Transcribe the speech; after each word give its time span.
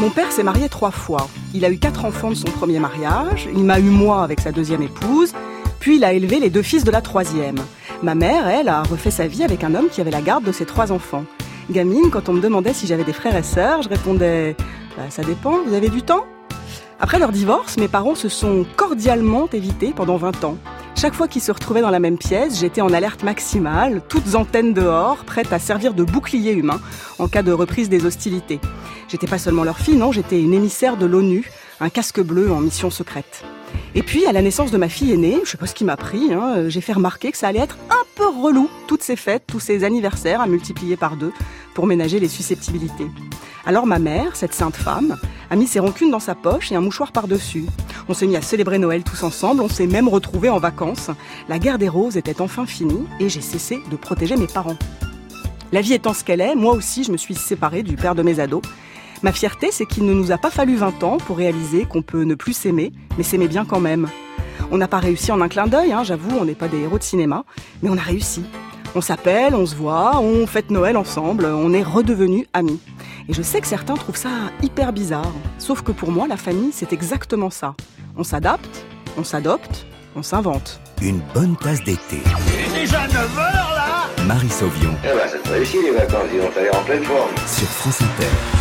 Mon 0.00 0.08
père 0.08 0.32
s'est 0.32 0.42
marié 0.42 0.70
trois 0.70 0.90
fois. 0.90 1.28
Il 1.52 1.62
a 1.66 1.70
eu 1.70 1.76
quatre 1.76 2.06
enfants 2.06 2.30
de 2.30 2.34
son 2.34 2.46
premier 2.46 2.78
mariage, 2.78 3.50
il 3.54 3.64
m'a 3.64 3.78
eu 3.78 3.90
moi 3.90 4.22
avec 4.22 4.40
sa 4.40 4.50
deuxième 4.50 4.80
épouse, 4.80 5.34
puis 5.78 5.96
il 5.96 6.04
a 6.04 6.14
élevé 6.14 6.40
les 6.40 6.48
deux 6.48 6.62
fils 6.62 6.84
de 6.84 6.90
la 6.90 7.02
troisième. 7.02 7.58
Ma 8.02 8.14
mère, 8.14 8.48
elle, 8.48 8.70
a 8.70 8.82
refait 8.82 9.10
sa 9.10 9.26
vie 9.26 9.44
avec 9.44 9.62
un 9.62 9.74
homme 9.74 9.90
qui 9.90 10.00
avait 10.00 10.10
la 10.10 10.22
garde 10.22 10.42
de 10.42 10.52
ses 10.52 10.64
trois 10.64 10.90
enfants. 10.90 11.26
Gamine, 11.70 12.08
quand 12.10 12.30
on 12.30 12.32
me 12.32 12.40
demandait 12.40 12.72
si 12.72 12.86
j'avais 12.86 13.04
des 13.04 13.12
frères 13.12 13.36
et 13.36 13.42
sœurs, 13.42 13.82
je 13.82 13.90
répondais 13.90 14.56
bah, 14.96 15.04
Ça 15.10 15.22
dépend, 15.22 15.58
vous 15.66 15.74
avez 15.74 15.90
du 15.90 16.00
temps? 16.00 16.24
Après 16.98 17.18
leur 17.18 17.30
divorce, 17.30 17.76
mes 17.76 17.88
parents 17.88 18.14
se 18.14 18.30
sont 18.30 18.64
cordialement 18.76 19.50
évités 19.52 19.92
pendant 19.94 20.16
20 20.16 20.44
ans. 20.44 20.56
Chaque 21.00 21.14
fois 21.14 21.28
qu'ils 21.28 21.40
se 21.40 21.50
retrouvaient 21.50 21.80
dans 21.80 21.88
la 21.88 21.98
même 21.98 22.18
pièce, 22.18 22.60
j'étais 22.60 22.82
en 22.82 22.92
alerte 22.92 23.22
maximale, 23.22 24.02
toutes 24.06 24.34
antennes 24.34 24.74
dehors, 24.74 25.24
prête 25.24 25.50
à 25.50 25.58
servir 25.58 25.94
de 25.94 26.04
bouclier 26.04 26.52
humain 26.52 26.78
en 27.18 27.26
cas 27.26 27.42
de 27.42 27.52
reprise 27.52 27.88
des 27.88 28.04
hostilités. 28.04 28.60
J'étais 29.08 29.26
pas 29.26 29.38
seulement 29.38 29.64
leur 29.64 29.78
fille, 29.78 29.96
non, 29.96 30.12
j'étais 30.12 30.42
une 30.42 30.52
émissaire 30.52 30.98
de 30.98 31.06
l'ONU, 31.06 31.50
un 31.80 31.88
casque 31.88 32.20
bleu 32.20 32.52
en 32.52 32.60
mission 32.60 32.90
secrète. 32.90 33.44
Et 33.94 34.02
puis, 34.02 34.26
à 34.26 34.32
la 34.32 34.42
naissance 34.42 34.70
de 34.70 34.78
ma 34.78 34.88
fille 34.88 35.12
aînée, 35.12 35.38
je 35.44 35.50
sais 35.50 35.58
pas 35.58 35.66
ce 35.66 35.74
qui 35.74 35.84
m'a 35.84 35.96
pris, 35.96 36.32
hein, 36.32 36.68
j'ai 36.68 36.80
fait 36.80 36.92
remarquer 36.92 37.32
que 37.32 37.38
ça 37.38 37.48
allait 37.48 37.60
être 37.60 37.76
un 37.90 38.04
peu 38.14 38.28
relou, 38.28 38.68
toutes 38.86 39.02
ces 39.02 39.16
fêtes, 39.16 39.44
tous 39.46 39.60
ces 39.60 39.82
anniversaires 39.84 40.40
à 40.40 40.46
multiplier 40.46 40.96
par 40.96 41.16
deux 41.16 41.32
pour 41.74 41.86
ménager 41.86 42.20
les 42.20 42.28
susceptibilités. 42.28 43.06
Alors 43.66 43.86
ma 43.86 43.98
mère, 43.98 44.36
cette 44.36 44.54
sainte 44.54 44.76
femme, 44.76 45.18
a 45.50 45.56
mis 45.56 45.66
ses 45.66 45.80
rancunes 45.80 46.10
dans 46.10 46.20
sa 46.20 46.34
poche 46.34 46.72
et 46.72 46.76
un 46.76 46.80
mouchoir 46.80 47.12
par-dessus. 47.12 47.66
On 48.08 48.14
s'est 48.14 48.26
mis 48.26 48.36
à 48.36 48.42
célébrer 48.42 48.78
Noël 48.78 49.02
tous 49.02 49.22
ensemble, 49.22 49.60
on 49.60 49.68
s'est 49.68 49.86
même 49.86 50.08
retrouvés 50.08 50.48
en 50.48 50.58
vacances. 50.58 51.10
La 51.48 51.58
guerre 51.58 51.78
des 51.78 51.88
roses 51.88 52.16
était 52.16 52.40
enfin 52.40 52.66
finie 52.66 53.06
et 53.18 53.28
j'ai 53.28 53.40
cessé 53.40 53.82
de 53.90 53.96
protéger 53.96 54.36
mes 54.36 54.46
parents. 54.46 54.78
La 55.72 55.82
vie 55.82 55.92
étant 55.92 56.14
ce 56.14 56.24
qu'elle 56.24 56.40
est, 56.40 56.54
moi 56.54 56.74
aussi 56.74 57.04
je 57.04 57.12
me 57.12 57.16
suis 57.16 57.34
séparée 57.34 57.82
du 57.82 57.96
père 57.96 58.14
de 58.14 58.22
mes 58.22 58.40
ados 58.40 58.62
Ma 59.22 59.32
fierté, 59.32 59.68
c'est 59.70 59.84
qu'il 59.84 60.06
ne 60.06 60.14
nous 60.14 60.32
a 60.32 60.38
pas 60.38 60.50
fallu 60.50 60.76
20 60.76 61.02
ans 61.02 61.18
pour 61.18 61.36
réaliser 61.36 61.84
qu'on 61.84 62.00
peut 62.00 62.22
ne 62.22 62.34
plus 62.34 62.54
s'aimer, 62.54 62.90
mais 63.18 63.22
s'aimer 63.22 63.48
bien 63.48 63.66
quand 63.66 63.80
même. 63.80 64.08
On 64.70 64.78
n'a 64.78 64.88
pas 64.88 64.98
réussi 64.98 65.30
en 65.30 65.42
un 65.42 65.48
clin 65.48 65.66
d'œil, 65.66 65.92
hein, 65.92 66.04
j'avoue, 66.04 66.38
on 66.40 66.46
n'est 66.46 66.54
pas 66.54 66.68
des 66.68 66.78
héros 66.78 66.96
de 66.96 67.02
cinéma, 67.02 67.44
mais 67.82 67.90
on 67.90 67.98
a 67.98 68.02
réussi. 68.02 68.44
On 68.94 69.02
s'appelle, 69.02 69.54
on 69.54 69.66
se 69.66 69.74
voit, 69.76 70.20
on 70.20 70.46
fête 70.46 70.70
Noël 70.70 70.96
ensemble, 70.96 71.44
on 71.44 71.72
est 71.74 71.82
redevenus 71.82 72.46
amis. 72.54 72.80
Et 73.28 73.34
je 73.34 73.42
sais 73.42 73.60
que 73.60 73.66
certains 73.66 73.94
trouvent 73.94 74.16
ça 74.16 74.30
hyper 74.62 74.92
bizarre, 74.92 75.32
sauf 75.58 75.82
que 75.82 75.92
pour 75.92 76.10
moi, 76.10 76.26
la 76.26 76.38
famille, 76.38 76.72
c'est 76.72 76.92
exactement 76.94 77.50
ça. 77.50 77.74
On 78.16 78.24
s'adapte, 78.24 78.86
on 79.18 79.24
s'adopte, 79.24 79.86
on 80.16 80.22
s'invente. 80.22 80.80
Une 81.02 81.20
bonne 81.34 81.56
tasse 81.56 81.84
d'été. 81.84 82.22
Il 82.22 82.76
est 82.76 82.80
déjà 82.80 83.06
9h 83.06 83.36
là 83.36 84.24
Marie 84.26 84.48
Sauvion. 84.48 84.94
Eh 85.04 85.08
ben, 85.08 85.28
ça 85.28 85.38
te 85.38 85.48
réussit 85.50 85.82
les 85.82 85.92
vacances, 85.92 86.28
ils 86.32 86.40
vont 86.40 86.50
aller 86.56 86.70
en 86.70 86.82
pleine 86.84 87.04
forme. 87.04 87.36
Sur 87.46 87.68
France 87.68 88.00
Inter. 88.00 88.59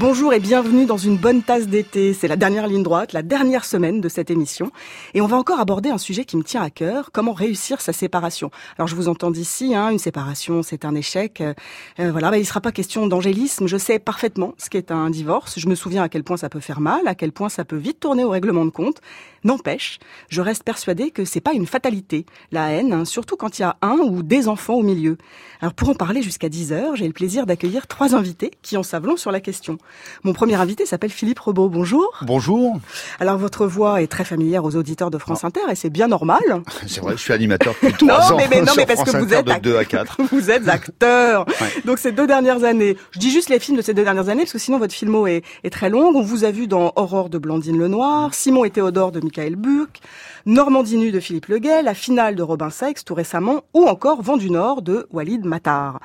Bonjour 0.00 0.32
et 0.32 0.38
bienvenue 0.38 0.86
dans 0.86 0.96
une 0.96 1.16
bonne 1.16 1.42
tasse 1.42 1.66
d'été. 1.66 2.14
C'est 2.14 2.28
la 2.28 2.36
dernière 2.36 2.68
ligne 2.68 2.84
droite, 2.84 3.12
la 3.12 3.22
dernière 3.22 3.64
semaine 3.64 4.00
de 4.00 4.08
cette 4.08 4.30
émission. 4.30 4.70
Et 5.12 5.20
on 5.20 5.26
va 5.26 5.36
encore 5.36 5.58
aborder 5.58 5.90
un 5.90 5.98
sujet 5.98 6.24
qui 6.24 6.36
me 6.36 6.44
tient 6.44 6.62
à 6.62 6.70
cœur, 6.70 7.10
comment 7.10 7.32
réussir 7.32 7.80
sa 7.80 7.92
séparation. 7.92 8.52
Alors 8.78 8.86
je 8.86 8.94
vous 8.94 9.08
entends 9.08 9.32
d'ici, 9.32 9.74
hein, 9.74 9.90
une 9.90 9.98
séparation 9.98 10.62
c'est 10.62 10.84
un 10.84 10.94
échec. 10.94 11.40
Euh, 11.40 11.52
voilà, 11.98 12.30
bah, 12.30 12.36
il 12.36 12.42
ne 12.42 12.46
sera 12.46 12.60
pas 12.60 12.70
question 12.70 13.08
d'angélisme. 13.08 13.66
Je 13.66 13.76
sais 13.76 13.98
parfaitement 13.98 14.54
ce 14.56 14.70
qu'est 14.70 14.92
un 14.92 15.10
divorce. 15.10 15.58
Je 15.58 15.68
me 15.68 15.74
souviens 15.74 16.04
à 16.04 16.08
quel 16.08 16.22
point 16.22 16.36
ça 16.36 16.48
peut 16.48 16.60
faire 16.60 16.80
mal, 16.80 17.08
à 17.08 17.16
quel 17.16 17.32
point 17.32 17.48
ça 17.48 17.64
peut 17.64 17.76
vite 17.76 17.98
tourner 17.98 18.22
au 18.22 18.30
règlement 18.30 18.64
de 18.64 18.70
compte. 18.70 19.00
N'empêche, 19.42 19.98
je 20.28 20.40
reste 20.40 20.62
persuadée 20.62 21.10
que 21.10 21.24
c'est 21.24 21.40
pas 21.40 21.54
une 21.54 21.66
fatalité, 21.66 22.24
la 22.52 22.70
haine, 22.70 22.92
hein, 22.92 23.04
surtout 23.04 23.36
quand 23.36 23.58
il 23.58 23.62
y 23.62 23.64
a 23.64 23.76
un 23.82 23.98
ou 23.98 24.22
des 24.22 24.46
enfants 24.46 24.74
au 24.74 24.82
milieu. 24.82 25.16
Alors 25.60 25.74
pour 25.74 25.88
en 25.88 25.94
parler 25.94 26.22
jusqu'à 26.22 26.48
10 26.48 26.72
heures, 26.72 26.94
j'ai 26.94 27.06
le 27.06 27.12
plaisir 27.12 27.46
d'accueillir 27.46 27.88
trois 27.88 28.14
invités 28.14 28.52
qui 28.62 28.76
en 28.76 28.84
savent 28.84 29.06
long 29.06 29.16
sur 29.16 29.32
la 29.32 29.40
question. 29.40 29.78
Mon 30.24 30.32
premier 30.32 30.54
invité 30.54 30.86
s'appelle 30.86 31.10
Philippe 31.10 31.38
Rebaud. 31.38 31.68
Bonjour. 31.68 32.18
Bonjour. 32.22 32.78
Alors 33.20 33.38
votre 33.38 33.66
voix 33.66 34.02
est 34.02 34.06
très 34.06 34.24
familière 34.24 34.64
aux 34.64 34.76
auditeurs 34.76 35.10
de 35.10 35.18
France 35.18 35.44
Inter 35.44 35.60
et 35.70 35.74
c'est 35.74 35.90
bien 35.90 36.08
normal. 36.08 36.40
C'est 36.86 37.00
vrai, 37.00 37.14
je 37.16 37.22
suis 37.22 37.32
animateur 37.32 37.74
depuis 37.82 38.06
trois 38.06 38.20
non, 38.20 38.34
ans. 38.34 38.36
Mais, 38.36 38.48
mais 38.50 38.60
non, 38.62 38.72
mais 38.76 38.86
parce 38.86 39.00
France 39.00 39.12
que 39.12 39.16
vous 39.18 39.34
Inter 39.34 39.52
êtes 39.52 39.62
de 39.62 39.70
2 39.70 39.76
à 39.76 39.84
4. 39.84 40.16
Vous 40.32 40.50
êtes 40.50 40.68
acteur. 40.68 41.46
Ouais. 41.46 41.82
Donc 41.84 41.98
ces 41.98 42.12
deux 42.12 42.26
dernières 42.26 42.64
années, 42.64 42.96
je 43.12 43.18
dis 43.18 43.30
juste 43.30 43.48
les 43.48 43.58
films 43.58 43.76
de 43.76 43.82
ces 43.82 43.94
deux 43.94 44.04
dernières 44.04 44.28
années 44.28 44.42
parce 44.42 44.52
que 44.52 44.58
sinon 44.58 44.78
votre 44.78 44.94
filmo 44.94 45.26
est, 45.26 45.42
est 45.64 45.70
très 45.70 45.90
long. 45.90 46.12
On 46.14 46.22
vous 46.22 46.44
a 46.44 46.50
vu 46.50 46.66
dans 46.66 46.92
Aurore 46.96 47.28
de 47.28 47.38
Blandine 47.38 47.78
Lenoir, 47.78 48.34
Simon 48.34 48.64
et 48.64 48.70
Théodore 48.70 49.12
de 49.12 49.20
Michael 49.20 49.56
Burck, 49.56 50.00
Normandie 50.46 50.96
nue 50.96 51.12
de 51.12 51.20
Philippe 51.20 51.46
Leguet, 51.46 51.82
la 51.82 51.94
finale 51.94 52.34
de 52.34 52.42
Robin 52.42 52.70
Seix 52.70 52.94
tout 53.04 53.14
récemment, 53.14 53.62
ou 53.74 53.86
encore 53.86 54.22
Vent 54.22 54.36
du 54.36 54.50
Nord 54.50 54.82
de 54.82 55.06
Walid 55.12 55.44
Matar. 55.44 56.00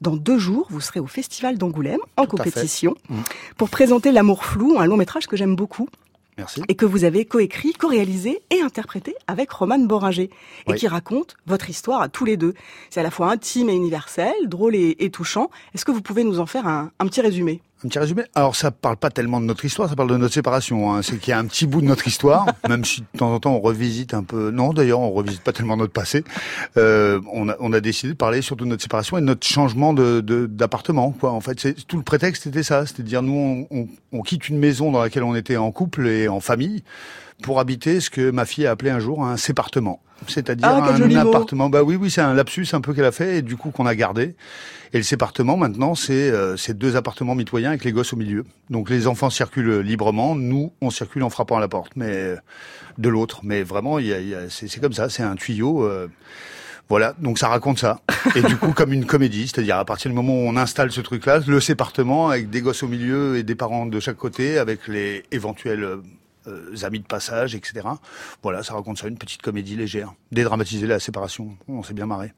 Dans 0.00 0.16
deux 0.16 0.38
jours, 0.38 0.66
vous 0.70 0.80
serez 0.80 1.00
au 1.00 1.06
Festival 1.06 1.58
d'Angoulême 1.58 2.00
en 2.16 2.24
Tout 2.24 2.36
compétition 2.36 2.56
Mm. 3.08 3.20
Pour 3.56 3.68
présenter 3.70 4.12
L'amour 4.12 4.44
flou, 4.44 4.76
un 4.78 4.86
long 4.86 4.96
métrage 4.96 5.26
que 5.26 5.36
j'aime 5.36 5.56
beaucoup 5.56 5.88
Merci. 6.38 6.62
et 6.68 6.74
que 6.74 6.84
vous 6.84 7.04
avez 7.04 7.24
coécrit, 7.24 7.72
co-réalisé 7.72 8.42
et 8.50 8.60
interprété 8.60 9.14
avec 9.26 9.50
Roman 9.50 9.78
Boringer 9.78 10.24
et 10.24 10.30
Oui. 10.72 10.76
qui 10.76 10.86
raconte 10.88 11.36
votre 11.46 11.70
histoire 11.70 12.02
à 12.02 12.08
tous 12.08 12.24
les 12.24 12.36
deux. 12.36 12.54
C'est 12.90 13.00
à 13.00 13.02
la 13.02 13.10
fois 13.10 13.30
intime 13.30 13.70
et 13.70 13.74
universel, 13.74 14.34
drôle 14.44 14.76
et, 14.76 14.96
et 14.98 15.10
touchant. 15.10 15.50
Est-ce 15.74 15.84
que 15.84 15.92
vous 15.92 16.02
pouvez 16.02 16.24
nous 16.24 16.38
en 16.40 16.46
faire 16.46 16.66
un, 16.66 16.90
un 16.98 17.06
petit 17.06 17.20
résumé? 17.22 17.62
Un 17.84 17.88
petit 17.88 17.98
résumé. 17.98 18.22
Alors, 18.34 18.56
ça 18.56 18.70
parle 18.70 18.96
pas 18.96 19.10
tellement 19.10 19.38
de 19.38 19.44
notre 19.44 19.64
histoire, 19.66 19.88
ça 19.90 19.96
parle 19.96 20.08
de 20.10 20.16
notre 20.16 20.32
séparation. 20.32 20.94
Hein. 20.94 21.02
C'est 21.02 21.18
qu'il 21.18 21.30
y 21.30 21.34
a 21.34 21.38
un 21.38 21.44
petit 21.44 21.66
bout 21.66 21.82
de 21.82 21.86
notre 21.86 22.06
histoire, 22.08 22.46
même 22.68 22.84
si 22.86 23.02
de 23.02 23.18
temps 23.18 23.34
en 23.34 23.38
temps 23.38 23.52
on 23.54 23.60
revisite 23.60 24.14
un 24.14 24.22
peu. 24.22 24.50
Non, 24.50 24.72
d'ailleurs, 24.72 25.00
on 25.00 25.12
revisite 25.12 25.42
pas 25.42 25.52
tellement 25.52 25.76
notre 25.76 25.92
passé. 25.92 26.24
Euh, 26.78 27.20
on, 27.32 27.50
a, 27.50 27.56
on 27.60 27.74
a 27.74 27.80
décidé 27.80 28.14
de 28.14 28.16
parler 28.18 28.40
surtout 28.40 28.64
de 28.64 28.70
notre 28.70 28.82
séparation 28.82 29.18
et 29.18 29.20
de 29.20 29.26
notre 29.26 29.46
changement 29.46 29.92
de 29.92 30.20
de- 30.20 30.46
d'appartement. 30.46 31.10
Quoi. 31.12 31.32
En 31.32 31.40
fait, 31.42 31.60
c'est 31.60 31.86
tout 31.86 31.98
le 31.98 32.02
prétexte 32.02 32.46
était 32.46 32.62
ça, 32.62 32.86
c'était 32.86 33.02
de 33.02 33.08
dire 33.08 33.20
nous, 33.22 33.66
on, 33.70 33.76
on, 33.78 33.88
on 34.12 34.22
quitte 34.22 34.48
une 34.48 34.58
maison 34.58 34.90
dans 34.90 35.02
laquelle 35.02 35.22
on 35.24 35.34
était 35.34 35.58
en 35.58 35.70
couple 35.70 36.06
et 36.08 36.28
en 36.28 36.40
famille 36.40 36.82
pour 37.42 37.60
habiter 37.60 38.00
ce 38.00 38.10
que 38.10 38.30
ma 38.30 38.44
fille 38.44 38.66
a 38.66 38.70
appelé 38.70 38.90
un 38.90 38.98
jour 39.00 39.24
un 39.24 39.36
sépartement. 39.36 40.00
C'est-à-dire 40.28 40.66
Ah, 40.68 40.94
un 40.94 40.98
mot. 41.24 41.28
appartement. 41.28 41.68
Bah 41.68 41.82
oui, 41.82 41.96
oui, 41.96 42.10
c'est 42.10 42.22
un 42.22 42.32
lapsus 42.32 42.66
un 42.72 42.80
peu 42.80 42.94
qu'elle 42.94 43.04
a 43.04 43.12
fait 43.12 43.38
et 43.38 43.42
du 43.42 43.56
coup 43.56 43.70
qu'on 43.70 43.84
a 43.84 43.94
gardé. 43.94 44.34
Et 44.94 44.96
le 44.98 45.02
sépartement 45.02 45.58
maintenant, 45.58 45.94
c'est 45.94 46.30
euh, 46.30 46.56
c'est 46.56 46.76
deux 46.76 46.96
appartements 46.96 47.34
mitoyens 47.34 47.68
avec 47.70 47.84
les 47.84 47.92
gosses 47.92 48.14
au 48.14 48.16
milieu. 48.16 48.44
Donc 48.70 48.88
les 48.88 49.06
enfants 49.08 49.28
circulent 49.28 49.80
librement, 49.80 50.34
nous 50.34 50.72
on 50.80 50.88
circule 50.90 51.22
en 51.22 51.28
frappant 51.30 51.58
à 51.58 51.60
la 51.60 51.68
porte, 51.68 51.92
mais 51.96 52.06
euh, 52.08 52.36
de 52.96 53.08
l'autre. 53.10 53.40
Mais 53.42 53.62
vraiment, 53.62 53.98
il 53.98 54.06
y 54.06 54.12
a, 54.14 54.20
y 54.20 54.34
a- 54.34 54.48
c'est 54.48 54.68
c'est 54.68 54.80
comme 54.80 54.94
ça, 54.94 55.10
c'est 55.10 55.22
un 55.22 55.34
tuyau. 55.36 55.84
euh, 55.84 56.08
voilà, 56.88 57.14
donc 57.18 57.36
ça 57.38 57.48
raconte 57.48 57.80
ça. 57.80 58.00
Et 58.36 58.42
du 58.42 58.56
coup, 58.56 58.72
comme 58.72 58.92
une 58.92 59.06
comédie, 59.06 59.48
c'est-à-dire 59.48 59.76
à 59.76 59.84
partir 59.84 60.08
du 60.10 60.14
moment 60.14 60.32
où 60.34 60.46
on 60.48 60.56
installe 60.56 60.92
ce 60.92 61.00
truc-là, 61.00 61.40
le 61.46 61.60
sépartement 61.60 62.28
avec 62.30 62.48
des 62.48 62.62
gosses 62.62 62.84
au 62.84 62.88
milieu 62.88 63.36
et 63.36 63.42
des 63.42 63.56
parents 63.56 63.86
de 63.86 63.98
chaque 64.00 64.16
côté, 64.16 64.56
avec 64.56 64.86
les 64.86 65.24
éventuels 65.32 65.84
euh, 66.48 66.84
amis 66.84 67.00
de 67.00 67.06
passage, 67.06 67.54
etc. 67.54 67.86
Voilà, 68.42 68.62
ça 68.62 68.74
raconte 68.74 68.98
ça, 68.98 69.08
une 69.08 69.18
petite 69.18 69.42
comédie 69.42 69.76
légère. 69.76 70.14
Dédramatiser 70.32 70.86
la 70.86 70.98
séparation, 70.98 71.56
on 71.68 71.82
s'est 71.82 71.94
bien 71.94 72.06
marré. 72.06 72.32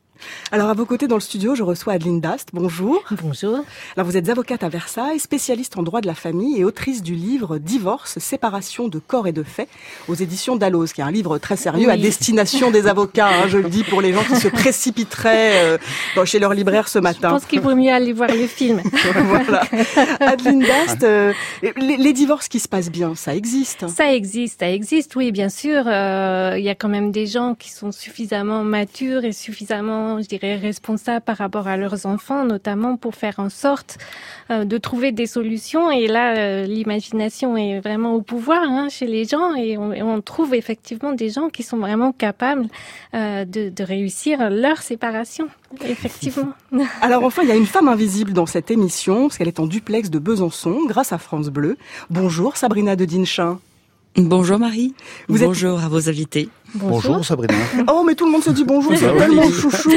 Alors 0.53 0.69
à 0.71 0.75
vos 0.75 0.85
côtés 0.87 1.07
dans 1.09 1.17
le 1.17 1.21
studio, 1.21 1.55
je 1.55 1.63
reçois 1.63 1.95
Adeline 1.95 2.21
Dast. 2.21 2.49
Bonjour. 2.53 3.03
Bonjour. 3.23 3.65
Alors 3.97 4.07
vous 4.07 4.17
êtes 4.17 4.29
avocate 4.29 4.63
à 4.63 4.69
Versailles, 4.69 5.19
spécialiste 5.19 5.77
en 5.79 5.83
droit 5.83 6.01
de 6.01 6.07
la 6.07 6.15
famille 6.15 6.59
et 6.59 6.65
autrice 6.65 7.03
du 7.03 7.15
livre 7.15 7.59
Divorce, 7.59 8.19
séparation 8.19 8.89
de 8.89 8.99
corps 8.99 9.27
et 9.27 9.33
de 9.33 9.43
fait 9.43 9.69
aux 10.09 10.15
éditions 10.15 10.57
Dalloz, 10.57 10.93
qui 10.93 11.01
est 11.01 11.05
un 11.05 11.11
livre 11.11 11.39
très 11.39 11.57
sérieux 11.57 11.91
à 11.91 11.97
destination 11.97 12.71
des 12.71 12.87
avocats. 12.87 13.29
hein, 13.29 13.49
je 13.49 13.59
le 13.59 13.69
dis 13.69 13.85
pour 13.85 14.01
les 14.01 14.13
gens 14.13 14.25
qui 14.25 14.37
se 14.37 14.49
précipiteraient 14.49 15.65
euh, 15.65 15.79
dans- 16.17 16.25
chez 16.25 16.39
leur 16.39 16.55
libraire 16.55 16.89
ce 16.89 16.99
Je 16.99 17.03
matin. 17.03 17.31
pense 17.31 17.45
qu'il 17.47 17.61
vaut 17.61 17.75
mieux 17.75 17.93
aller 17.93 18.13
voir 18.13 18.31
le 18.31 18.47
film. 18.47 18.83
voilà. 19.25 19.63
Adeline 20.21 20.61
Dast, 20.61 21.03
euh, 21.03 21.33
les, 21.77 21.97
les 21.97 22.13
divorces 22.13 22.49
qui 22.49 22.61
se 22.61 22.69
passent 22.69 22.91
bien, 22.91 23.15
ça 23.15 23.35
existe. 23.35 23.89
Ça 23.89 24.13
existe, 24.13 24.61
ça 24.61 24.71
existe, 24.71 25.15
oui, 25.17 25.33
bien 25.33 25.49
sûr. 25.49 25.85
Euh, 25.87 26.55
Il 26.59 26.65
y 26.65 26.69
a 26.69 26.75
quand 26.75 26.89
même 26.89 27.11
des 27.13 27.27
gens 27.27 27.55
qui 27.55 27.71
sont 27.71 27.93
suffisamment 27.93 28.65
matures 28.65 29.25
et 29.25 29.33
suffisamment, 29.33 30.08
je 30.23 30.27
dirais, 30.29 30.57
responsables 30.57 31.25
par 31.25 31.37
rapport 31.37 31.69
à 31.69 31.77
leurs 31.77 32.07
enfants, 32.07 32.45
notamment 32.45 32.97
pour 32.97 33.15
faire 33.15 33.35
en 33.39 33.51
sorte 33.51 33.99
euh, 34.51 34.65
de 34.65 34.79
trouver 34.79 35.13
des 35.13 35.27
solutions. 35.27 35.91
Et 35.91 36.07
là, 36.09 36.37
euh, 36.37 36.65
l'imagination 36.65 37.57
est 37.57 37.81
vraiment 37.81 38.15
au 38.15 38.23
pouvoir 38.23 38.63
hein, 38.63 38.89
chez 38.89 39.07
les 39.07 39.25
gens 39.25 39.55
et 39.55 39.77
on, 39.77 39.93
et 39.93 40.03
on 40.03 40.21
trouve 40.23 40.55
effectivement 40.55 41.13
des 41.13 41.31
gens 41.31 41.49
qui 41.51 41.63
sont 41.63 41.79
vraiment 41.79 42.13
capables 42.13 42.67
euh, 43.15 43.45
de, 43.45 43.69
de 43.69 43.85
réussir 43.85 44.49
leur 44.51 44.79
séparation. 44.79 45.49
Effectivement. 45.87 46.53
Alors 47.03 47.25
enfin, 47.25 47.43
il 47.43 47.49
y 47.49 47.53
a 47.53 47.57
une 47.57 47.67
femme 47.67 47.89
invisible 47.89 48.33
dans 48.33 48.47
cette 48.47 48.71
émission, 48.71 49.23
parce 49.29 49.37
qu'elle 49.39 49.49
est 49.49 49.61
en 49.61 49.67
duplex 49.67 50.09
de 50.11 50.19
Besançon, 50.19 50.79
grâce 50.87 51.13
à 51.13 51.19
France 51.19 51.49
Bleu. 51.49 51.77
Bonjour 52.11 52.57
Sabrina 52.57 52.97
de 52.97 53.05
Dinchin. 53.05 53.59
Bonjour 54.17 54.59
Marie. 54.59 54.95
Vous 55.29 55.43
êtes- 55.43 55.49
bonjour 55.49 55.79
à 55.81 55.89
vos 55.89 56.09
invités. 56.09 56.49
Bonjour 56.75 57.25
Sabrina. 57.25 57.55
Oh, 57.91 58.05
mais 58.07 58.15
tout 58.15 58.27
le 58.27 58.33
monde 58.33 58.43
se 58.43 58.51
dit 58.51 58.65
bonjour, 58.65 58.93
c'est 58.97 59.07
Bah 59.07 59.13
oui. 59.15 59.19
tellement 59.21 59.51
chouchou. 59.51 59.91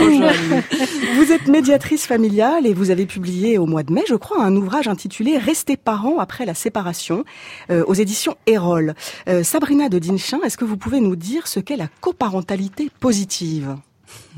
Vous 1.15 1.31
êtes 1.31 1.47
médiatrice 1.47 2.06
familiale 2.07 2.65
et 2.65 2.73
vous 2.73 2.89
avez 2.91 3.06
publié 3.06 3.57
au 3.57 3.65
mois 3.65 3.83
de 3.83 3.91
mai, 3.94 4.03
je 4.07 4.15
crois, 4.15 4.44
un 4.44 4.56
ouvrage 4.56 4.88
intitulé 4.88 5.38
Rester 5.38 5.75
parents 5.77 6.19
après 6.19 6.45
la 6.45 6.53
séparation 6.53 7.23
euh, 7.69 7.83
aux 7.88 7.94
éditions 7.94 8.35
Erol. 8.47 8.95
Euh, 9.27 9.44
Sabrina 9.44 9.89
de 9.89 10.00
Dinchin, 10.00 10.39
est-ce 10.45 10.57
que 10.57 10.65
vous 10.65 10.77
pouvez 10.77 11.01
nous 11.01 11.15
dire 11.15 11.47
ce 11.47 11.59
qu'est 11.59 11.75
la 11.77 11.88
coparentalité 12.00 12.89
positive? 13.00 13.75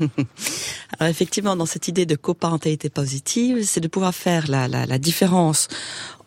Alors 0.98 1.10
effectivement, 1.10 1.56
dans 1.56 1.66
cette 1.66 1.88
idée 1.88 2.06
de 2.06 2.16
coparentalité 2.16 2.90
positive, 2.90 3.64
c'est 3.64 3.80
de 3.80 3.88
pouvoir 3.88 4.14
faire 4.14 4.50
la, 4.50 4.68
la, 4.68 4.86
la 4.86 4.98
différence 4.98 5.68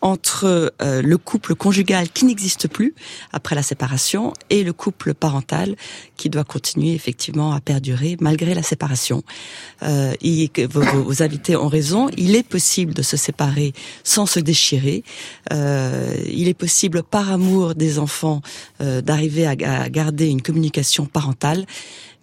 entre 0.01 0.71
euh, 0.81 1.01
le 1.01 1.17
couple 1.17 1.55
conjugal 1.55 2.09
qui 2.09 2.25
n'existe 2.25 2.67
plus 2.67 2.93
après 3.33 3.55
la 3.55 3.63
séparation 3.63 4.33
et 4.49 4.63
le 4.63 4.73
couple 4.73 5.13
parental 5.13 5.75
qui 6.17 6.29
doit 6.29 6.43
continuer 6.43 6.93
effectivement 6.93 7.51
à 7.53 7.61
perdurer 7.61 8.17
malgré 8.19 8.53
la 8.53 8.63
séparation. 8.63 9.23
Euh, 9.83 10.13
vos, 10.69 10.81
vos, 11.03 11.23
invités 11.23 11.55
ont 11.55 11.67
raison, 11.67 12.09
il 12.15 12.35
est 12.35 12.47
possible 12.47 12.93
de 12.93 13.01
se 13.01 13.17
séparer 13.17 13.73
sans 14.03 14.25
se 14.25 14.39
déchirer. 14.39 15.03
Euh, 15.51 16.15
il 16.27 16.47
est 16.47 16.53
possible 16.53 17.03
par 17.03 17.31
amour 17.31 17.75
des 17.75 17.99
enfants 17.99 18.41
euh, 18.81 19.01
d'arriver 19.01 19.47
à, 19.47 19.51
à 19.81 19.89
garder 19.89 20.27
une 20.27 20.41
communication 20.41 21.05
parentale 21.05 21.65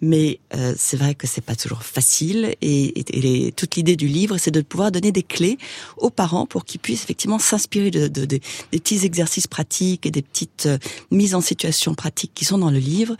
mais 0.05 0.39
euh, 0.55 0.73
c'est 0.77 0.97
vrai 0.97 1.15
que 1.15 1.25
c'est 1.25 1.41
pas 1.41 1.55
toujours 1.55 1.83
facile. 1.83 2.55
Et, 2.61 3.47
et, 3.47 3.51
toute 3.51 3.75
l'idée 3.75 3.95
du 3.95 4.07
livre, 4.07 4.37
c'est 4.37 4.51
de 4.51 4.61
pouvoir 4.61 4.91
donner 4.91 5.11
des 5.11 5.23
clés 5.23 5.57
aux 5.97 6.11
parents 6.11 6.45
pour 6.45 6.63
qu'ils 6.63 6.79
puissent 6.79 7.03
effectivement 7.03 7.39
s'inspirer 7.39 7.91
de, 7.91 8.07
de, 8.07 8.21
de, 8.21 8.39
des 8.71 8.79
petits 8.79 9.03
exercices 9.05 9.47
pratiques 9.47 10.05
et 10.05 10.11
des 10.11 10.21
petites 10.21 10.67
euh, 10.67 10.77
mises 11.11 11.33
en 11.33 11.41
situation 11.41 11.95
pratiques 11.95 12.33
qui 12.35 12.45
sont 12.45 12.59
dans 12.59 12.69
le 12.69 12.77
livre 12.77 13.15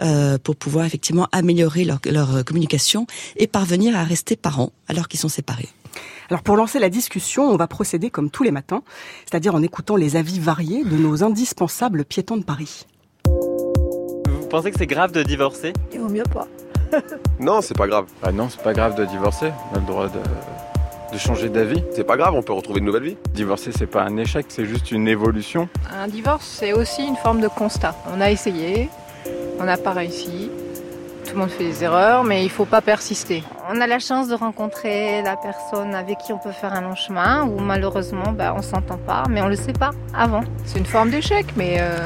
euh, 0.00 0.38
pour 0.38 0.56
pouvoir 0.56 0.86
effectivement 0.86 1.28
améliorer 1.32 1.84
leur, 1.84 2.00
leur 2.06 2.44
communication 2.44 3.06
et 3.36 3.46
parvenir 3.46 3.94
à 3.94 4.04
rester 4.04 4.36
parents 4.36 4.72
alors 4.88 5.08
qu'ils 5.08 5.20
sont 5.20 5.28
séparés. 5.28 5.68
Alors 6.30 6.42
pour 6.42 6.56
lancer 6.56 6.78
la 6.78 6.88
discussion, 6.88 7.50
on 7.50 7.56
va 7.56 7.66
procéder 7.66 8.08
comme 8.08 8.30
tous 8.30 8.44
les 8.44 8.52
matins, 8.52 8.82
c'est-à-dire 9.28 9.54
en 9.54 9.62
écoutant 9.62 9.96
les 9.96 10.16
avis 10.16 10.38
variés 10.38 10.84
de 10.84 10.96
nos 10.96 11.22
indispensables 11.24 12.04
piétons 12.04 12.36
de 12.36 12.44
Paris 12.44 12.86
pensez 14.50 14.70
que 14.70 14.78
c'est 14.78 14.86
grave 14.86 15.12
de 15.12 15.22
divorcer? 15.22 15.72
Il 15.92 16.00
vaut 16.00 16.08
mieux 16.08 16.24
pas. 16.24 16.46
non, 17.38 17.60
c'est 17.62 17.76
pas 17.76 17.86
grave. 17.86 18.06
Ah 18.22 18.32
non, 18.32 18.48
c'est 18.50 18.62
pas 18.62 18.72
grave 18.72 18.96
de 18.96 19.04
divorcer. 19.04 19.52
On 19.72 19.76
a 19.76 19.78
le 19.78 19.86
droit 19.86 20.08
de, 20.08 20.18
de 21.12 21.18
changer 21.18 21.48
d'avis. 21.48 21.82
C'est 21.94 22.04
pas 22.04 22.16
grave, 22.16 22.34
on 22.34 22.42
peut 22.42 22.52
retrouver 22.52 22.80
une 22.80 22.86
nouvelle 22.86 23.04
vie. 23.04 23.16
Divorcer, 23.32 23.70
c'est 23.72 23.86
pas 23.86 24.02
un 24.02 24.16
échec, 24.16 24.46
c'est 24.48 24.66
juste 24.66 24.90
une 24.90 25.06
évolution. 25.06 25.68
Un 25.96 26.08
divorce, 26.08 26.46
c'est 26.46 26.72
aussi 26.72 27.06
une 27.06 27.16
forme 27.16 27.40
de 27.40 27.48
constat. 27.48 27.94
On 28.14 28.20
a 28.20 28.30
essayé, 28.30 28.90
on 29.60 29.64
n'a 29.64 29.76
pas 29.76 29.92
réussi. 29.92 30.50
Tout 31.26 31.36
le 31.36 31.42
monde 31.42 31.50
fait 31.50 31.64
des 31.64 31.84
erreurs, 31.84 32.24
mais 32.24 32.44
il 32.44 32.50
faut 32.50 32.64
pas 32.64 32.80
persister. 32.80 33.44
On 33.72 33.80
a 33.80 33.86
la 33.86 34.00
chance 34.00 34.26
de 34.26 34.34
rencontrer 34.34 35.22
la 35.22 35.36
personne 35.36 35.94
avec 35.94 36.18
qui 36.18 36.32
on 36.32 36.38
peut 36.38 36.50
faire 36.50 36.72
un 36.72 36.80
long 36.80 36.96
chemin, 36.96 37.44
ou 37.44 37.60
malheureusement, 37.60 38.32
bah, 38.32 38.52
on 38.56 38.62
s'entend 38.62 38.96
pas, 38.98 39.22
mais 39.30 39.40
on 39.40 39.46
le 39.46 39.54
sait 39.54 39.72
pas 39.72 39.90
avant. 40.12 40.42
C'est 40.64 40.80
une 40.80 40.86
forme 40.86 41.10
d'échec, 41.10 41.46
mais 41.54 41.76
euh, 41.78 41.98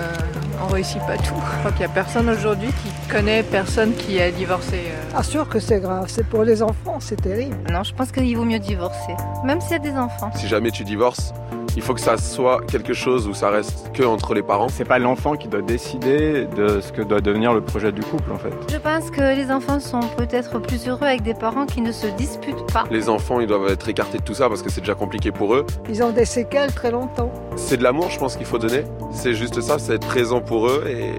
on 0.62 0.72
réussit 0.72 1.00
pas 1.00 1.16
tout. 1.16 1.34
Je 1.52 1.58
crois 1.58 1.72
qu'il 1.72 1.82
y 1.82 1.84
a 1.84 1.88
personne 1.88 2.28
aujourd'hui 2.28 2.68
qui 2.68 3.10
connaît 3.10 3.42
personne 3.42 3.94
qui 3.94 4.20
a 4.20 4.30
divorcé. 4.30 4.76
Euh. 4.76 5.12
Ah 5.16 5.22
sûr 5.22 5.48
que 5.48 5.58
c'est 5.58 5.80
grave, 5.80 6.06
c'est 6.08 6.26
pour 6.26 6.44
les 6.44 6.62
enfants, 6.62 6.98
c'est 7.00 7.20
terrible. 7.20 7.56
Non, 7.72 7.82
je 7.82 7.94
pense 7.94 8.12
qu'il 8.12 8.36
vaut 8.36 8.44
mieux 8.44 8.58
divorcer, 8.58 9.14
même 9.44 9.60
s'il 9.60 9.72
y 9.72 9.74
a 9.74 9.78
des 9.78 9.92
enfants. 9.92 10.30
Si 10.34 10.48
jamais 10.48 10.70
tu 10.70 10.84
divorces, 10.84 11.32
il 11.76 11.82
faut 11.82 11.94
que 11.94 12.00
ça 12.00 12.16
soit 12.16 12.60
quelque 12.66 12.94
chose 12.94 13.26
où 13.26 13.34
ça 13.34 13.50
reste 13.50 13.92
que 13.92 14.02
entre 14.02 14.34
les 14.34 14.42
parents. 14.42 14.68
C'est 14.68 14.84
pas 14.84 14.98
l'enfant 14.98 15.34
qui 15.34 15.48
doit 15.48 15.62
décider 15.62 16.46
de 16.46 16.80
ce 16.80 16.92
que 16.92 17.02
doit 17.02 17.20
devenir 17.20 17.52
le 17.52 17.60
projet 17.60 17.92
du 17.92 18.02
couple 18.02 18.32
en 18.32 18.38
fait. 18.38 18.52
Je 18.70 18.78
pense 18.78 19.10
que 19.10 19.34
les 19.36 19.50
enfants 19.50 19.80
sont 19.80 20.00
peut-être 20.16 20.60
plus 20.60 20.88
heureux 20.88 21.06
avec 21.06 21.22
des 21.22 21.34
parents 21.34 21.66
qui 21.66 21.80
ne 21.80 21.92
se 21.92 22.06
disputent 22.06 22.72
pas. 22.72 22.84
Les 22.90 23.08
enfants, 23.08 23.40
ils 23.40 23.46
doivent 23.46 23.68
être 23.68 23.88
écartés 23.88 24.18
de 24.18 24.22
tout 24.22 24.34
ça 24.34 24.48
parce 24.48 24.62
que 24.62 24.70
c'est 24.70 24.80
déjà 24.80 24.94
compliqué 24.94 25.32
pour 25.32 25.54
eux. 25.54 25.66
Ils 25.88 26.02
ont 26.02 26.10
des 26.10 26.24
séquelles 26.24 26.72
très 26.72 26.90
longtemps. 26.90 27.32
C'est 27.56 27.76
de 27.76 27.82
l'amour, 27.82 28.10
je 28.10 28.18
pense 28.18 28.36
qu'il 28.36 28.46
faut 28.46 28.58
donner. 28.58 28.84
C'est 29.12 29.34
juste 29.34 29.60
ça, 29.60 29.78
c'est 29.78 29.94
être 29.94 30.06
présent 30.06 30.40
pour 30.40 30.68
eux 30.68 30.84
et, 30.86 31.12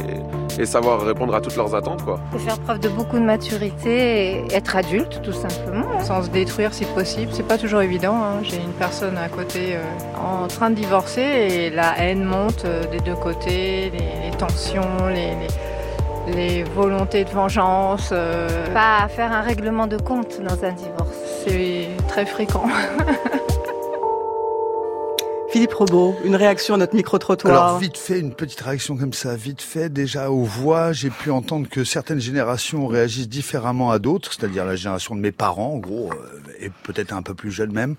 et 0.60 0.66
savoir 0.66 1.02
répondre 1.02 1.34
à 1.36 1.42
toutes 1.42 1.56
leurs 1.56 1.76
attentes 1.76 2.04
quoi. 2.04 2.20
Et 2.36 2.40
faire 2.40 2.60
preuve 2.60 2.80
de 2.80 2.90
beaucoup 2.90 3.18
de 3.18 3.24
maturité 3.24 4.46
et 4.50 4.54
être 4.54 4.76
adulte 4.76 5.22
tout 5.22 5.34
simplement. 5.34 6.02
Sans 6.02 6.24
se 6.24 6.30
détruire 6.30 6.74
si 6.74 6.86
possible, 6.86 7.32
c'est 7.34 7.48
pas 7.48 7.58
toujours 7.58 7.82
évident. 7.82 8.16
Hein. 8.16 8.42
J'ai 8.44 8.58
une 8.58 8.74
personne 8.74 9.18
à 9.18 9.30
côté 9.30 9.76
euh, 9.76 9.84
en 10.18 10.48
train 10.48 10.70
de 10.70 10.76
divorcer 10.76 11.22
et 11.22 11.70
la 11.70 11.98
haine 12.00 12.24
monte 12.24 12.66
euh, 12.66 12.84
des 12.92 13.00
deux 13.00 13.16
côtés, 13.16 13.92
les, 13.92 14.30
les 14.30 14.38
tensions, 14.38 15.08
les, 15.08 15.34
les, 16.28 16.34
les, 16.34 16.64
volontés 16.64 17.24
de 17.24 17.30
vengeance. 17.30 18.10
Euh... 18.12 18.74
Pas 18.74 19.08
faire 19.08 19.32
un 19.32 19.42
règlement 19.42 19.88
de 19.88 19.98
compte 19.98 20.42
dans 20.42 20.64
un 20.64 20.72
divorce. 20.72 21.18
C'est 21.46 21.88
très 22.08 22.26
fréquent. 22.26 22.66
Philippe 25.56 25.74
Robot, 25.74 26.18
une 26.26 26.36
réaction 26.36 26.74
à 26.74 26.78
notre 26.78 26.94
micro-trottoir. 26.96 27.68
Alors 27.68 27.80
vite 27.80 27.98
fait, 27.98 28.20
une 28.20 28.34
petite 28.34 28.60
réaction 28.60 28.98
comme 28.98 29.14
ça, 29.14 29.38
vite 29.38 29.62
fait. 29.62 29.88
Déjà 29.88 30.30
aux 30.30 30.44
voix, 30.44 30.92
j'ai 30.92 31.10
pu 31.10 31.32
entendre 31.32 31.70
que 31.70 31.86
certaines 31.86 32.20
générations 32.20 32.88
réagissent 32.88 33.30
différemment 33.30 33.90
à 33.90 33.98
d'autres, 33.98 34.34
c'est-à-dire 34.34 34.66
la 34.66 34.76
génération 34.76 35.16
de 35.16 35.22
mes 35.22 35.32
parents, 35.32 35.76
en 35.76 35.78
gros, 35.78 36.12
euh, 36.12 36.42
et 36.60 36.70
peut-être 36.84 37.14
un 37.14 37.22
peu 37.22 37.34
plus 37.34 37.52
jeune 37.52 37.72
même, 37.72 37.96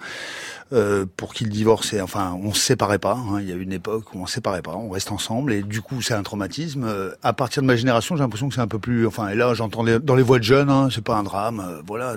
euh, 0.74 1.06
pour 1.16 1.32
qu'ils 1.32 1.48
divorçaient. 1.48 2.02
Enfin, 2.02 2.38
on 2.44 2.52
se 2.52 2.60
séparait 2.60 2.98
pas. 2.98 3.14
Hein. 3.14 3.40
Il 3.40 3.48
y 3.48 3.52
a 3.52 3.54
eu 3.54 3.62
une 3.62 3.72
époque 3.72 4.12
où 4.12 4.18
on 4.18 4.26
se 4.26 4.34
séparait 4.34 4.60
pas, 4.60 4.74
on 4.74 4.90
reste 4.90 5.10
ensemble, 5.10 5.54
et 5.54 5.62
du 5.62 5.80
coup, 5.80 6.02
c'est 6.02 6.12
un 6.12 6.22
traumatisme. 6.22 6.84
Euh, 6.84 7.12
à 7.22 7.32
partir 7.32 7.62
de 7.62 7.66
ma 7.66 7.76
génération, 7.76 8.16
j'ai 8.16 8.22
l'impression 8.22 8.50
que 8.50 8.54
c'est 8.54 8.60
un 8.60 8.68
peu 8.68 8.78
plus. 8.78 9.06
Enfin, 9.06 9.28
et 9.28 9.34
là, 9.34 9.54
j'entends 9.54 9.82
dans 9.82 10.14
les 10.14 10.22
voix 10.22 10.38
de 10.38 10.44
jeunes, 10.44 10.68
hein, 10.68 10.90
c'est 10.92 11.02
pas 11.02 11.16
un 11.16 11.22
drame. 11.22 11.80
Voilà. 11.86 12.16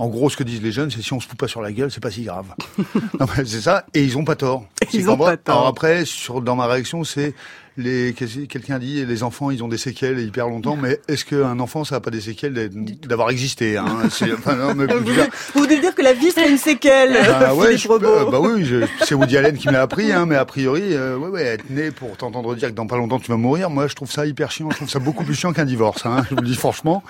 En 0.00 0.08
gros, 0.08 0.30
ce 0.30 0.36
que 0.38 0.44
disent 0.44 0.62
les 0.62 0.72
jeunes, 0.72 0.90
c'est 0.90 1.02
si 1.02 1.12
on 1.12 1.20
se 1.20 1.28
fout 1.28 1.36
pas 1.36 1.46
sur 1.46 1.60
la 1.60 1.72
gueule, 1.72 1.90
c'est 1.90 2.00
pas 2.00 2.10
si 2.10 2.22
grave. 2.22 2.46
c'est 3.36 3.60
ça, 3.60 3.84
et 3.92 4.02
ils 4.02 4.16
ont 4.16 4.24
pas 4.24 4.34
tort. 4.34 4.64
Ils 4.94 5.10
ont 5.10 5.18
pas 5.18 5.36
tort. 5.36 5.56
Alors 5.56 5.66
après, 5.66 6.06
sur, 6.06 6.40
dans 6.40 6.56
ma 6.56 6.66
réaction, 6.66 7.04
c'est 7.04 7.34
les 7.76 8.14
quelqu'un 8.14 8.78
dit 8.78 9.04
les 9.04 9.22
enfants 9.22 9.50
ils 9.50 9.62
ont 9.62 9.68
des 9.68 9.78
séquelles 9.78 10.18
hyper 10.18 10.48
longtemps 10.48 10.76
mais 10.76 10.98
est-ce 11.08 11.24
qu'un 11.24 11.60
enfant 11.60 11.84
ça 11.84 11.96
a 11.96 12.00
pas 12.00 12.10
des 12.10 12.20
séquelles 12.20 12.68
d'avoir 13.06 13.30
existé 13.30 13.76
hein? 13.76 13.86
Enfin, 14.04 14.56
non, 14.56 14.74
mais, 14.74 14.86
vous, 14.86 15.12
dire... 15.12 15.28
vous 15.54 15.60
voulez 15.62 15.80
dire 15.80 15.94
que 15.94 16.02
la 16.02 16.12
vie 16.12 16.30
c'est 16.34 16.50
une 16.50 16.58
séquelle 16.58 17.12
bah, 17.40 17.54
ouais, 17.54 17.78
je, 17.78 17.88
euh, 17.88 18.30
bah 18.30 18.40
oui 18.40 18.68
c'est 19.04 19.14
Woody 19.14 19.36
Allen 19.36 19.56
qui 19.56 19.68
m'a 19.68 19.80
appris 19.80 20.12
hein, 20.12 20.26
mais 20.26 20.34
a 20.34 20.44
priori 20.44 20.82
euh, 20.94 21.16
ouais, 21.16 21.28
ouais 21.28 21.44
être 21.44 21.70
né 21.70 21.92
pour 21.92 22.16
t'entendre 22.16 22.54
dire 22.56 22.70
que 22.70 22.74
dans 22.74 22.88
pas 22.88 22.96
longtemps 22.96 23.20
tu 23.20 23.30
vas 23.30 23.38
mourir 23.38 23.70
moi 23.70 23.86
je 23.86 23.94
trouve 23.94 24.10
ça 24.10 24.26
hyper 24.26 24.50
chiant 24.50 24.68
je 24.70 24.76
trouve 24.76 24.90
ça 24.90 24.98
beaucoup 24.98 25.24
plus 25.24 25.36
chiant 25.36 25.52
qu'un 25.52 25.64
divorce 25.64 26.04
hein, 26.04 26.24
je 26.28 26.34
vous 26.34 26.42
le 26.42 26.48
dis 26.48 26.56
franchement 26.56 27.04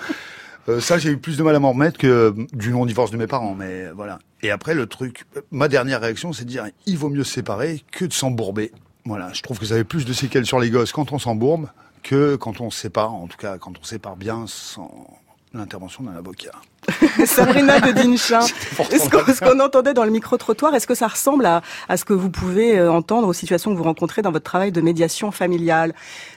euh, 0.69 0.79
ça, 0.79 0.97
j'ai 0.97 1.09
eu 1.09 1.17
plus 1.17 1.37
de 1.37 1.43
mal 1.43 1.55
à 1.55 1.59
m'en 1.59 1.71
remettre 1.71 1.97
que 1.97 2.35
du 2.53 2.71
non-divorce 2.71 3.11
de 3.11 3.17
mes 3.17 3.27
parents, 3.27 3.55
mais 3.55 3.89
voilà. 3.91 4.19
Et 4.43 4.51
après, 4.51 4.73
le 4.73 4.85
truc, 4.85 5.25
ma 5.51 5.67
dernière 5.67 6.01
réaction, 6.01 6.33
c'est 6.33 6.45
de 6.45 6.49
dire, 6.49 6.65
il 6.85 6.97
vaut 6.97 7.09
mieux 7.09 7.23
se 7.23 7.33
séparer 7.33 7.83
que 7.91 8.05
de 8.05 8.13
s'embourber. 8.13 8.71
Voilà, 9.05 9.33
je 9.33 9.41
trouve 9.41 9.59
que 9.59 9.65
ça 9.65 9.73
avait 9.75 9.83
plus 9.83 10.05
de 10.05 10.13
séquelles 10.13 10.45
sur 10.45 10.59
les 10.59 10.69
gosses 10.69 10.91
quand 10.91 11.11
on 11.11 11.19
s'embourbe 11.19 11.67
que 12.03 12.35
quand 12.35 12.61
on 12.61 12.69
se 12.69 12.79
sépare, 12.79 13.13
en 13.13 13.27
tout 13.27 13.37
cas 13.37 13.57
quand 13.57 13.73
on 13.79 13.83
se 13.83 13.89
sépare 13.89 14.15
bien 14.15 14.45
sans 14.47 15.07
l'intervention 15.53 16.03
d'un 16.03 16.15
avocat. 16.15 16.51
Sabrina 17.25 17.79
de 17.79 17.91
Dinchin, 17.91 18.41
ce 18.41 19.39
qu'on 19.43 19.59
entendait 19.59 19.93
dans 19.93 20.05
le 20.05 20.11
micro-trottoir, 20.11 20.73
est-ce 20.73 20.87
que 20.87 20.95
ça 20.95 21.07
ressemble 21.07 21.45
à, 21.45 21.61
à, 21.89 21.97
ce 21.97 22.05
que 22.05 22.13
vous 22.13 22.29
pouvez 22.29 22.79
euh, 22.79 22.91
entendre 22.91 23.27
aux 23.27 23.33
situations 23.33 23.71
que 23.71 23.77
vous 23.77 23.83
rencontrez 23.83 24.21
dans 24.21 24.31
votre 24.31 24.45
travail 24.45 24.71
de 24.71 24.81
médiation 24.81 25.31
familiale? 25.31 25.93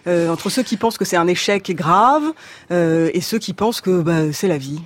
Euh, 0.06 0.28
Entre 0.28 0.50
ceux 0.50 0.62
qui 0.62 0.76
pensent 0.76 0.98
que 0.98 1.04
c'est 1.04 1.16
un 1.16 1.28
échec 1.28 1.74
grave 1.74 2.24
euh, 2.70 3.10
et 3.14 3.20
ceux 3.20 3.38
qui 3.38 3.52
pensent 3.52 3.80
que 3.80 4.00
bah, 4.00 4.32
c'est 4.32 4.48
la 4.48 4.58
vie 4.58 4.82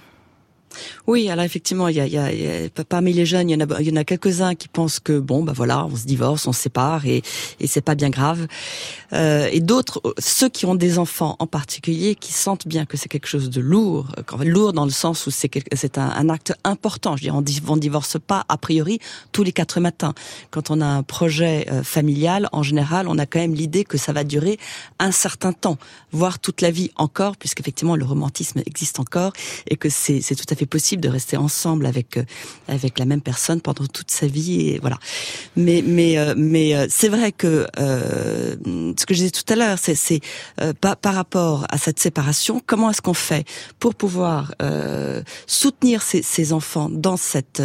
oui, 1.06 1.30
alors 1.30 1.44
effectivement, 1.44 1.88
il 1.88 1.96
y 1.96 2.00
a, 2.00 2.06
il 2.06 2.12
y 2.12 2.18
a, 2.18 2.84
parmi 2.88 3.12
les 3.12 3.26
jeunes, 3.26 3.50
il 3.50 3.58
y 3.58 3.62
en 3.62 3.66
a, 3.66 3.80
il 3.80 3.88
y 3.88 3.92
en 3.92 3.96
a 3.96 4.04
quelques-uns 4.04 4.54
qui 4.54 4.68
pensent 4.68 5.00
que 5.00 5.18
bon, 5.18 5.42
bah 5.42 5.52
voilà, 5.54 5.86
on 5.86 5.96
se 5.96 6.06
divorce, 6.06 6.46
on 6.46 6.52
se 6.52 6.62
sépare 6.62 7.06
et, 7.06 7.22
et 7.60 7.66
c'est 7.66 7.80
pas 7.80 7.94
bien 7.94 8.10
grave. 8.10 8.46
Euh, 9.12 9.48
et 9.50 9.60
d'autres, 9.60 10.00
ceux 10.18 10.48
qui 10.48 10.66
ont 10.66 10.74
des 10.74 10.98
enfants 10.98 11.36
en 11.38 11.46
particulier, 11.46 12.14
qui 12.14 12.32
sentent 12.32 12.68
bien 12.68 12.84
que 12.84 12.96
c'est 12.96 13.08
quelque 13.08 13.28
chose 13.28 13.50
de 13.50 13.60
lourd, 13.60 14.08
lourd 14.40 14.72
dans 14.72 14.84
le 14.84 14.90
sens 14.90 15.26
où 15.26 15.30
c'est 15.30 15.98
un, 15.98 16.28
acte 16.28 16.52
important. 16.64 17.16
Je 17.16 17.22
veux 17.22 17.30
dire, 17.30 17.34
on, 17.34 17.72
on 17.72 17.76
divorce 17.76 18.18
pas 18.18 18.44
a 18.48 18.58
priori 18.58 18.98
tous 19.32 19.42
les 19.42 19.52
quatre 19.52 19.80
matins. 19.80 20.14
Quand 20.50 20.70
on 20.70 20.80
a 20.80 20.86
un 20.86 21.02
projet 21.02 21.66
euh, 21.70 21.82
familial, 21.82 22.48
en 22.52 22.62
général, 22.62 23.08
on 23.08 23.18
a 23.18 23.26
quand 23.26 23.38
même 23.38 23.54
l'idée 23.54 23.84
que 23.84 23.98
ça 23.98 24.12
va 24.12 24.24
durer 24.24 24.58
un 24.98 25.12
certain 25.12 25.52
temps, 25.52 25.78
voire 26.12 26.38
toute 26.38 26.60
la 26.60 26.70
vie 26.70 26.90
encore, 26.96 27.36
puisqu'effectivement 27.36 27.96
le 27.96 28.04
romantisme 28.04 28.62
existe 28.66 29.00
encore 29.00 29.32
et 29.68 29.76
que 29.76 29.88
c'est 29.88 30.20
tout 30.20 30.46
à 30.50 30.54
fait 30.54 30.66
possible 30.68 31.02
de 31.02 31.08
rester 31.08 31.36
ensemble 31.36 31.86
avec 31.86 32.16
euh, 32.16 32.24
avec 32.68 32.98
la 32.98 33.04
même 33.04 33.20
personne 33.20 33.60
pendant 33.60 33.86
toute 33.86 34.10
sa 34.10 34.26
vie 34.26 34.68
et 34.68 34.78
voilà. 34.78 34.98
Mais 35.56 35.82
mais 35.84 36.18
euh, 36.18 36.34
mais 36.36 36.74
euh, 36.74 36.86
c'est 36.88 37.08
vrai 37.08 37.32
que 37.32 37.66
euh, 37.78 38.56
ce 38.98 39.06
que 39.06 39.14
je 39.14 39.20
disais 39.20 39.30
tout 39.30 39.52
à 39.52 39.56
l'heure, 39.56 39.78
c'est 39.80 39.94
c'est 39.94 40.20
par, 40.80 40.96
par 40.96 41.14
rapport 41.14 41.66
à 41.70 41.78
cette 41.78 41.98
séparation, 41.98 42.62
comment 42.64 42.90
est-ce 42.90 43.02
qu'on 43.02 43.14
fait 43.14 43.46
pour 43.78 43.94
pouvoir 43.94 44.54
soutenir 45.46 46.02
ces, 46.02 46.22
ces 46.22 46.52
enfants 46.52 46.88
dans 46.90 47.16
cette 47.16 47.62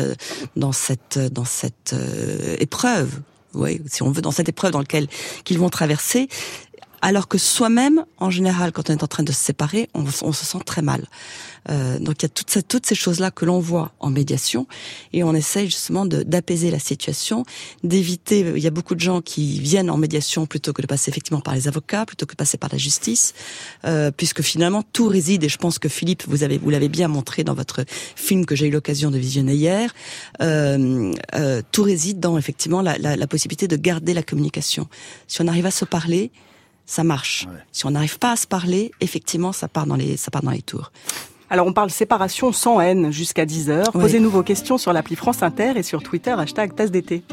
dans 0.55 0.71
cette 0.71 1.19
dans 1.31 1.45
cette 1.45 1.95
épreuve, 2.59 3.19
oui, 3.53 3.81
si 3.85 4.03
on 4.03 4.11
veut, 4.11 4.21
dans 4.21 4.31
cette 4.31 4.49
épreuve 4.49 4.71
dans 4.71 4.79
laquelle 4.79 5.07
qu'ils 5.43 5.59
vont 5.59 5.69
traverser 5.69 6.27
alors 7.03 7.27
que 7.27 7.37
soi-même, 7.37 8.05
en 8.17 8.29
général, 8.29 8.71
quand 8.71 8.89
on 8.89 8.93
est 8.93 9.03
en 9.03 9.07
train 9.07 9.23
de 9.23 9.31
se 9.33 9.37
séparer, 9.37 9.89
on, 9.93 10.05
se 10.05 10.45
sent 10.45 10.59
très 10.65 10.81
mal. 10.81 11.05
Euh, 11.69 11.99
donc 11.99 12.15
il 12.19 12.23
y 12.23 12.25
a 12.25 12.29
toutes 12.29 12.85
ces, 12.85 12.95
choses-là 12.95 13.29
que 13.29 13.43
l'on 13.43 13.59
voit 13.59 13.91
en 13.99 14.09
médiation 14.09 14.67
et 15.11 15.21
on 15.23 15.33
essaye 15.33 15.65
justement 15.65 16.05
d'apaiser 16.05 16.71
la 16.71 16.79
situation, 16.79 17.43
d'éviter. 17.83 18.53
Il 18.55 18.63
y 18.63 18.67
a 18.67 18.71
beaucoup 18.71 18.95
de 18.95 19.01
gens 19.01 19.19
qui 19.19 19.59
viennent 19.59 19.89
en 19.89 19.97
médiation 19.97 20.45
plutôt 20.45 20.71
que 20.71 20.81
de 20.81 20.87
passer 20.87 21.11
effectivement 21.11 21.41
par 21.41 21.55
les 21.55 21.67
avocats, 21.67 22.05
plutôt 22.05 22.25
que 22.25 22.31
de 22.31 22.37
passer 22.37 22.57
par 22.57 22.69
la 22.71 22.77
justice, 22.77 23.33
euh, 23.83 24.09
puisque 24.09 24.41
finalement 24.41 24.81
tout 24.93 25.09
réside. 25.09 25.43
Et 25.43 25.49
je 25.49 25.57
pense 25.57 25.79
que 25.79 25.89
Philippe, 25.89 26.23
vous 26.29 26.43
avez 26.43 26.57
vous 26.57 26.69
l'avez 26.69 26.87
bien 26.87 27.09
montré 27.09 27.43
dans 27.43 27.53
votre 27.53 27.83
film 28.15 28.45
que 28.45 28.55
j'ai 28.55 28.67
eu 28.67 28.71
l'occasion 28.71 29.11
de 29.11 29.17
visionner 29.17 29.55
hier. 29.55 29.93
Euh, 30.41 31.13
euh, 31.35 31.61
tout 31.73 31.83
réside 31.83 32.21
dans 32.21 32.37
effectivement 32.37 32.81
la, 32.81 32.97
la, 32.97 33.17
la 33.17 33.27
possibilité 33.27 33.67
de 33.67 33.75
garder 33.75 34.13
la 34.13 34.23
communication. 34.23 34.87
Si 35.27 35.41
on 35.41 35.49
arrive 35.49 35.65
à 35.65 35.71
se 35.71 35.83
parler, 35.83 36.31
ça 36.85 37.03
marche. 37.03 37.47
Si 37.71 37.85
on 37.85 37.91
n'arrive 37.91 38.19
pas 38.19 38.31
à 38.31 38.35
se 38.35 38.47
parler, 38.47 38.91
effectivement, 39.01 39.51
ça 39.51 39.67
part 39.67 39.85
dans 39.85 39.95
les, 39.95 40.17
ça 40.17 40.31
part 40.31 40.43
dans 40.43 40.51
les 40.51 40.61
tours. 40.61 40.91
Alors 41.49 41.67
on 41.67 41.73
parle 41.73 41.91
séparation 41.91 42.51
sans 42.51 42.81
haine 42.81 43.11
jusqu'à 43.11 43.45
10h. 43.45 43.83
Oui. 43.93 44.01
Posez-nous 44.01 44.29
vos 44.29 44.43
questions 44.43 44.77
sur 44.77 44.91
l'appli 44.91 45.15
France 45.15 45.43
Inter 45.43 45.73
et 45.75 45.83
sur 45.83 46.01
Twitter, 46.01 46.31
hashtag 46.31 46.75
tasse 46.75 46.91
d'été. 46.91 47.23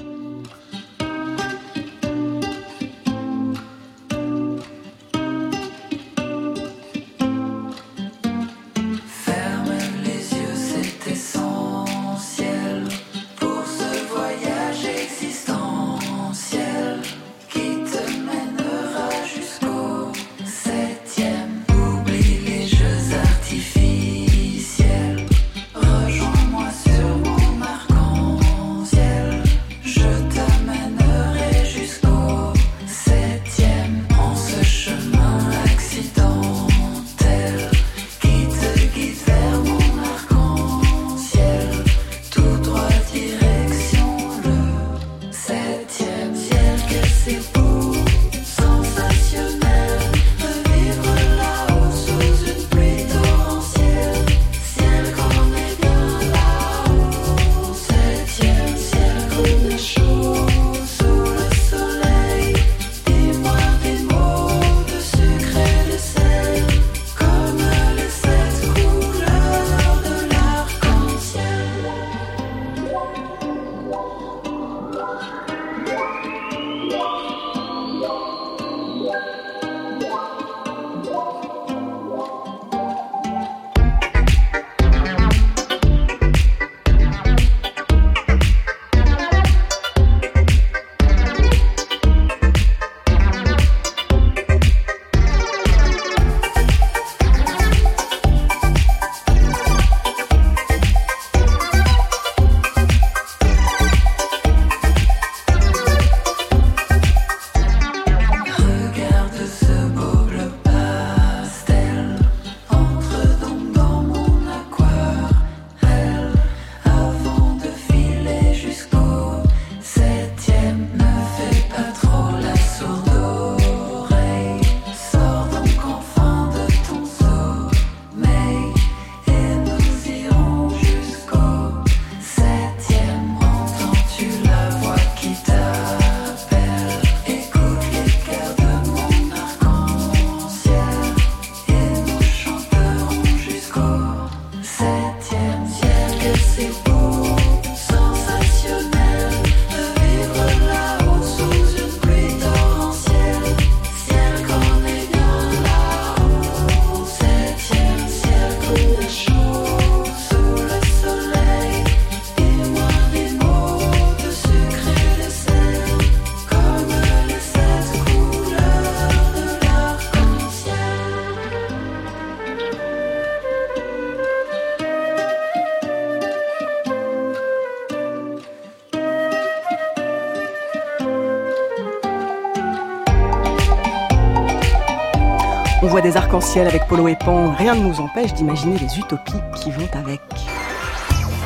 Avec 186.33 186.87
Polo 186.87 187.09
et 187.09 187.17
Pan. 187.17 187.53
Rien 187.59 187.75
ne 187.75 187.89
nous 187.89 188.01
empêche 188.01 188.33
d'imaginer 188.35 188.79
les 188.79 188.99
utopies 188.99 189.33
qui 189.57 189.73
vont 189.73 189.89
avec. 189.95 190.21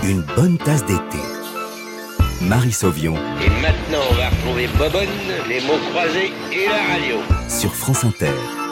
Une 0.03 0.21
bonne 0.37 0.59
tasse 0.59 0.85
d'été. 0.85 1.19
Marie 2.43 2.71
Sauvion 2.71 3.15
Et 3.43 3.49
maintenant, 3.63 4.05
on 4.11 4.15
va 4.15 4.29
retrouver 4.29 4.69
Bobonne, 4.79 5.09
les 5.49 5.63
mots 5.63 5.81
croisés 5.91 6.33
et 6.53 6.69
la 6.69 6.93
radio. 6.93 7.17
sur 7.49 7.75
France 7.75 8.05
Inter. 8.05 8.64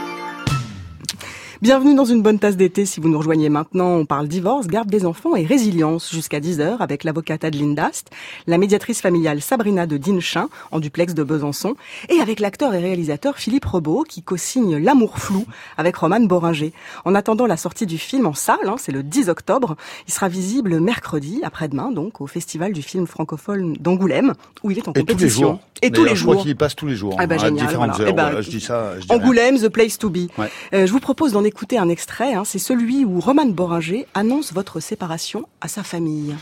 Bienvenue 1.62 1.94
dans 1.94 2.04
une 2.04 2.22
bonne 2.22 2.40
tasse 2.40 2.56
d'été. 2.56 2.84
Si 2.86 2.98
vous 2.98 3.08
nous 3.08 3.18
rejoignez 3.18 3.48
maintenant, 3.48 3.90
on 3.90 4.04
parle 4.04 4.26
divorce, 4.26 4.66
garde 4.66 4.90
des 4.90 5.06
enfants 5.06 5.36
et 5.36 5.46
résilience 5.46 6.10
jusqu'à 6.10 6.40
10h 6.40 6.78
avec 6.80 7.04
l'avocate 7.04 7.44
Adeline 7.44 7.76
Dast, 7.76 8.10
la 8.48 8.58
médiatrice 8.58 9.00
familiale 9.00 9.40
Sabrina 9.40 9.86
de 9.86 9.96
Dinchin 9.96 10.48
en 10.72 10.80
duplex 10.80 11.14
de 11.14 11.22
Besançon 11.22 11.76
et 12.08 12.20
avec 12.20 12.40
l'acteur 12.40 12.74
et 12.74 12.80
réalisateur 12.80 13.36
Philippe 13.38 13.64
Rebaud 13.64 14.02
qui 14.02 14.24
co-signe 14.24 14.76
L'amour 14.76 15.20
flou 15.20 15.44
avec 15.76 15.94
Roman 15.94 16.18
Boringer. 16.22 16.72
En 17.04 17.14
attendant 17.14 17.46
la 17.46 17.56
sortie 17.56 17.86
du 17.86 17.96
film 17.96 18.26
en 18.26 18.34
salle, 18.34 18.56
hein, 18.66 18.74
c'est 18.76 18.90
le 18.90 19.04
10 19.04 19.28
octobre, 19.28 19.76
il 20.08 20.12
sera 20.12 20.28
visible 20.28 20.80
mercredi, 20.80 21.42
après-demain 21.44 21.92
donc, 21.92 22.20
au 22.20 22.26
Festival 22.26 22.72
du 22.72 22.82
film 22.82 23.06
francophone 23.06 23.76
d'Angoulême 23.78 24.32
où 24.64 24.72
il 24.72 24.78
est 24.78 24.88
en 24.88 24.92
Et 24.94 25.04
tous 25.04 25.06
les 25.06 25.14
compétition. 25.14 25.48
jours. 25.50 25.60
Et 25.84 25.90
tous 25.90 26.04
les 26.04 26.14
je 26.14 26.22
crois 26.22 26.36
qu'il 26.36 26.50
y 26.50 26.54
passe 26.54 26.76
tous 26.76 26.86
les 26.86 26.94
jours. 26.94 27.16
Ah 27.18 27.26
bah, 27.26 27.36
hein, 27.36 27.38
génial, 27.46 27.64
à 27.64 27.66
différentes 27.66 27.90
voilà. 27.90 28.04
heures. 28.04 28.08
Eh 28.10 28.12
ben, 28.12 28.22
Voilà, 28.24 28.40
je 28.40 28.50
dis 28.50 28.60
ça. 28.60 29.00
Je 29.00 29.06
rien. 29.08 29.16
Angoulême, 29.16 29.58
The 29.58 29.68
Place 29.68 29.98
to 29.98 30.10
Be. 30.10 30.28
Ouais. 30.38 30.48
Euh, 30.74 30.86
je 30.86 30.92
vous 30.92 31.00
propose 31.00 31.32
d'en 31.32 31.42
écouter 31.52 31.78
un 31.78 31.88
extrait. 31.90 32.32
hein. 32.34 32.44
C'est 32.44 32.58
celui 32.58 33.04
où 33.04 33.20
Roman 33.20 33.44
Boringer 33.46 34.06
annonce 34.14 34.52
votre 34.54 34.80
séparation 34.80 35.44
à 35.60 35.68
sa 35.68 35.82
famille. 35.82 36.34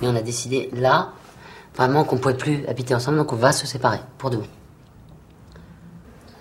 Mais 0.00 0.08
on 0.08 0.16
a 0.16 0.22
décidé 0.22 0.70
là, 0.72 1.10
vraiment 1.76 2.04
qu'on 2.04 2.16
pouvait 2.16 2.36
plus 2.36 2.66
habiter 2.66 2.94
ensemble, 2.94 3.18
donc 3.18 3.32
on 3.32 3.36
va 3.36 3.52
se 3.52 3.66
séparer, 3.66 4.00
pour 4.18 4.30
de 4.30 4.38
bon. 4.38 4.46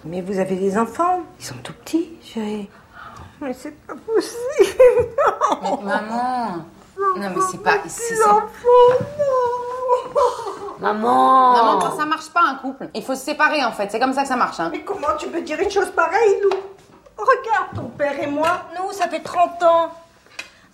Mais 0.06 0.22
vous 0.22 0.40
avez 0.40 0.56
des 0.56 0.78
enfants? 0.78 1.20
Ils 1.40 1.46
sont 1.46 1.56
tout 1.62 1.74
petits, 1.74 2.10
chérie. 2.24 2.70
Mais 3.42 3.54
c'est 3.54 3.76
pas 3.86 3.94
possible. 3.94 5.10
Mais 5.62 5.84
maman, 5.84 6.66
non 7.18 7.30
mais 7.36 7.42
c'est 7.52 7.62
pas, 7.62 7.78
c'est 7.88 8.14
Les 8.14 8.20
ça. 8.22 8.36
enfants, 8.36 9.06
non. 9.20 10.80
Maman 10.80 11.54
Non, 11.58 11.66
maman, 11.80 11.98
ça 11.98 12.06
marche 12.06 12.30
pas 12.30 12.42
un 12.48 12.56
couple. 12.56 12.88
Il 12.96 13.04
faut 13.04 13.16
se 13.16 13.22
séparer 13.26 13.64
en 13.66 13.72
fait. 13.72 13.90
C'est 13.92 14.00
comme 14.00 14.14
ça 14.14 14.22
que 14.24 14.28
ça 14.28 14.36
marche. 14.36 14.60
Hein. 14.60 14.70
Mais 14.72 14.84
comment 14.84 15.16
tu 15.20 15.28
peux 15.28 15.42
dire 15.42 15.60
une 15.60 15.70
chose 15.70 15.92
pareille, 15.92 16.36
Lou 16.44 16.50
Regarde, 17.18 17.76
ton 17.76 17.90
père 17.90 18.20
et 18.22 18.28
moi, 18.28 18.64
nous, 18.78 18.92
ça 18.92 19.08
fait 19.08 19.20
30 19.22 19.64
ans. 19.64 19.92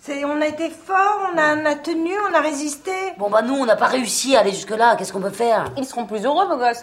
C'est, 0.00 0.24
on 0.24 0.40
a 0.40 0.46
été 0.46 0.70
forts, 0.70 1.30
on 1.34 1.38
a, 1.38 1.56
on 1.56 1.64
a 1.66 1.74
tenu, 1.74 2.12
on 2.30 2.34
a 2.34 2.40
résisté. 2.40 2.92
Bon 3.18 3.28
bah 3.28 3.42
nous, 3.42 3.54
on 3.54 3.66
n'a 3.66 3.76
pas 3.76 3.86
réussi 3.86 4.36
à 4.36 4.40
aller 4.40 4.52
jusque-là. 4.52 4.96
Qu'est-ce 4.96 5.12
qu'on 5.12 5.20
peut 5.20 5.28
faire? 5.30 5.66
Ils 5.76 5.84
seront 5.84 6.06
plus 6.06 6.24
heureux, 6.24 6.46
vos 6.46 6.56
gosses. 6.56 6.82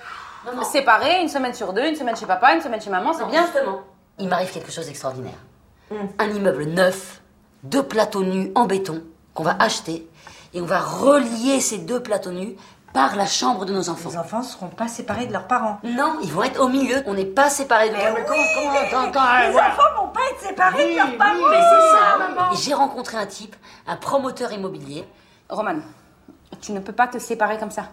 Séparés, 0.72 1.22
une 1.22 1.30
semaine 1.30 1.54
sur 1.54 1.74
deux, 1.74 1.88
une 1.88 1.96
semaine 1.96 2.16
chez 2.16 2.28
papa, 2.28 2.54
une 2.54 2.62
semaine 2.62 2.80
chez 2.82 2.92
maman, 2.92 3.14
c'est 3.14 3.24
Non, 3.24 3.30
bien. 3.30 3.46
Justement, 3.46 3.80
il 4.20 4.28
m'arrive 4.28 4.52
quelque 4.52 4.72
chose 4.72 4.86
d'extraordinaire. 4.86 5.34
Un 6.20 6.30
immeuble 6.30 6.66
neuf, 6.66 7.22
deux 7.64 7.82
plateaux 7.84 8.24
nus 8.24 8.52
en 8.54 8.66
béton 8.66 9.02
qu'on 9.34 9.44
va 9.44 9.56
acheter 9.60 10.08
et 10.54 10.62
on 10.62 10.66
va 10.66 10.80
relier 10.80 11.60
ces 11.62 11.80
deux 11.80 12.02
plateaux 12.02 12.32
nus 12.32 12.56
par 12.96 13.16
la 13.18 13.25
chambre 13.28 13.66
de 13.66 13.74
nos 13.74 13.90
enfants. 13.90 14.10
Les 14.10 14.18
enfants 14.18 14.42
seront 14.42 14.70
pas 14.70 14.88
séparés 14.88 15.28
de 15.28 15.34
leurs 15.34 15.48
parents. 15.48 15.80
Non, 15.84 16.18
ils 16.24 16.32
vont 16.32 16.44
être 16.44 16.62
au 16.62 16.70
milieu. 16.70 17.04
On 17.06 17.14
n'est 17.14 17.25
pas 17.25 17.50
séparés 17.50 17.90
de 17.90 17.94
Mais 17.96 18.06
leurs 18.06 18.16
oui, 18.16 18.22
Comment, 18.25 18.44
comment, 18.56 18.72
attends, 18.80 19.10
attends, 19.10 19.46
Les 19.46 19.52
voilà. 19.52 19.68
enfants 19.68 20.02
vont 20.02 20.08
pas 20.08 20.22
être 20.32 20.40
séparés 20.42 20.92
de 20.94 20.96
leurs 20.98 21.18
parents. 21.18 21.50
Mais 21.52 21.58
c'est 21.58 21.92
ça. 21.92 22.50
Et 22.54 22.56
J'ai 22.56 22.74
rencontré 22.74 23.18
un 23.18 23.25
type, 23.25 23.56
un 23.86 23.98
promoteur 23.98 24.52
immobilier. 24.54 25.06
Roman, 25.50 25.75
tu 26.62 26.72
ne 26.72 26.80
peux 26.80 26.94
pas 26.94 27.08
te 27.08 27.20
séparer 27.20 27.60
comme 27.60 27.70
ça. 27.70 27.84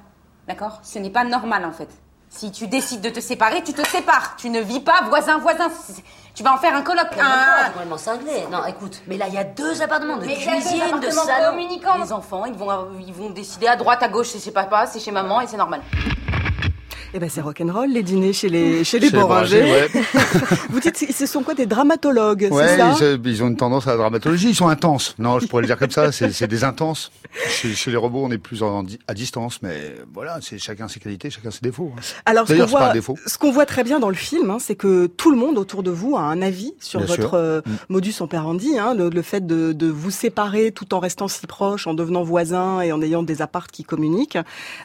D'accord? 0.47 0.79
Ce 0.85 0.99
n'est 1.01 1.11
pas 1.11 1.25
normal 1.25 1.65
en 1.65 1.73
fait. 1.73 1.89
Si 2.31 2.51
tu 2.53 2.67
décides 2.69 3.03
de 3.03 3.11
te 3.11 3.21
séparer, 3.21 3.63
tu 3.63 3.75
te 3.75 3.87
sépares. 3.87 4.37
Tu 4.37 4.49
ne 4.51 4.61
vis 4.61 4.81
pas 4.81 5.03
voisin-voisin. 5.09 5.69
C'est- 5.85 6.03
Tu 6.35 6.43
vas 6.43 6.55
en 6.55 6.57
faire 6.57 6.75
un 6.75 6.83
colloque. 6.83 7.09
Un... 7.21 7.71
complètement 7.71 7.99
cinglé. 7.99 8.47
Non, 8.51 8.65
écoute, 8.67 9.03
mais 9.07 9.19
là, 9.19 9.27
il 9.29 9.35
y 9.35 9.39
a 9.39 9.45
deux 9.45 9.83
appartements 9.83 10.17
de 10.17 10.25
Mais 10.25 10.37
cuisine, 10.37 10.99
de 11.01 11.11
salon. 11.11 11.59
Les 12.01 12.13
enfants, 12.13 12.47
ils 12.47 12.55
vont, 12.55 12.71
ils 13.07 13.13
vont 13.13 13.31
décider 13.31 13.67
à 13.67 13.77
droite, 13.77 14.03
à 14.03 14.09
gauche, 14.09 14.29
c'est 14.29 14.39
chez 14.39 14.51
papa, 14.51 14.87
c'est 14.87 15.01
chez 15.01 15.11
maman, 15.11 15.43
et 15.43 15.47
c'est 15.47 15.59
normal. 15.59 15.83
Eh 17.15 17.19
ben 17.19 17.29
c'est 17.29 17.43
rock'n'roll 17.43 17.91
les 17.91 18.03
dîners 18.03 18.33
chez 18.33 18.49
les 18.49 18.85
chez 18.85 18.99
les 18.99 19.09
Chez 19.11 19.17
les 19.17 19.23
Borangers. 19.23 19.89
Vous 20.71 20.81
dites 20.81 20.97
ce 21.13 21.27
sont 21.27 21.43
quoi 21.43 21.53
des 21.53 21.67
dramatologues, 21.67 22.49
Ouais, 22.51 22.77
ça 22.79 22.95
ils, 23.01 23.21
ils 23.27 23.43
ont 23.43 23.49
une 23.49 23.57
tendance 23.57 23.87
à 23.87 23.91
la 23.91 23.97
dramatologie, 23.99 24.49
ils 24.49 24.55
sont 24.55 24.69
intenses. 24.69 25.15
Non, 25.19 25.39
je 25.39 25.47
pourrais 25.47 25.61
le 25.61 25.67
dire 25.67 25.77
comme 25.79 25.91
ça, 25.91 26.11
c'est 26.11 26.47
des 26.47 26.65
intenses. 26.65 27.13
Chez, 27.49 27.75
chez 27.75 27.91
les 27.91 27.97
robots, 27.99 28.23
on 28.25 28.31
est 28.31 28.39
plus 28.39 28.63
en, 28.63 28.85
à 29.09 29.15
distance, 29.15 29.59
mais 29.63 29.95
voilà, 30.15 30.39
c'est 30.41 30.59
chacun 30.59 30.89
ses 30.89 31.01
qualités, 31.01 31.29
chacun 31.29 31.51
ses 31.51 31.61
défauts. 31.61 31.93
hein. 31.97 32.01
Alors, 32.25 32.47
ce 32.49 32.55
qu'on 32.55 32.65
voit, 32.67 32.93
ce 33.27 33.39
qu'on 33.39 33.53
voit 33.53 33.67
très 33.67 33.85
bien 33.85 33.99
dans 34.01 34.09
le 34.11 34.15
film, 34.15 34.51
hein, 34.51 34.59
c'est 34.59 34.75
que 34.77 35.07
tout 35.07 35.31
le 35.31 35.37
monde 35.37 35.59
autour 35.59 35.83
de 35.83 35.91
vous 35.91 36.17
a 36.17 36.21
un 36.23 36.41
avis 36.43 36.73
sur 36.81 37.01
Bien 37.01 37.09
votre 37.09 37.35
euh, 37.35 37.61
Mm. 37.67 37.71
modus 37.91 38.15
operandi, 38.21 38.79
hein, 38.79 38.95
le, 38.95 39.09
le 39.11 39.23
fait 39.23 39.47
de, 39.47 39.73
de 39.73 39.87
vous 39.87 40.11
séparer 40.11 40.73
tout 40.73 40.95
en 40.95 40.99
restant 40.99 41.29
si 41.29 41.47
proches, 41.47 41.87
en 41.87 41.95
devenant 41.95 42.23
voisins 42.23 42.81
et 42.81 42.91
en 42.93 43.01
ayant 43.03 43.23
des 43.23 43.43
appartes 43.43 43.71
qui 43.71 43.85
communiquent. 43.85 44.39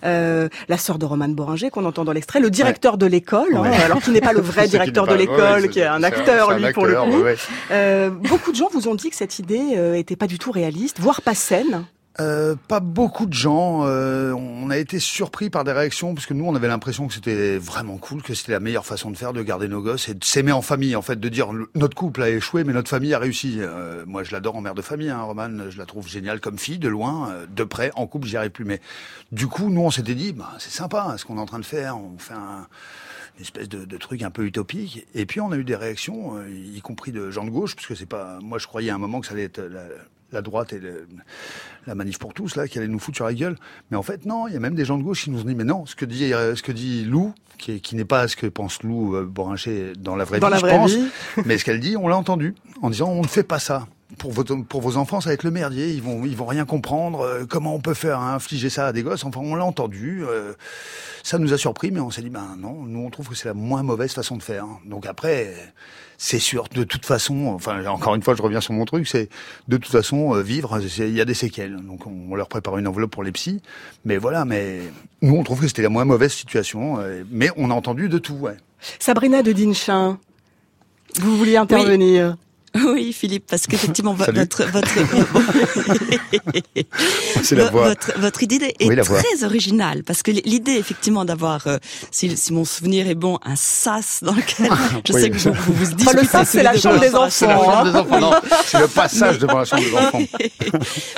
Euh, 0.03 0.49
la 0.67 0.77
sœur 0.77 0.99
de 0.99 1.05
Roman 1.05 1.29
Boringer 1.29 1.69
qu'on 1.69 1.85
entend 1.85 2.03
dans 2.03 2.11
l'extrait, 2.17 2.39
le 2.39 2.49
directeur 2.49 2.97
de 2.97 3.05
l'école, 3.05 3.55
hein, 3.55 3.71
alors 3.85 4.01
qu'il 4.01 4.13
n'est 4.13 4.21
pas 4.21 4.33
le 4.33 4.41
vrai 4.51 4.65
qui 4.65 4.71
directeur 4.71 5.05
de 5.05 5.11
ouais, 5.11 5.17
l'école, 5.17 5.69
qui 5.69 5.79
est 5.79 5.85
un 5.85 6.03
acteur 6.03 6.51
un 6.51 6.57
lui 6.57 6.73
pour 6.73 6.85
le 6.85 6.95
coup. 6.95 7.23
Euh, 7.71 8.09
beaucoup 8.09 8.51
de 8.51 8.57
gens 8.57 8.69
vous 8.71 8.87
ont 8.87 8.95
dit 8.95 9.09
que 9.09 9.15
cette 9.15 9.39
idée 9.39 9.75
euh, 9.77 9.93
était 9.93 10.15
pas 10.15 10.27
du 10.27 10.37
tout 10.37 10.51
réaliste, 10.51 10.99
voire 10.99 11.21
pas 11.21 11.35
saine. 11.35 11.85
Euh, 12.19 12.55
pas 12.67 12.79
beaucoup 12.79 13.27
de 13.27 13.33
gens. 13.33 13.85
euh, 13.85 14.31
on 14.33 14.69
a 14.71 14.77
été 14.77 14.99
surpris 14.99 15.49
par 15.49 15.63
des 15.63 15.71
réactions 15.71 16.15
parce 16.15 16.25
que 16.25 16.33
nous, 16.33 16.45
on 16.45 16.55
avait 16.55 16.67
l'impression 16.67 17.07
que 17.07 17.13
c'était 17.13 17.57
vraiment 17.57 17.97
cool, 17.97 18.23
que 18.23 18.33
c'était 18.33 18.53
la 18.53 18.59
meilleure 18.59 18.85
façon 18.85 19.11
de 19.11 19.17
faire, 19.17 19.33
de 19.33 19.43
garder 19.43 19.67
nos 19.67 19.81
gosses 19.81 20.09
et 20.09 20.15
de 20.15 20.23
s'aimer 20.23 20.51
en 20.51 20.63
famille, 20.63 20.95
en 20.95 21.03
fait, 21.03 21.19
de 21.19 21.29
dire 21.29 21.49
notre 21.75 21.95
couple 21.95 22.23
a 22.23 22.29
échoué, 22.29 22.63
mais 22.63 22.73
notre 22.73 22.89
famille 22.89 23.13
a 23.13 23.19
réussi. 23.19 23.57
Euh, 23.59 24.03
moi, 24.07 24.23
je 24.23 24.31
l'adore 24.31 24.55
en 24.55 24.61
mère 24.61 24.73
de 24.73 24.81
famille, 24.81 25.09
hein, 25.09 25.21
Romane. 25.21 25.67
Je 25.69 25.77
la 25.77 25.85
trouve 25.85 26.07
géniale 26.07 26.39
comme 26.39 26.57
fille, 26.57 26.79
de 26.79 26.89
loin, 26.89 27.29
euh, 27.29 27.45
de 27.47 27.63
près, 27.63 27.91
en 27.95 28.07
couple, 28.07 28.27
j'y 28.27 28.37
arrive 28.37 28.51
plus. 28.51 28.65
Mais 28.65 28.81
du 29.31 29.47
coup, 29.47 29.69
nous, 29.69 29.81
on 29.81 29.91
s'était 29.91 30.15
dit, 30.15 30.33
bah, 30.33 30.53
c'est 30.57 30.71
sympa, 30.71 31.15
ce 31.17 31.25
qu'on 31.25 31.37
est 31.37 31.41
en 31.41 31.45
train 31.45 31.59
de 31.59 31.65
faire. 31.65 31.97
On 31.97 32.17
fait 32.17 32.33
un 32.33 32.67
une 33.37 33.43
espèce 33.43 33.69
de, 33.69 33.85
de 33.85 33.97
truc 33.97 34.23
un 34.23 34.31
peu 34.31 34.45
utopique. 34.45 35.05
Et 35.13 35.25
puis 35.25 35.39
on 35.39 35.51
a 35.51 35.57
eu 35.57 35.63
des 35.63 35.75
réactions, 35.75 36.37
euh, 36.37 36.49
y 36.49 36.81
compris 36.81 37.11
de 37.11 37.29
gens 37.29 37.45
de 37.45 37.51
gauche, 37.51 37.75
parce 37.75 37.87
que 37.87 37.95
c'est 37.95 38.07
pas. 38.07 38.39
Moi, 38.41 38.57
je 38.57 38.67
croyais 38.67 38.89
à 38.89 38.95
un 38.95 38.97
moment 38.97 39.21
que 39.21 39.27
ça 39.27 39.33
allait 39.33 39.43
être 39.43 39.61
la, 39.61 39.83
la 40.31 40.41
droite 40.41 40.73
et 40.73 40.79
le- 40.79 41.07
la 41.85 41.95
manif 41.95 42.19
pour 42.19 42.33
tous 42.33 42.55
là 42.55 42.67
qui 42.67 42.77
allait 42.77 42.87
nous 42.87 42.99
foutre 42.99 43.17
sur 43.17 43.25
la 43.25 43.33
gueule. 43.33 43.55
Mais 43.91 43.97
en 43.97 44.03
fait, 44.03 44.25
non. 44.25 44.47
Il 44.47 44.53
y 44.53 44.57
a 44.57 44.59
même 44.59 44.75
des 44.75 44.85
gens 44.85 44.97
de 44.97 45.03
gauche 45.03 45.23
qui 45.23 45.29
nous 45.31 45.41
ont 45.41 45.45
dit, 45.45 45.55
mais 45.55 45.63
non, 45.63 45.85
ce 45.85 45.95
que 45.95 46.05
dit 46.05 46.29
ce 46.29 46.61
que 46.61 46.71
dit 46.71 47.05
Lou, 47.05 47.33
qui, 47.57 47.73
est- 47.73 47.79
qui 47.79 47.95
n'est 47.95 48.05
pas 48.05 48.27
ce 48.27 48.35
que 48.35 48.47
pense 48.47 48.83
Lou 48.83 49.15
euh, 49.15 49.25
Borincher 49.25 49.93
dans 49.97 50.15
la 50.15 50.25
vraie 50.25 50.39
Dans 50.39 50.47
vie, 50.47 50.51
la 50.53 50.57
je 50.59 50.65
vraie 50.65 50.77
pense. 50.77 50.93
vie. 50.93 51.07
mais 51.45 51.57
ce 51.57 51.63
qu'elle 51.65 51.79
dit, 51.79 51.95
on 51.97 52.07
l'a 52.07 52.17
entendu 52.17 52.55
en 52.81 52.89
disant, 52.89 53.09
on 53.09 53.21
ne 53.21 53.27
fait 53.27 53.43
pas 53.43 53.59
ça. 53.59 53.87
Pour 54.17 54.31
vos, 54.31 54.43
pour 54.43 54.81
vos 54.81 54.95
enfants, 54.95 55.19
ça 55.19 55.29
va 55.29 55.33
être 55.33 55.43
le 55.43 55.51
merdier. 55.51 55.89
Ils 55.89 56.01
vont, 56.01 56.23
ils 56.23 56.35
vont 56.37 56.45
rien 56.45 56.63
comprendre. 56.63 57.19
euh, 57.21 57.45
comment 57.45 57.75
on 57.75 57.81
peut 57.81 57.93
faire 57.93 58.21
infliger 58.21 58.69
ça 58.69 58.87
à 58.87 58.93
des 58.93 59.03
gosses? 59.03 59.25
Enfin, 59.25 59.41
on 59.43 59.53
l'a 59.53 59.65
entendu. 59.65 60.23
euh, 60.23 60.53
ça 61.23 61.37
nous 61.39 61.51
a 61.51 61.57
surpris, 61.57 61.91
mais 61.91 61.99
on 61.99 62.09
s'est 62.09 62.21
dit, 62.21 62.29
ben 62.29 62.55
non, 62.57 62.83
nous 62.83 63.01
on 63.01 63.09
trouve 63.09 63.27
que 63.27 63.35
c'est 63.35 63.49
la 63.49 63.53
moins 63.53 63.83
mauvaise 63.83 64.13
façon 64.13 64.37
de 64.37 64.43
faire. 64.43 64.65
Donc 64.85 65.05
après, 65.05 65.53
c'est 66.17 66.39
sûr, 66.39 66.69
de 66.73 66.85
toute 66.85 67.05
façon, 67.05 67.47
enfin 67.47 67.85
encore 67.85 68.15
une 68.15 68.23
fois, 68.23 68.33
je 68.33 68.41
reviens 68.41 68.61
sur 68.61 68.73
mon 68.73 68.85
truc, 68.85 69.05
c'est 69.09 69.27
de 69.67 69.75
toute 69.75 69.91
façon 69.91 70.35
euh, 70.35 70.41
vivre, 70.41 70.79
il 70.99 71.13
y 71.13 71.19
a 71.19 71.25
des 71.25 71.33
séquelles. 71.33 71.75
Donc 71.85 72.07
on, 72.07 72.31
on 72.31 72.35
leur 72.35 72.47
prépare 72.47 72.77
une 72.77 72.87
enveloppe 72.87 73.11
pour 73.11 73.23
les 73.23 73.33
psys, 73.33 73.61
mais 74.05 74.15
voilà, 74.17 74.45
mais 74.45 74.79
nous 75.21 75.35
on 75.35 75.43
trouve 75.43 75.59
que 75.59 75.67
c'était 75.67 75.81
la 75.81 75.89
moins 75.89 76.05
mauvaise 76.05 76.31
situation, 76.31 76.97
euh, 76.99 77.23
mais 77.29 77.49
on 77.57 77.71
a 77.71 77.73
entendu 77.73 78.07
de 78.07 78.19
tout, 78.19 78.35
ouais. 78.35 78.55
Sabrina 78.97 79.43
de 79.43 79.51
Dinchin, 79.51 80.17
vous 81.19 81.37
vouliez 81.37 81.57
intervenir? 81.57 82.37
Oui, 82.39 82.46
Philippe, 83.13 83.45
parce 83.49 83.67
qu'effectivement, 83.67 84.13
votre, 84.13 84.33
votre, 84.33 84.63
la 87.55 87.69
voix. 87.69 87.87
votre, 87.89 88.19
votre 88.19 88.43
idée 88.43 88.73
est 88.79 88.87
Oui, 88.87 88.95
la 88.95 89.03
voix. 89.03 89.21
très 89.21 89.43
originale, 89.43 90.03
parce 90.03 90.23
que 90.23 90.31
l'idée, 90.31 90.73
effectivement, 90.73 91.25
d'avoir, 91.25 91.65
euh, 91.67 91.77
si, 92.11 92.35
si 92.37 92.53
mon 92.53 92.65
souvenir 92.65 93.07
est 93.07 93.15
bon, 93.15 93.39
un 93.43 93.55
sas 93.55 94.19
dans 94.21 94.33
lequel 94.33 94.69
je 95.07 95.13
Oui. 95.13 95.21
sais 95.21 95.29
que 95.29 95.37
vous 95.37 95.53
vous, 95.73 95.85
vous 95.85 95.95
disputez 95.95 96.21
le 96.21 96.27
sas, 96.27 96.49
c'est 96.49 96.63
la 96.63 96.77
chambre 96.77 96.99
des 96.99 97.09
la 97.09 97.29
chambre 97.29 97.69
hein. 97.69 97.91
des 97.91 97.97
enfants, 97.97 98.31
c'est 98.65 98.79
le 98.79 98.87
passage 98.87 99.35
Mais- 99.35 99.41
devant 99.47 99.59
la 99.59 99.65
chambre 99.65 99.83
des 99.83 99.95
enfants. 99.95 100.21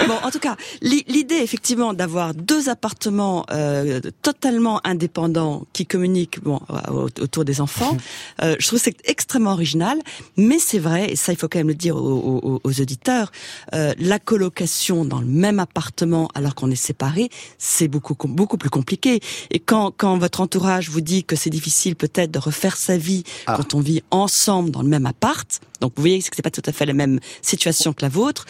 bon, 0.08 0.16
en 0.24 0.32
tout 0.32 0.40
cas, 0.40 0.56
l'i- 0.82 1.06
l'idée 1.08 1.36
effectivement 1.42 1.94
d'avoir 1.94 2.34
deux 2.34 2.70
appartements 2.70 3.46
euh, 3.52 4.00
totalement 4.22 4.82
indépendants 4.86 5.66
qui 5.74 5.86
communiquent 5.86 6.42
bon 6.44 6.60
au- 6.90 7.10
autour 7.22 7.46
des 7.46 7.62
enfants, 7.62 7.98
euh, 8.44 8.56
je 8.60 8.68
trouve 8.68 8.80
que 8.80 8.86
c'est 8.86 8.98
extrêmement 9.10 9.52
original. 9.54 9.98
Mais 10.38 10.60
c'est 10.60 10.80
vrai, 10.80 11.12
et 11.12 11.16
ça 11.16 11.32
il 11.34 11.38
faut 11.40 11.48
quand 11.48 11.60
même 11.60 11.68
le 11.70 11.76
dire 11.76 11.96
aux, 11.96 12.02
aux- 12.02 12.62
aux 12.64 12.82
auditeurs, 12.82 13.32
euh, 13.74 13.94
la 13.98 14.20
colocation 14.20 15.06
dans 15.06 15.22
le 15.22 15.28
même 15.28 15.60
appartement 15.60 16.30
alors 16.36 16.56
qu'on 16.56 16.70
est 16.72 16.76
séparés, 16.76 17.30
c'est 17.58 17.88
beaucoup 17.88 18.16
beaucoup 18.28 18.58
plus 18.58 18.70
compliqué. 18.70 19.20
Et 19.52 19.60
quand 19.60 19.92
quand 19.96 20.18
votre 20.18 20.42
entourage 20.42 20.90
vous 20.90 21.02
dit 21.02 21.24
que 21.24 21.36
c'est 21.36 21.50
difficile 21.50 21.96
peut-être 21.96 22.32
de 22.32 22.40
refaire 22.40 22.76
sa 22.78 22.98
vie 22.98 23.24
Ah. 23.48 23.54
quand 23.58 23.74
on 23.74 23.80
vit 23.82 24.02
ensemble 24.12 24.72
dans 24.72 24.82
le 24.82 24.90
même 24.90 25.06
appart, 25.06 25.50
donc 25.82 25.94
vous 25.96 26.02
voyez 26.04 26.20
que 26.22 26.36
c'est 26.36 26.42
pas 26.42 26.52
tout 26.52 26.62
à 26.66 26.72
fait 26.72 26.86
la 26.86 26.94
même 26.94 27.20
situation 27.42 27.94
que 27.94 28.02
la 28.02 28.10
vôtre, 28.10 28.46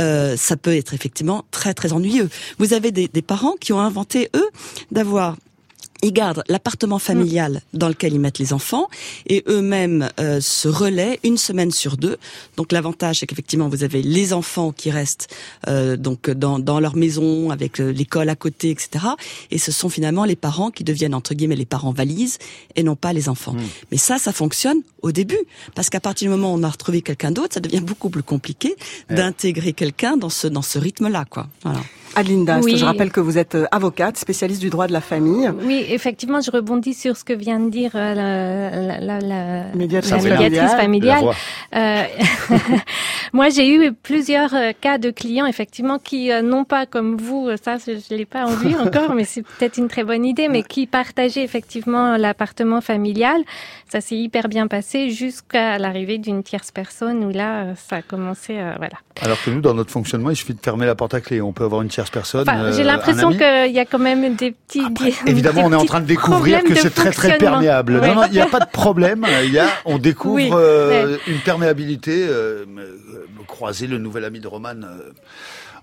euh, 0.00 0.36
ça 0.36 0.56
peut 0.56 0.74
être 0.76 0.92
effectivement 0.94 1.44
très 1.50 1.72
très 1.74 1.92
ennuyeux. 1.92 2.28
Vous 2.58 2.72
avez 2.74 2.90
des, 2.92 3.08
des 3.08 3.22
parents 3.22 3.54
qui 3.60 3.72
ont 3.72 3.80
inventé 3.80 4.28
eux 4.36 4.48
d'avoir 4.92 5.36
ils 6.02 6.12
gardent 6.12 6.44
l'appartement 6.48 6.98
familial 6.98 7.62
dans 7.72 7.88
lequel 7.88 8.12
ils 8.12 8.20
mettent 8.20 8.38
les 8.38 8.52
enfants 8.52 8.88
et 9.26 9.42
eux-mêmes 9.48 10.10
euh, 10.20 10.40
se 10.40 10.68
relaient 10.68 11.18
une 11.24 11.38
semaine 11.38 11.70
sur 11.70 11.96
deux. 11.96 12.18
Donc 12.56 12.72
l'avantage 12.72 13.20
c'est 13.20 13.26
qu'effectivement 13.26 13.68
vous 13.68 13.84
avez 13.84 14.02
les 14.02 14.32
enfants 14.32 14.72
qui 14.72 14.90
restent 14.90 15.34
euh, 15.68 15.96
donc 15.96 16.30
dans, 16.30 16.58
dans 16.58 16.80
leur 16.80 16.96
maison 16.96 17.50
avec 17.50 17.80
euh, 17.80 17.90
l'école 17.90 18.28
à 18.28 18.36
côté, 18.36 18.70
etc. 18.70 19.06
Et 19.50 19.58
ce 19.58 19.72
sont 19.72 19.88
finalement 19.88 20.24
les 20.24 20.36
parents 20.36 20.70
qui 20.70 20.84
deviennent 20.84 21.14
entre 21.14 21.34
guillemets 21.34 21.56
les 21.56 21.66
parents 21.66 21.92
valises 21.92 22.38
et 22.76 22.82
non 22.82 22.96
pas 22.96 23.12
les 23.12 23.28
enfants. 23.28 23.56
Mais 23.90 23.96
ça, 23.96 24.18
ça 24.18 24.32
fonctionne 24.32 24.78
au 25.02 25.12
début 25.12 25.40
parce 25.74 25.90
qu'à 25.90 26.00
partir 26.00 26.26
du 26.26 26.30
moment 26.30 26.52
où 26.52 26.58
on 26.58 26.62
a 26.62 26.68
retrouvé 26.68 27.02
quelqu'un 27.02 27.30
d'autre, 27.30 27.54
ça 27.54 27.60
devient 27.60 27.80
beaucoup 27.80 28.10
plus 28.10 28.22
compliqué 28.22 28.76
d'intégrer 29.10 29.72
quelqu'un 29.72 30.16
dans 30.16 30.30
ce 30.30 30.46
dans 30.46 30.62
ce 30.62 30.78
rythme-là, 30.78 31.24
quoi. 31.28 31.48
Voilà. 31.62 31.80
Adeline 32.16 32.44
Dast, 32.44 32.64
Oui. 32.64 32.76
je 32.76 32.84
rappelle 32.84 33.10
que 33.10 33.20
vous 33.20 33.38
êtes 33.38 33.54
euh, 33.54 33.66
avocate, 33.70 34.16
spécialiste 34.16 34.60
du 34.60 34.70
droit 34.70 34.86
de 34.86 34.92
la 34.92 35.00
famille. 35.00 35.50
Oui, 35.64 35.84
effectivement, 35.88 36.40
je 36.40 36.50
rebondis 36.50 36.94
sur 36.94 37.16
ce 37.16 37.24
que 37.24 37.32
vient 37.32 37.60
de 37.60 37.70
dire 37.70 37.92
euh, 37.94 38.14
la, 38.14 39.00
la, 39.00 39.20
la, 39.20 39.20
la, 39.20 39.74
Médiatrice 39.74 40.72
familiale. 40.72 41.24
Euh, 41.74 42.02
moi, 43.32 43.48
j'ai 43.48 43.74
eu 43.74 43.92
plusieurs 43.92 44.54
cas 44.80 44.98
de 44.98 45.10
clients, 45.10 45.46
effectivement, 45.46 45.98
qui, 45.98 46.30
euh, 46.30 46.42
non 46.42 46.64
pas 46.64 46.86
comme 46.86 47.16
vous, 47.16 47.50
ça, 47.62 47.76
je 47.78 47.92
ne 47.92 48.18
l'ai 48.18 48.26
pas 48.26 48.44
en 48.46 48.54
vue 48.54 48.74
encore, 48.80 49.14
mais 49.14 49.24
c'est 49.24 49.42
peut-être 49.42 49.78
une 49.78 49.88
très 49.88 50.04
bonne 50.04 50.24
idée, 50.24 50.48
mais 50.48 50.62
qui 50.62 50.86
partageaient 50.86 51.44
effectivement 51.44 52.16
l'appartement 52.16 52.80
familial. 52.80 53.42
Ça 53.88 54.00
s'est 54.00 54.16
hyper 54.16 54.48
bien 54.48 54.66
passé 54.66 55.10
jusqu'à 55.10 55.78
l'arrivée 55.78 56.18
d'une 56.18 56.42
tierce 56.42 56.70
personne 56.70 57.24
où 57.24 57.30
là, 57.30 57.74
ça 57.76 57.96
a 57.96 58.02
commencé, 58.02 58.58
euh, 58.58 58.74
voilà. 58.78 58.96
Alors 59.20 59.40
que 59.42 59.50
nous, 59.50 59.60
dans 59.60 59.74
notre 59.74 59.90
fonctionnement, 59.90 60.30
il 60.30 60.36
suffit 60.36 60.54
de 60.54 60.60
fermer 60.60 60.86
la 60.86 60.94
porte 60.94 61.14
à 61.14 61.20
clé. 61.20 61.40
On 61.40 61.52
peut 61.52 61.64
avoir 61.64 61.82
une 61.82 61.88
tierce 61.88 62.03
personne. 62.10 62.42
Enfin, 62.48 62.64
euh, 62.64 62.72
j'ai 62.72 62.84
l'impression 62.84 63.28
un 63.28 63.30
ami. 63.30 63.38
qu'il 63.38 63.74
y 63.76 63.80
a 63.80 63.84
quand 63.84 63.98
même 63.98 64.34
des 64.36 64.52
petits. 64.52 64.88
des- 64.90 65.14
Évidemment, 65.26 65.68
des 65.68 65.74
on 65.76 65.78
est 65.78 65.82
en 65.82 65.86
train 65.86 66.00
de 66.00 66.06
découvrir 66.06 66.62
que 66.64 66.74
c'est 66.74 66.90
très 66.94 67.10
très 67.10 67.38
perméable. 67.38 67.94
Ouais. 67.96 68.08
Non, 68.08 68.14
non, 68.16 68.22
il 68.26 68.32
n'y 68.32 68.40
a 68.40 68.46
pas 68.46 68.60
de 68.60 68.70
problème. 68.70 69.26
Il 69.44 69.52
y 69.52 69.58
a, 69.58 69.66
on 69.84 69.98
découvre 69.98 70.34
Oui, 70.36 70.50
euh, 70.52 71.16
une 71.26 71.38
perméabilité. 71.40 72.26
Euh, 72.28 72.64
euh, 72.78 72.96
croiser 73.46 73.86
le 73.86 73.98
nouvel 73.98 74.24
ami 74.24 74.40
de 74.40 74.48
Roman. 74.48 74.74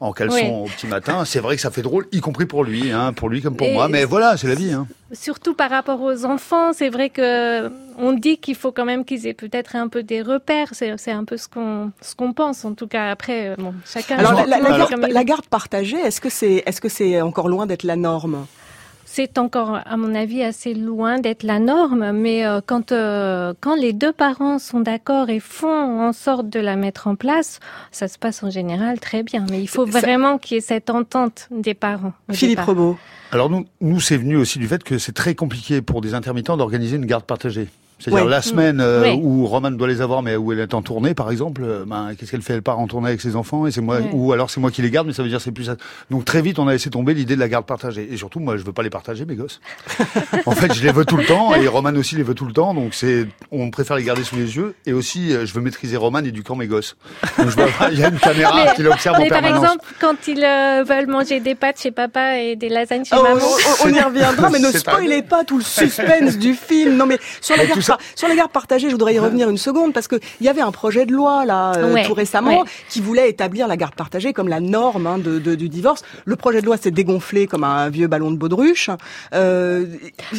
Euh, 0.02 0.06
en 0.06 0.12
caleçon 0.14 0.36
Oui. 0.38 0.52
au 0.64 0.66
petit 0.66 0.88
matin. 0.88 1.24
C'est 1.26 1.40
vrai 1.40 1.56
que 1.56 1.62
ça 1.62 1.72
fait 1.72 1.82
drôle, 1.82 2.08
y 2.12 2.20
compris 2.22 2.46
pour 2.46 2.64
lui, 2.64 2.92
hein, 2.92 3.14
pour 3.14 3.30
lui 3.30 3.42
comme 3.42 3.56
pour 3.56 3.68
Et 3.68 3.74
moi. 3.74 3.88
Mais 3.88 4.06
voilà, 4.06 4.38
c'est 4.38 4.48
la 4.48 4.56
vie. 4.56 4.72
Hein. 4.72 4.88
Surtout 5.14 5.54
par 5.54 5.70
rapport 5.70 6.02
aux 6.02 6.26
enfants, 6.26 6.72
c'est 6.74 6.90
vrai 6.90 7.10
que 7.10 7.70
on 7.98 8.14
dit 8.14 8.38
qu'il 8.38 8.56
faut 8.56 8.72
quand 8.72 8.86
même 8.86 9.04
qu'ils 9.06 9.28
aient 9.28 9.34
peut-être 9.34 9.76
un 9.76 9.88
peu 9.88 10.04
des 10.04 10.22
repères. 10.22 10.70
C'est 10.74 11.12
un 11.12 11.26
peu 11.26 11.38
ce 11.38 11.48
qu'on 11.48 11.92
ce 12.02 12.16
qu'on 12.16 12.34
pense 12.34 12.64
en 12.66 12.74
tout 12.74 12.88
cas. 12.88 13.10
Après, 13.12 13.50
euh, 13.50 13.56
bon, 13.58 13.74
chacun. 13.86 14.18
Alors, 14.18 14.34
la, 14.34 14.46
la- 14.46 14.60
la 14.60 14.78
garde, 14.78 15.06
la 15.10 15.24
garde 15.24 15.46
partagée, 15.48 15.98
est-ce 15.98 16.22
que 16.22 16.30
c'est 16.30 16.64
est-ce 16.66 16.80
que 16.82 16.90
c'est 16.90 17.22
encore 17.22 17.50
loin 17.50 17.66
d'être 17.66 17.84
la 17.84 17.96
norme? 17.96 18.46
C'est 19.14 19.38
encore, 19.38 19.78
à 19.86 19.98
mon 19.98 20.16
avis, 20.16 20.42
assez 20.42 20.74
loin 20.74 21.20
d'être 21.20 21.44
la 21.44 21.60
norme, 21.60 22.14
mais 22.14 22.46
euh, 22.46 22.62
quand 22.66 22.94
euh, 22.94 23.54
quand 23.60 23.76
les 23.76 23.92
deux 23.92 24.14
parents 24.14 24.58
sont 24.58 24.80
d'accord 24.80 25.30
et 25.30 25.42
font 25.42 26.00
en 26.00 26.14
sorte 26.14 26.50
de 26.50 26.62
la 26.62 26.78
mettre 26.78 27.08
en 27.08 27.16
place, 27.16 27.60
ça 27.92 28.08
se 28.08 28.18
passe 28.18 28.42
en 28.42 28.50
général 28.50 29.02
très 29.02 29.22
bien. 29.22 29.46
Mais 29.52 29.60
il 29.62 29.68
faut 29.68 29.86
Ça- 29.86 30.00
vraiment 30.00 30.38
qu'il 30.38 30.56
y 30.56 30.58
ait 30.60 30.62
cette 30.62 30.90
entente 30.90 31.50
des 31.52 31.74
parents. 31.74 32.14
Philippe. 32.32 32.62
Rebaud. 32.62 32.98
Alors 33.34 33.50
nous, 33.50 33.66
nous 33.82 34.00
c'est 34.00 34.16
venu 34.16 34.38
aussi 34.38 34.60
du 34.60 34.68
fait 34.70 34.82
que 34.82 34.98
c'est 34.98 35.12
très 35.12 35.36
compliqué 35.36 35.82
pour 35.82 36.00
des 36.00 36.14
intermittents 36.14 36.56
d'organiser 36.56 36.96
une 36.96 37.06
garde 37.06 37.26
partagée. 37.26 37.68
C'est-à-dire 38.02 38.26
Ouais. 38.26 38.32
la 38.32 38.42
semaine 38.42 38.82
euh, 38.82 39.02
Ouais. 39.02 39.20
où 39.22 39.46
Roman 39.46 39.72
doit 39.72 39.88
les 39.88 40.02
avoir, 40.02 40.22
mais 40.22 40.36
où 40.36 40.52
elle 40.52 40.60
est 40.60 40.74
en 40.74 40.82
tournée, 40.82 41.14
par 41.14 41.32
exemple, 41.32 41.62
euh, 41.64 41.86
ben, 41.86 42.12
qu'est-ce 42.18 42.32
qu'elle 42.32 42.42
fait? 42.42 42.54
Elle 42.54 42.62
part 42.62 42.80
en 42.80 42.88
tournée 42.88 43.10
avec 43.10 43.22
ses 43.22 43.36
enfants, 43.36 43.68
et 43.68 43.72
c'est 43.72 43.82
moi, 43.82 43.98
Ouais. 43.98 44.10
ou 44.14 44.34
alors 44.34 44.50
c'est 44.50 44.60
moi 44.60 44.72
qui 44.72 44.82
les 44.82 44.90
garde, 44.92 45.08
mais 45.08 45.14
ça 45.14 45.24
veut 45.24 45.30
dire 45.30 45.40
c'est 45.42 45.52
plus 45.52 45.66
ça. 45.66 45.76
Donc 46.10 46.26
très 46.26 46.42
vite, 46.42 46.60
on 46.60 46.68
a 46.68 46.72
laissé 46.74 46.90
tomber 46.90 47.14
l'idée 47.14 47.36
de 47.36 47.40
la 47.40 47.48
garde 47.48 47.66
partagée. 47.66 48.08
Et 48.12 48.18
surtout, 48.18 48.40
moi, 48.40 48.58
je 48.58 48.64
veux 48.64 48.74
pas 48.74 48.84
les 48.84 48.90
partager, 48.90 49.26
mes 49.26 49.36
gosses. 49.36 49.62
en 50.46 50.52
fait, 50.52 50.74
je 50.74 50.84
les 50.84 50.92
veux 50.92 51.06
tout 51.06 51.18
le 51.18 51.26
temps, 51.26 51.54
et 51.56 51.68
Roman 51.68 51.94
aussi 51.96 52.16
les 52.16 52.24
veut 52.24 52.34
tout 52.34 52.46
le 52.46 52.54
temps. 52.54 52.74
Donc 52.74 52.94
c'est, 52.94 53.28
on 53.52 53.70
préfère 53.70 53.96
les 53.98 54.04
garder 54.04 54.24
sous 54.24 54.36
les 54.36 54.56
yeux. 54.56 54.74
Et 54.86 54.94
aussi, 54.94 55.34
euh, 55.34 55.46
je 55.46 55.54
veux 55.54 55.62
maîtriser 55.62 55.98
Roman 55.98 56.20
et 56.20 56.32
du 56.32 56.44
camp 56.44 56.56
mes 56.56 56.68
gosses. 56.68 56.96
Donc 57.38 57.50
je 57.50 57.56
vois, 57.56 57.68
il 57.92 58.00
y 58.00 58.04
a 58.04 58.10
une 58.10 58.18
caméra 58.20 58.66
Mais- 58.66 58.74
qui 58.76 58.84
l'observe 58.84 59.18
en 59.18 59.20
mais 59.20 59.30
par 59.30 59.42
permanence. 59.42 59.64
exemple, 59.64 59.86
quand 60.00 60.28
ils 60.28 60.44
euh, 60.44 60.84
veulent 60.88 61.08
manger 61.08 61.40
des 61.40 61.56
pâtes 61.56 61.80
chez 61.82 61.92
papa 61.92 62.38
et 62.38 62.56
des 62.56 62.70
lasagnes 62.70 63.06
chez 63.06 63.16
Oh, 63.18 63.24
maman. 63.24 63.42
on, 63.84 63.88
on 63.88 63.94
y 63.94 64.00
reviendra, 64.02 64.50
mais 64.52 64.60
ne 64.60 64.72
spoilez 64.72 65.22
pas 65.22 65.44
tout 65.44 65.58
le 65.58 65.64
suspense 65.64 66.38
du 66.38 66.54
film. 66.54 66.96
Non, 66.98 67.06
mais 67.06 67.20
sur 67.42 67.56
la 67.58 67.66
garde, 67.66 67.82
sur 68.16 68.28
la 68.28 68.36
garde 68.36 68.52
partagée, 68.52 68.88
je 68.90 68.94
voudrais 68.94 69.14
y 69.16 69.20
revenir 69.20 69.50
une 69.50 69.58
seconde 69.58 69.94
parce 69.94 70.08
que 70.08 70.16
il 70.40 70.46
y 70.46 70.50
avait 70.50 70.62
un 70.62 70.72
projet 70.72 71.06
de 71.06 71.14
loi 71.14 71.46
là 71.46 71.74
euh, 71.78 71.94
Ouais, 71.94 72.06
tout 72.06 72.14
récemment 72.14 72.62
ouais. 72.62 72.70
qui 72.90 73.02
voulait 73.02 73.30
établir 73.30 73.68
la 73.68 73.78
garde 73.78 73.96
partagée 73.96 74.34
comme 74.34 74.48
la 74.48 74.60
norme 74.60 75.08
hein, 75.08 75.18
de, 75.18 75.40
de- 75.40 75.56
du 75.56 75.70
divorce. 75.70 76.02
Le 76.26 76.36
projet 76.36 76.62
de 76.62 76.66
loi 76.66 76.78
s'est 76.78 76.92
dégonflé 76.92 77.48
comme 77.48 77.64
un 77.64 77.90
vieux 77.90 78.08
ballon 78.08 78.32
de 78.32 78.38
baudruche. 78.38 78.90
Euh, 79.34 79.86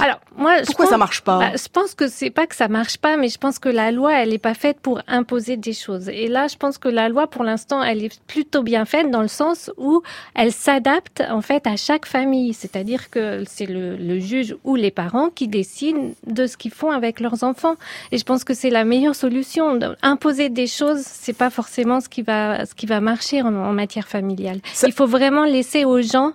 Alors, 0.01 0.21
moi, 0.37 0.59
je 0.61 0.67
Pourquoi 0.67 0.85
pense- 0.87 0.91
ça 0.91 0.99
marche 0.99 1.21
pas 1.23 1.39
bah, 1.39 1.51
Je 1.57 1.69
pense 1.73 1.95
que 1.95 2.09
c'est 2.09 2.31
pas 2.31 2.47
que 2.47 2.55
ça 2.57 2.69
marche 2.69 2.99
pas, 2.99 3.17
mais 3.17 3.29
je 3.29 3.39
pense 3.39 3.59
que 3.59 3.69
la 3.69 3.91
loi, 3.91 4.13
elle 4.15 4.33
est 4.33 4.39
pas 4.39 4.55
faite 4.55 4.79
pour 4.81 5.01
imposer 5.09 5.57
des 5.57 5.73
choses. 5.73 6.09
Et 6.09 6.29
là, 6.29 6.47
je 6.49 6.57
pense 6.57 6.79
que 6.79 6.89
la 6.89 7.09
loi, 7.09 7.27
pour 7.27 7.45
l'instant, 7.45 7.83
elle 7.83 8.05
est 8.05 8.21
plutôt 8.27 8.63
bien 8.63 8.85
faite 8.85 9.11
dans 9.11 9.23
le 9.23 9.29
sens 9.29 9.71
où 9.77 10.03
elle 10.35 10.53
s'adapte 10.53 11.23
en 11.31 11.41
fait 11.43 11.67
à 11.67 11.77
chaque 11.77 12.07
famille. 12.07 12.53
C'est-à-dire 12.55 13.11
que 13.11 13.43
c'est 13.47 13.67
le, 13.67 13.97
le 13.97 14.19
juge 14.19 14.55
ou 14.65 14.77
les 14.77 14.91
parents 14.91 15.31
qui 15.31 15.49
décident 15.49 16.11
de 16.27 16.47
ce 16.47 16.57
qu'ils 16.57 16.71
font 16.73 16.91
avec 16.91 17.21
leurs 17.21 17.42
enfants. 17.43 17.75
Et 18.11 18.19
je 18.19 18.25
pense 18.25 18.45
que 18.45 18.55
c'est 18.55 18.71
la 18.71 18.85
meilleure 18.85 19.15
solution. 19.15 19.79
Imposer 20.03 20.49
des 20.49 20.67
choses, 20.67 21.03
c'est 21.05 21.33
pas 21.33 21.51
forcément 21.51 22.01
ce 22.01 22.09
qui 22.09 22.23
va 22.23 22.67
ce 22.67 22.75
qui 22.75 22.87
va 22.87 23.01
marcher 23.01 23.43
en, 23.43 23.55
en 23.55 23.73
matière 23.73 24.09
familiale. 24.09 24.61
Il 24.87 24.93
faut 24.93 25.07
vraiment 25.07 25.45
laisser 25.45 25.85
aux 25.85 26.03
gens 26.03 26.33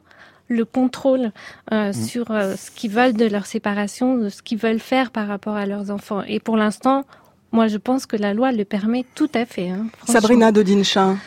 le 0.50 0.66
contrôle 0.66 1.32
euh, 1.74 1.92
sur 1.94 2.32
euh, 2.32 2.56
ce 2.56 2.72
qu'ils 2.72 2.92
veulent 2.92 3.14
de 3.14 3.26
leur 3.26 3.46
séparation, 3.46 4.16
de 4.16 4.30
ce 4.30 4.42
qu'ils 4.42 4.58
veulent 4.58 4.80
faire 4.80 5.12
par 5.12 5.28
rapport 5.28 5.56
à 5.56 5.66
leurs 5.66 5.92
enfants. 5.92 6.24
Et 6.28 6.40
pour 6.40 6.58
l'instant, 6.58 7.04
moi, 7.52 7.68
je 7.68 7.78
pense 7.78 8.06
que 8.06 8.16
la 8.16 8.34
loi 8.34 8.52
le 8.52 8.66
permet 8.66 9.06
tout 9.16 9.30
à 9.34 9.46
fait. 9.46 9.70
Hein. 9.70 9.88
Sabrina 10.06 10.52
Dodinchin. 10.52 11.18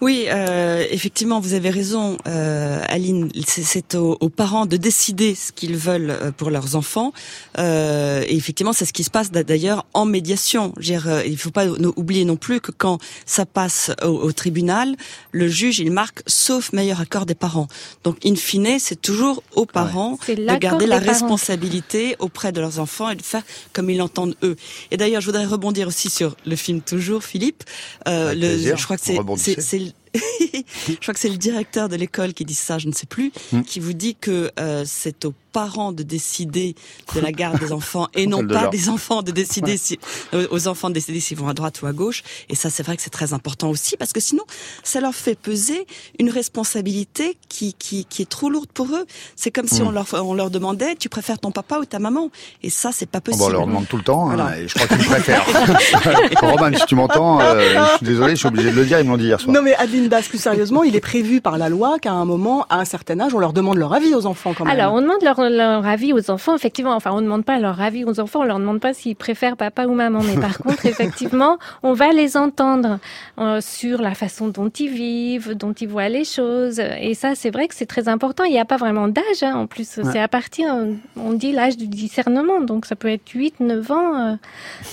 Oui, 0.00 0.24
euh, 0.28 0.84
effectivement, 0.90 1.40
vous 1.40 1.52
avez 1.52 1.68
raison, 1.68 2.16
euh, 2.26 2.80
Aline. 2.88 3.28
C'est- 3.46 3.62
C'est 3.62 3.94
aux, 3.94 4.16
aux 4.20 4.30
parents 4.30 4.64
de 4.64 4.78
décider 4.78 5.34
ce 5.34 5.52
qu'ils 5.52 5.76
veulent 5.76 6.10
euh, 6.10 6.32
pour 6.32 6.48
leurs 6.50 6.74
enfants. 6.74 7.12
Euh, 7.58 8.24
et 8.26 8.34
effectivement, 8.34 8.72
c'est 8.72 8.86
ce 8.86 8.94
qui 8.94 9.04
se 9.04 9.10
passe 9.10 9.30
d'a- 9.30 9.44
d'ailleurs 9.44 9.84
en 9.92 10.06
médiation. 10.06 10.72
Je 10.78 10.80
veux 10.92 10.98
dire, 10.98 11.08
euh, 11.08 11.22
il 11.26 11.32
ne 11.32 11.36
faut 11.36 11.50
pas 11.50 11.66
oublier 11.66 12.24
non 12.24 12.36
plus 12.36 12.60
que 12.62 12.72
quand 12.72 12.98
ça 13.26 13.44
passe 13.44 13.90
au, 14.02 14.08
au 14.08 14.32
tribunal, 14.32 14.96
le 15.32 15.48
juge 15.48 15.80
il 15.80 15.90
marque 15.90 16.22
sauf 16.26 16.72
meilleur 16.72 17.00
accord 17.02 17.26
des 17.26 17.34
parents. 17.34 17.68
Donc, 18.02 18.16
in 18.24 18.34
fine, 18.36 18.78
c'est 18.78 19.00
toujours 19.00 19.42
aux 19.54 19.66
parents 19.66 20.18
C'est 20.24 20.36
de 20.36 20.56
garder 20.56 20.86
la 20.86 20.98
parents. 20.98 21.12
responsabilité 21.12 22.16
auprès 22.20 22.52
de 22.52 22.60
leurs 22.62 22.78
enfants 22.78 23.10
et 23.10 23.16
de 23.16 23.22
faire 23.22 23.42
comme 23.74 23.90
ils 23.90 23.98
l'entendent 23.98 24.34
eux. 24.42 24.56
Et 24.90 24.96
d'ailleurs, 24.96 25.20
je 25.20 25.26
voudrais 25.26 25.44
rebondir 25.44 25.86
aussi 25.88 26.08
sur 26.08 26.36
le 26.46 26.56
film 26.56 26.80
toujours, 26.80 27.22
Philippe. 27.22 27.64
Euh, 28.08 28.28
Avec 28.30 28.40
le, 28.42 28.48
plaisir. 28.48 28.76
je 28.78 28.84
crois 28.84 28.96
que 28.96 29.04
c'est 29.04 29.89
Je 30.88 30.94
crois 31.00 31.14
que 31.14 31.20
c'est 31.20 31.28
le 31.28 31.36
directeur 31.36 31.88
de 31.88 31.96
l'école 31.96 32.32
qui 32.34 32.44
dit 32.44 32.54
ça, 32.54 32.78
je 32.78 32.88
ne 32.88 32.92
sais 32.92 33.06
plus, 33.06 33.32
Hmm. 33.52 33.62
qui 33.62 33.80
vous 33.80 33.92
dit 33.92 34.14
que 34.14 34.50
euh, 34.58 34.84
c'est 34.86 35.24
aux 35.24 35.34
parents 35.52 35.92
de 35.92 36.02
décider 36.02 36.74
de 37.14 37.20
la 37.20 37.32
garde 37.32 37.58
des 37.58 37.72
enfants 37.72 38.08
et 38.14 38.26
non 38.32 38.42
de 38.42 38.52
pas 38.54 38.62
leur- 38.62 38.70
des 38.70 38.88
enfants 38.88 39.22
de 39.22 39.30
décider 39.30 39.76
si, 39.76 39.98
euh, 40.34 40.46
aux 40.50 40.68
enfants 40.68 40.88
de 40.88 40.94
décider 40.94 41.20
s'ils 41.20 41.36
vont 41.38 41.48
à 41.48 41.54
droite 41.54 41.82
ou 41.82 41.86
à 41.86 41.92
gauche. 41.92 42.22
Et 42.48 42.54
ça, 42.54 42.70
c'est 42.70 42.82
vrai 42.82 42.96
que 42.96 43.02
c'est 43.02 43.10
très 43.10 43.32
important 43.32 43.68
aussi 43.70 43.96
parce 43.96 44.12
que 44.12 44.20
sinon, 44.20 44.42
ça 44.82 45.00
leur 45.00 45.14
fait 45.14 45.34
peser 45.38 45.86
une 46.18 46.30
responsabilité 46.30 47.36
qui 47.48 47.74
qui, 47.74 48.04
qui 48.04 48.22
est 48.22 48.28
trop 48.30 48.50
lourde 48.50 48.70
pour 48.72 48.86
eux. 48.94 49.06
C'est 49.36 49.50
comme 49.50 49.66
si 49.68 49.82
Hmm. 49.82 49.86
on 49.88 49.90
leur 49.92 50.06
on 50.14 50.34
leur 50.34 50.50
demandait, 50.50 50.94
tu 50.96 51.08
préfères 51.08 51.38
ton 51.38 51.50
papa 51.52 51.78
ou 51.78 51.84
ta 51.84 51.98
maman? 51.98 52.30
Et 52.62 52.70
ça, 52.70 52.90
c'est 52.92 53.06
pas 53.06 53.18
Oh, 53.18 53.22
bah, 53.26 53.32
possible. 53.32 53.44
on 53.44 53.58
leur 53.58 53.66
demande 53.66 53.88
tout 53.88 53.96
le 53.96 54.02
temps, 54.02 54.30
hein, 54.30 54.54
et 54.54 54.68
je 54.68 54.74
crois 54.74 54.86
qu'ils 54.96 55.06
préfèrent. 55.06 55.44
Roman, 56.42 56.70
si 56.76 56.86
tu 56.86 56.94
m'entends, 56.94 57.40
euh, 57.40 57.84
je 57.92 57.96
suis 57.98 58.06
désolé, 58.06 58.30
je 58.32 58.36
suis 58.40 58.48
obligé 58.48 58.70
de 58.70 58.76
le 58.76 58.84
dire, 58.84 58.98
ils 59.00 59.04
me 59.04 59.10
l'ont 59.10 59.16
dit 59.16 59.24
hier 59.26 59.40
soir. 59.40 59.54
Non 59.54 59.62
mais 59.62 59.74
Adeline 59.76 60.08
Das, 60.08 60.22
plus 60.28 60.38
sérieusement, 60.38 60.82
il 60.84 60.94
est 60.96 61.00
prévu 61.00 61.40
par 61.40 61.58
la 61.58 61.68
loi 61.68 61.98
qu'à 61.98 62.12
un 62.12 62.24
moment, 62.24 62.66
à 62.70 62.76
un 62.78 62.84
certain 62.84 63.18
âge, 63.20 63.34
on 63.34 63.38
leur 63.38 63.52
demande 63.52 63.76
leur 63.78 63.92
avis 63.92 64.14
aux 64.14 64.26
enfants 64.26 64.54
quand 64.56 64.64
même. 64.64 64.72
Alors, 64.78 64.94
on 64.94 65.00
demande 65.00 65.22
leur, 65.22 65.39
leur 65.48 65.86
avis 65.86 66.12
aux 66.12 66.30
enfants, 66.30 66.54
effectivement. 66.54 66.94
Enfin, 66.94 67.10
on 67.12 67.16
ne 67.16 67.22
demande 67.22 67.44
pas 67.44 67.58
leur 67.58 67.80
avis 67.80 68.04
aux 68.04 68.20
enfants, 68.20 68.40
on 68.40 68.44
leur 68.44 68.58
demande 68.58 68.80
pas 68.80 68.94
s'ils 68.94 69.16
préfèrent 69.16 69.56
papa 69.56 69.86
ou 69.86 69.94
maman. 69.94 70.20
Mais 70.22 70.40
par 70.40 70.58
contre, 70.62 70.86
effectivement, 70.86 71.58
on 71.82 71.92
va 71.92 72.12
les 72.12 72.36
entendre 72.36 72.98
euh, 73.38 73.60
sur 73.60 74.02
la 74.02 74.14
façon 74.14 74.48
dont 74.48 74.68
ils 74.68 74.90
vivent, 74.90 75.54
dont 75.54 75.72
ils 75.72 75.88
voient 75.88 76.08
les 76.08 76.24
choses. 76.24 76.80
Et 77.00 77.14
ça, 77.14 77.34
c'est 77.34 77.50
vrai 77.50 77.68
que 77.68 77.74
c'est 77.74 77.86
très 77.86 78.08
important. 78.08 78.44
Il 78.44 78.52
n'y 78.52 78.58
a 78.58 78.64
pas 78.64 78.76
vraiment 78.76 79.08
d'âge, 79.08 79.42
hein, 79.42 79.54
en 79.54 79.66
plus. 79.66 79.98
Ouais. 79.98 80.04
C'est 80.12 80.20
à 80.20 80.28
partir, 80.28 80.74
on 81.16 81.32
dit 81.32 81.52
l'âge 81.52 81.76
du 81.76 81.88
discernement. 81.88 82.60
Donc, 82.60 82.86
ça 82.86 82.96
peut 82.96 83.08
être 83.08 83.28
8, 83.28 83.60
9 83.60 83.90
ans. 83.90 84.14
euh, 84.14 84.34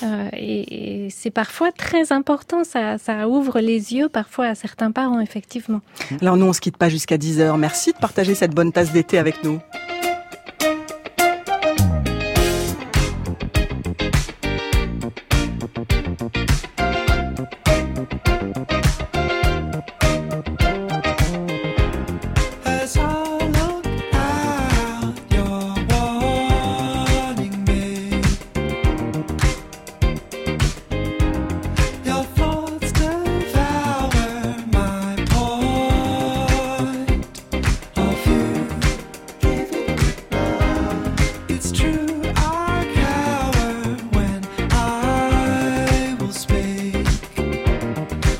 euh, 0.03 0.29
et 0.33 0.77
et 1.07 1.09
c'est 1.09 1.31
parfois 1.31 1.71
très 1.71 2.11
important. 2.11 2.63
Ça, 2.63 2.97
ça 2.97 3.27
ouvre 3.27 3.59
les 3.59 3.93
yeux 3.93 4.09
parfois 4.09 4.47
à 4.47 4.55
certains 4.55 4.91
parents, 4.91 5.19
effectivement. 5.19 5.81
Alors 6.21 6.37
nous, 6.37 6.45
on 6.45 6.53
se 6.53 6.61
quitte 6.61 6.77
pas 6.77 6.89
jusqu'à 6.89 7.17
10h. 7.17 7.57
Merci 7.57 7.93
de 7.93 7.97
partager 7.97 8.35
cette 8.35 8.53
bonne 8.53 8.71
tasse 8.71 8.91
d'été 8.91 9.17
avec 9.17 9.43
nous. 9.43 9.59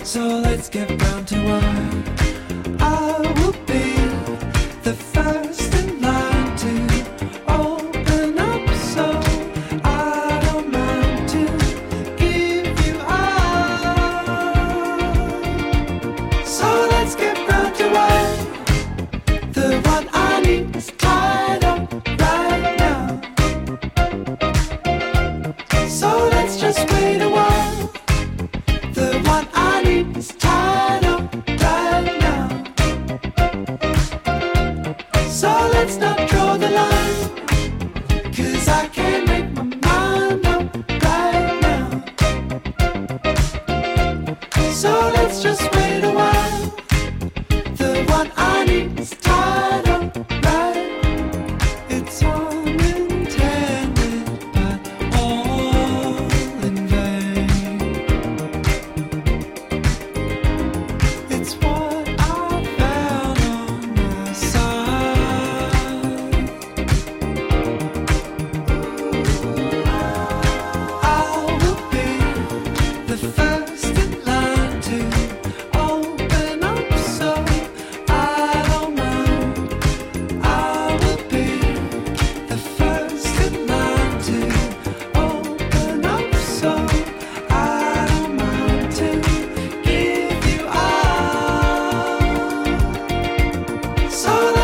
So 0.08 0.26
let's 0.26 0.70
get 0.70 0.88
down 0.98 1.26
to 1.26 1.46
work. 1.46 1.67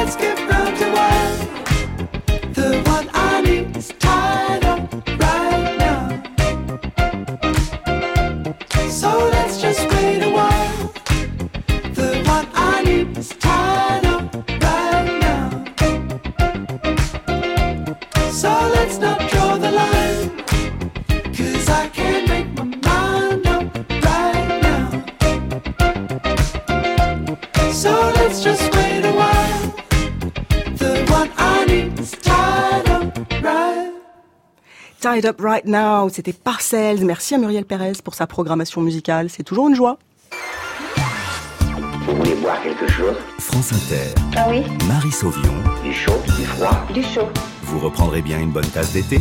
let's 0.03 0.17
get 0.17 0.37
round 0.49 0.75
to 0.75 0.91
one. 0.91 1.42
Up 35.25 35.39
Right 35.41 35.65
Now, 35.65 36.09
c'était 36.09 36.33
Parcells. 36.33 37.05
Merci 37.05 37.35
à 37.35 37.37
Muriel 37.37 37.65
Pérez 37.65 37.93
pour 38.03 38.13
sa 38.13 38.27
programmation 38.27 38.81
musicale. 38.81 39.29
C'est 39.29 39.43
toujours 39.43 39.69
une 39.69 39.75
joie. 39.75 39.97
Vous 42.05 42.15
voulez 42.15 42.35
boire 42.35 42.61
quelque 42.61 42.87
chose? 42.87 43.15
France 43.39 43.71
Inter. 43.73 44.13
Ah 44.35 44.47
oui 44.49 44.63
Marie 44.87 45.11
Sauvion. 45.11 45.53
Du 45.83 45.93
chaud, 45.93 46.19
du 46.37 46.45
froid? 46.45 46.85
Du 46.93 47.03
chaud. 47.03 47.27
Vous 47.63 47.79
reprendrez 47.79 48.21
bien 48.21 48.39
une 48.39 48.51
bonne 48.51 48.67
tasse 48.67 48.91
d'été? 48.93 49.19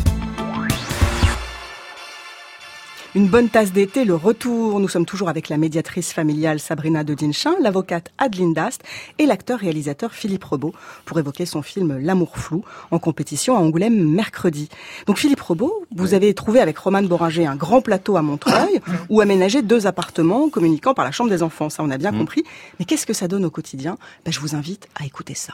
Une 3.15 3.29
bonne 3.29 3.51
tasse 3.51 3.73
d'été, 3.73 4.07
le 4.07 4.15
retour. 4.15 4.81
Nous 4.81 4.89
sommes 4.89 5.05
toujours 5.05 5.29
avec 5.29 5.51
la 5.51 5.59
médiatrice 5.59 6.15
familiale 6.15 6.59
Sabrina 6.61 7.05
de 7.05 7.13
Dinchin, 7.13 7.53
l'avocate 7.61 8.11
Adeline 8.17 8.55
Dast 8.55 8.81
et 9.19 9.27
l'acteur-réalisateur 9.27 10.13
Philippe 10.15 10.45
Rebaud 10.45 10.73
pour 11.05 11.19
évoquer 11.19 11.45
son 11.45 11.61
film 11.61 11.99
L'amour 11.99 12.39
flou 12.39 12.65
en 12.91 12.99
compétition 12.99 13.55
à 13.55 13.61
Angoulême 13.61 14.03
mercredi. 14.09 14.71
Donc 15.07 15.19
Philippe 15.19 15.43
Rebaud, 15.43 15.85
vous 15.95 16.15
avez 16.15 16.33
trouvé 16.33 16.61
avec 16.61 16.79
Romane 16.79 17.07
Boringer 17.07 17.45
un 17.47 17.57
grand 17.57 17.83
plateau 17.83 18.17
à 18.17 18.23
Montreuil 18.23 18.81
où 19.11 19.21
aménager 19.21 19.61
deux 19.61 19.87
appartements 19.87 20.49
communiquant 20.49 20.95
par 20.95 21.05
la 21.05 21.11
chambre 21.13 21.29
des 21.29 21.43
enfants. 21.43 21.69
Ça, 21.69 21.83
on 21.83 21.91
a 21.91 21.99
bien 21.99 22.13
Mm. 22.13 22.19
compris. 22.19 22.45
Mais 22.79 22.87
qu'est-ce 22.87 23.05
que 23.07 23.13
ça 23.13 23.29
donne 23.29 23.45
au 23.45 23.51
quotidien? 23.51 23.99
Ben, 24.25 24.33
Je 24.33 24.41
vous 24.41 24.55
invite 24.55 24.89
à 24.99 25.05
écouter 25.05 25.35
ça. 25.35 25.53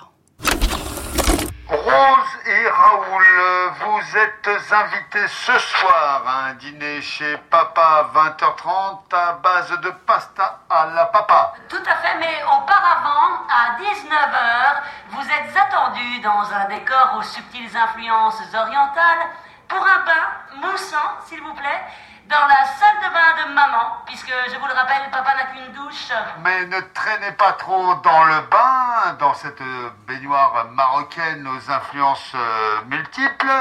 Rose 1.70 2.38
et 2.46 2.66
Raoul, 2.66 3.72
vous 3.81 4.16
êtes 4.16 4.48
invités 4.72 5.28
ce 5.28 5.59
soir 5.59 6.22
à 6.26 6.46
un 6.46 6.54
dîner 6.54 7.02
chez 7.02 7.37
Papa 7.50 7.83
à 7.83 8.18
20h30 8.18 9.14
à 9.14 9.33
base 9.35 9.78
de 9.81 9.90
pasta 10.07 10.61
à 10.70 10.87
la 10.87 11.04
papa. 11.07 11.52
Tout 11.68 11.76
à 11.76 11.96
fait, 11.96 12.16
mais 12.18 12.42
auparavant, 12.44 13.44
à 13.50 13.76
19h, 13.78 14.81
vous 15.11 15.26
êtes 15.28 15.54
attendus 15.59 16.20
dans 16.20 16.50
un 16.54 16.64
décor 16.68 17.16
aux 17.18 17.22
subtiles 17.22 17.76
influences 17.76 18.40
orientales 18.54 19.28
pour 19.68 19.83
un 19.83 20.04
bain 20.07 20.66
moussant, 20.66 21.20
s'il 21.26 21.42
vous 21.42 21.52
plaît, 21.52 21.85
dans 22.28 22.46
la 22.46 22.64
salle 22.64 22.96
de 22.98 23.12
bain 23.12 23.46
de 23.46 23.54
maman, 23.54 24.02
puisque, 24.07 24.33
je 24.50 24.57
vous 24.57 24.66
le 24.66 24.74
rappelle, 24.74 25.11
papa 25.11 25.35
n'a 25.35 25.44
qu'une 25.52 25.72
douche. 25.72 26.12
Mais 26.40 26.64
ne 26.66 26.81
traînez 26.94 27.33
pas 27.33 27.52
trop 27.52 27.94
dans 27.94 28.24
le 28.24 28.40
bain, 28.50 28.88
dans 29.14 29.34
cette 29.34 29.60
euh, 29.60 29.90
baignoire 30.06 30.66
marocaine 30.72 31.46
aux 31.46 31.70
influences 31.70 32.32
euh, 32.34 32.80
multiples, 32.88 33.52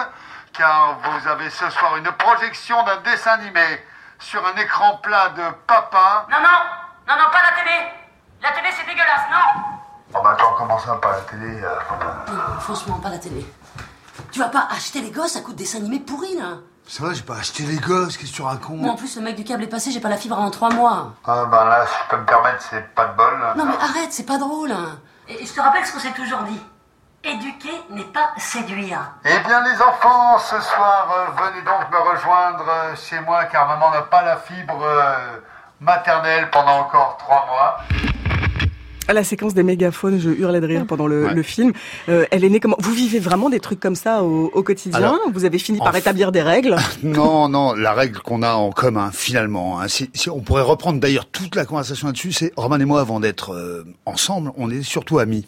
car 0.53 0.97
vous 1.03 1.27
avez 1.27 1.49
ce 1.49 1.69
soir 1.69 1.97
une 1.97 2.11
projection 2.13 2.83
d'un 2.83 2.97
dessin 3.01 3.31
animé 3.31 3.83
sur 4.19 4.45
un 4.45 4.55
écran 4.59 4.97
plat 5.03 5.29
de 5.29 5.43
papa. 5.67 6.25
Non, 6.31 6.37
non, 6.37 6.59
non, 7.07 7.15
non, 7.21 7.29
pas 7.31 7.41
la 7.43 7.55
télé. 7.63 7.87
La 8.41 8.51
télé, 8.51 8.67
c'est 8.75 8.85
dégueulasse, 8.85 9.27
non. 9.31 9.61
Oh 10.13 10.19
bah 10.23 10.31
attends, 10.31 10.53
comment 10.57 10.79
ça, 10.79 10.95
pas 10.95 11.11
la 11.11 11.21
télé 11.21 11.61
euh, 11.63 11.75
Non, 12.33 12.59
franchement, 12.59 12.99
pas 12.99 13.09
la 13.09 13.19
télé. 13.19 13.45
Tu 14.31 14.39
vas 14.39 14.49
pas 14.49 14.67
acheter 14.71 15.01
les 15.01 15.11
gosses 15.11 15.35
à 15.35 15.41
coup 15.41 15.51
de 15.53 15.57
dessin 15.57 15.77
animé 15.79 15.99
pourri, 15.99 16.35
là 16.35 16.57
C'est 16.87 17.03
vrai, 17.03 17.13
j'ai 17.13 17.21
pas 17.23 17.35
acheté 17.37 17.63
les 17.63 17.77
gosses, 17.77 18.17
qu'est-ce 18.17 18.31
que 18.31 18.35
tu 18.35 18.41
racontes 18.41 18.77
Oh. 18.79 18.83
Moi, 18.83 18.93
en 18.93 18.95
plus, 18.95 19.15
le 19.17 19.21
mec 19.21 19.35
du 19.35 19.43
câble 19.43 19.63
est 19.63 19.67
passé, 19.67 19.91
j'ai 19.91 19.99
pas 19.99 20.09
la 20.09 20.17
fibre 20.17 20.37
avant 20.37 20.49
trois 20.49 20.69
mois. 20.71 21.13
Ah 21.25 21.45
bah 21.45 21.65
là, 21.65 21.85
si 21.85 21.93
je 22.03 22.09
peux 22.09 22.17
me 22.21 22.25
permettre, 22.25 22.61
c'est 22.69 22.93
pas 22.95 23.05
de 23.07 23.15
bol. 23.15 23.53
Non, 23.57 23.65
mais 23.65 23.75
arrête, 23.77 24.11
c'est 24.11 24.25
pas 24.25 24.37
drôle. 24.37 24.71
hein. 24.71 24.99
Et 25.29 25.45
je 25.45 25.53
te 25.53 25.59
rappelle 25.59 25.85
ce 25.85 25.91
qu'on 25.93 25.99
s'est 25.99 26.13
toujours 26.13 26.43
dit. 26.43 26.61
Éduquer 27.23 27.73
n'est 27.89 28.03
pas 28.05 28.31
séduire. 28.37 28.99
Eh 29.25 29.39
bien 29.39 29.61
les 29.63 29.81
enfants, 29.81 30.37
ce 30.39 30.59
soir, 30.61 31.11
euh, 31.11 31.43
venez 31.43 31.61
donc 31.63 31.91
me 31.91 31.97
rejoindre 31.97 32.65
euh, 32.69 32.95
chez 32.95 33.19
moi 33.21 33.45
car 33.45 33.67
maman 33.67 33.91
n'a 33.91 34.03
pas 34.03 34.21
la 34.21 34.37
fibre 34.37 34.81
euh, 34.81 35.15
maternelle 35.81 36.49
pendant 36.51 36.79
encore 36.79 37.17
trois 37.17 37.45
mois. 37.47 37.79
À 39.07 39.13
la 39.13 39.23
séquence 39.23 39.53
des 39.53 39.63
mégaphones, 39.63 40.19
je 40.19 40.29
hurlais 40.29 40.59
de 40.59 40.67
rire 40.67 40.85
pendant 40.85 41.07
le, 41.07 41.29
le 41.29 41.43
film. 41.43 41.71
Euh, 42.09 42.25
elle 42.29 42.43
est 42.43 42.49
née 42.49 42.59
comment? 42.59 42.75
Vous 42.79 42.91
vivez 42.91 43.19
vraiment 43.19 43.49
des 43.49 43.59
trucs 43.61 43.79
comme 43.79 43.95
ça 43.95 44.21
au, 44.23 44.51
au 44.53 44.63
quotidien 44.63 44.97
Alors, 44.97 45.19
Vous 45.33 45.45
avez 45.45 45.59
fini 45.59 45.77
par 45.79 45.95
établir 45.95 46.31
des 46.31 46.41
règles? 46.41 46.75
Non, 47.03 47.47
non, 47.47 47.73
la 47.73 47.93
règle 47.93 48.19
qu'on 48.19 48.43
a 48.43 48.53
en 48.53 48.71
commun, 48.71 49.11
finalement, 49.11 49.79
hein, 49.79 49.87
si, 49.87 50.09
si 50.13 50.29
on 50.29 50.41
pourrait 50.41 50.61
reprendre 50.61 50.99
d'ailleurs 50.99 51.25
toute 51.25 51.55
la 51.55 51.65
conversation 51.65 52.07
là-dessus, 52.07 52.33
c'est 52.33 52.51
Roman 52.57 52.79
et 52.79 52.85
moi, 52.85 52.99
avant 53.01 53.19
d'être 53.19 53.53
euh, 53.53 53.83
ensemble, 54.05 54.51
on 54.57 54.69
est 54.69 54.83
surtout 54.83 55.19
amis. 55.19 55.45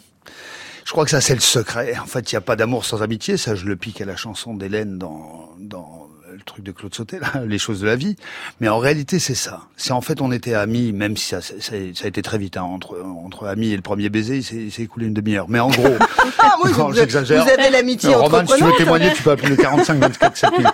Je 0.86 0.92
crois 0.92 1.04
que 1.04 1.10
ça, 1.10 1.20
c'est 1.20 1.34
le 1.34 1.40
secret. 1.40 1.94
En 2.02 2.06
fait, 2.06 2.32
il 2.32 2.34
n'y 2.34 2.38
a 2.38 2.40
pas 2.40 2.56
d'amour 2.56 2.84
sans 2.84 3.02
amitié. 3.02 3.36
Ça, 3.36 3.54
je 3.54 3.66
le 3.66 3.76
pique 3.76 4.00
à 4.00 4.04
la 4.04 4.16
chanson 4.16 4.54
d'Hélène 4.54 4.98
dans, 4.98 5.50
dans 5.58 6.08
le 6.40 6.44
truc 6.44 6.64
de 6.64 6.72
Claude 6.72 6.94
Sauté, 6.94 7.18
là, 7.20 7.28
les 7.46 7.58
choses 7.58 7.80
de 7.80 7.86
la 7.86 7.96
vie. 7.96 8.16
Mais 8.60 8.68
en 8.68 8.78
réalité, 8.78 9.18
c'est 9.18 9.34
ça. 9.34 9.60
C'est 9.76 9.92
en 9.92 10.00
fait, 10.00 10.20
on 10.20 10.32
était 10.32 10.54
amis, 10.54 10.92
même 10.92 11.16
si 11.16 11.28
ça, 11.28 11.40
ça, 11.40 11.54
ça 11.60 11.74
a 12.04 12.08
été 12.08 12.22
très 12.22 12.38
vite, 12.38 12.56
hein, 12.56 12.62
entre, 12.62 13.00
entre 13.24 13.46
amis 13.46 13.68
et 13.70 13.76
le 13.76 13.82
premier 13.82 14.08
baiser, 14.08 14.38
il 14.38 14.42
s'est- 14.72 14.82
écoulé 14.82 15.06
une 15.06 15.14
demi-heure. 15.14 15.46
Mais 15.48 15.60
en 15.60 15.68
gros, 15.68 15.94
Ah, 16.38 16.54
moi, 16.58 16.70
non, 16.76 16.86
vous, 16.88 16.94
j'exagère. 16.94 17.44
vous 17.44 17.50
avez 17.50 17.70
l'amitié 17.70 18.14
Roman, 18.14 18.46
si 18.46 18.54
tu 18.56 18.64
veux 18.64 18.72
témoigner, 18.78 19.12
tu 19.14 19.22
peux 19.22 19.30
appeler 19.30 19.50
le 19.50 19.56
45 19.56 19.98
24 19.98 20.36
7000. 20.36 20.66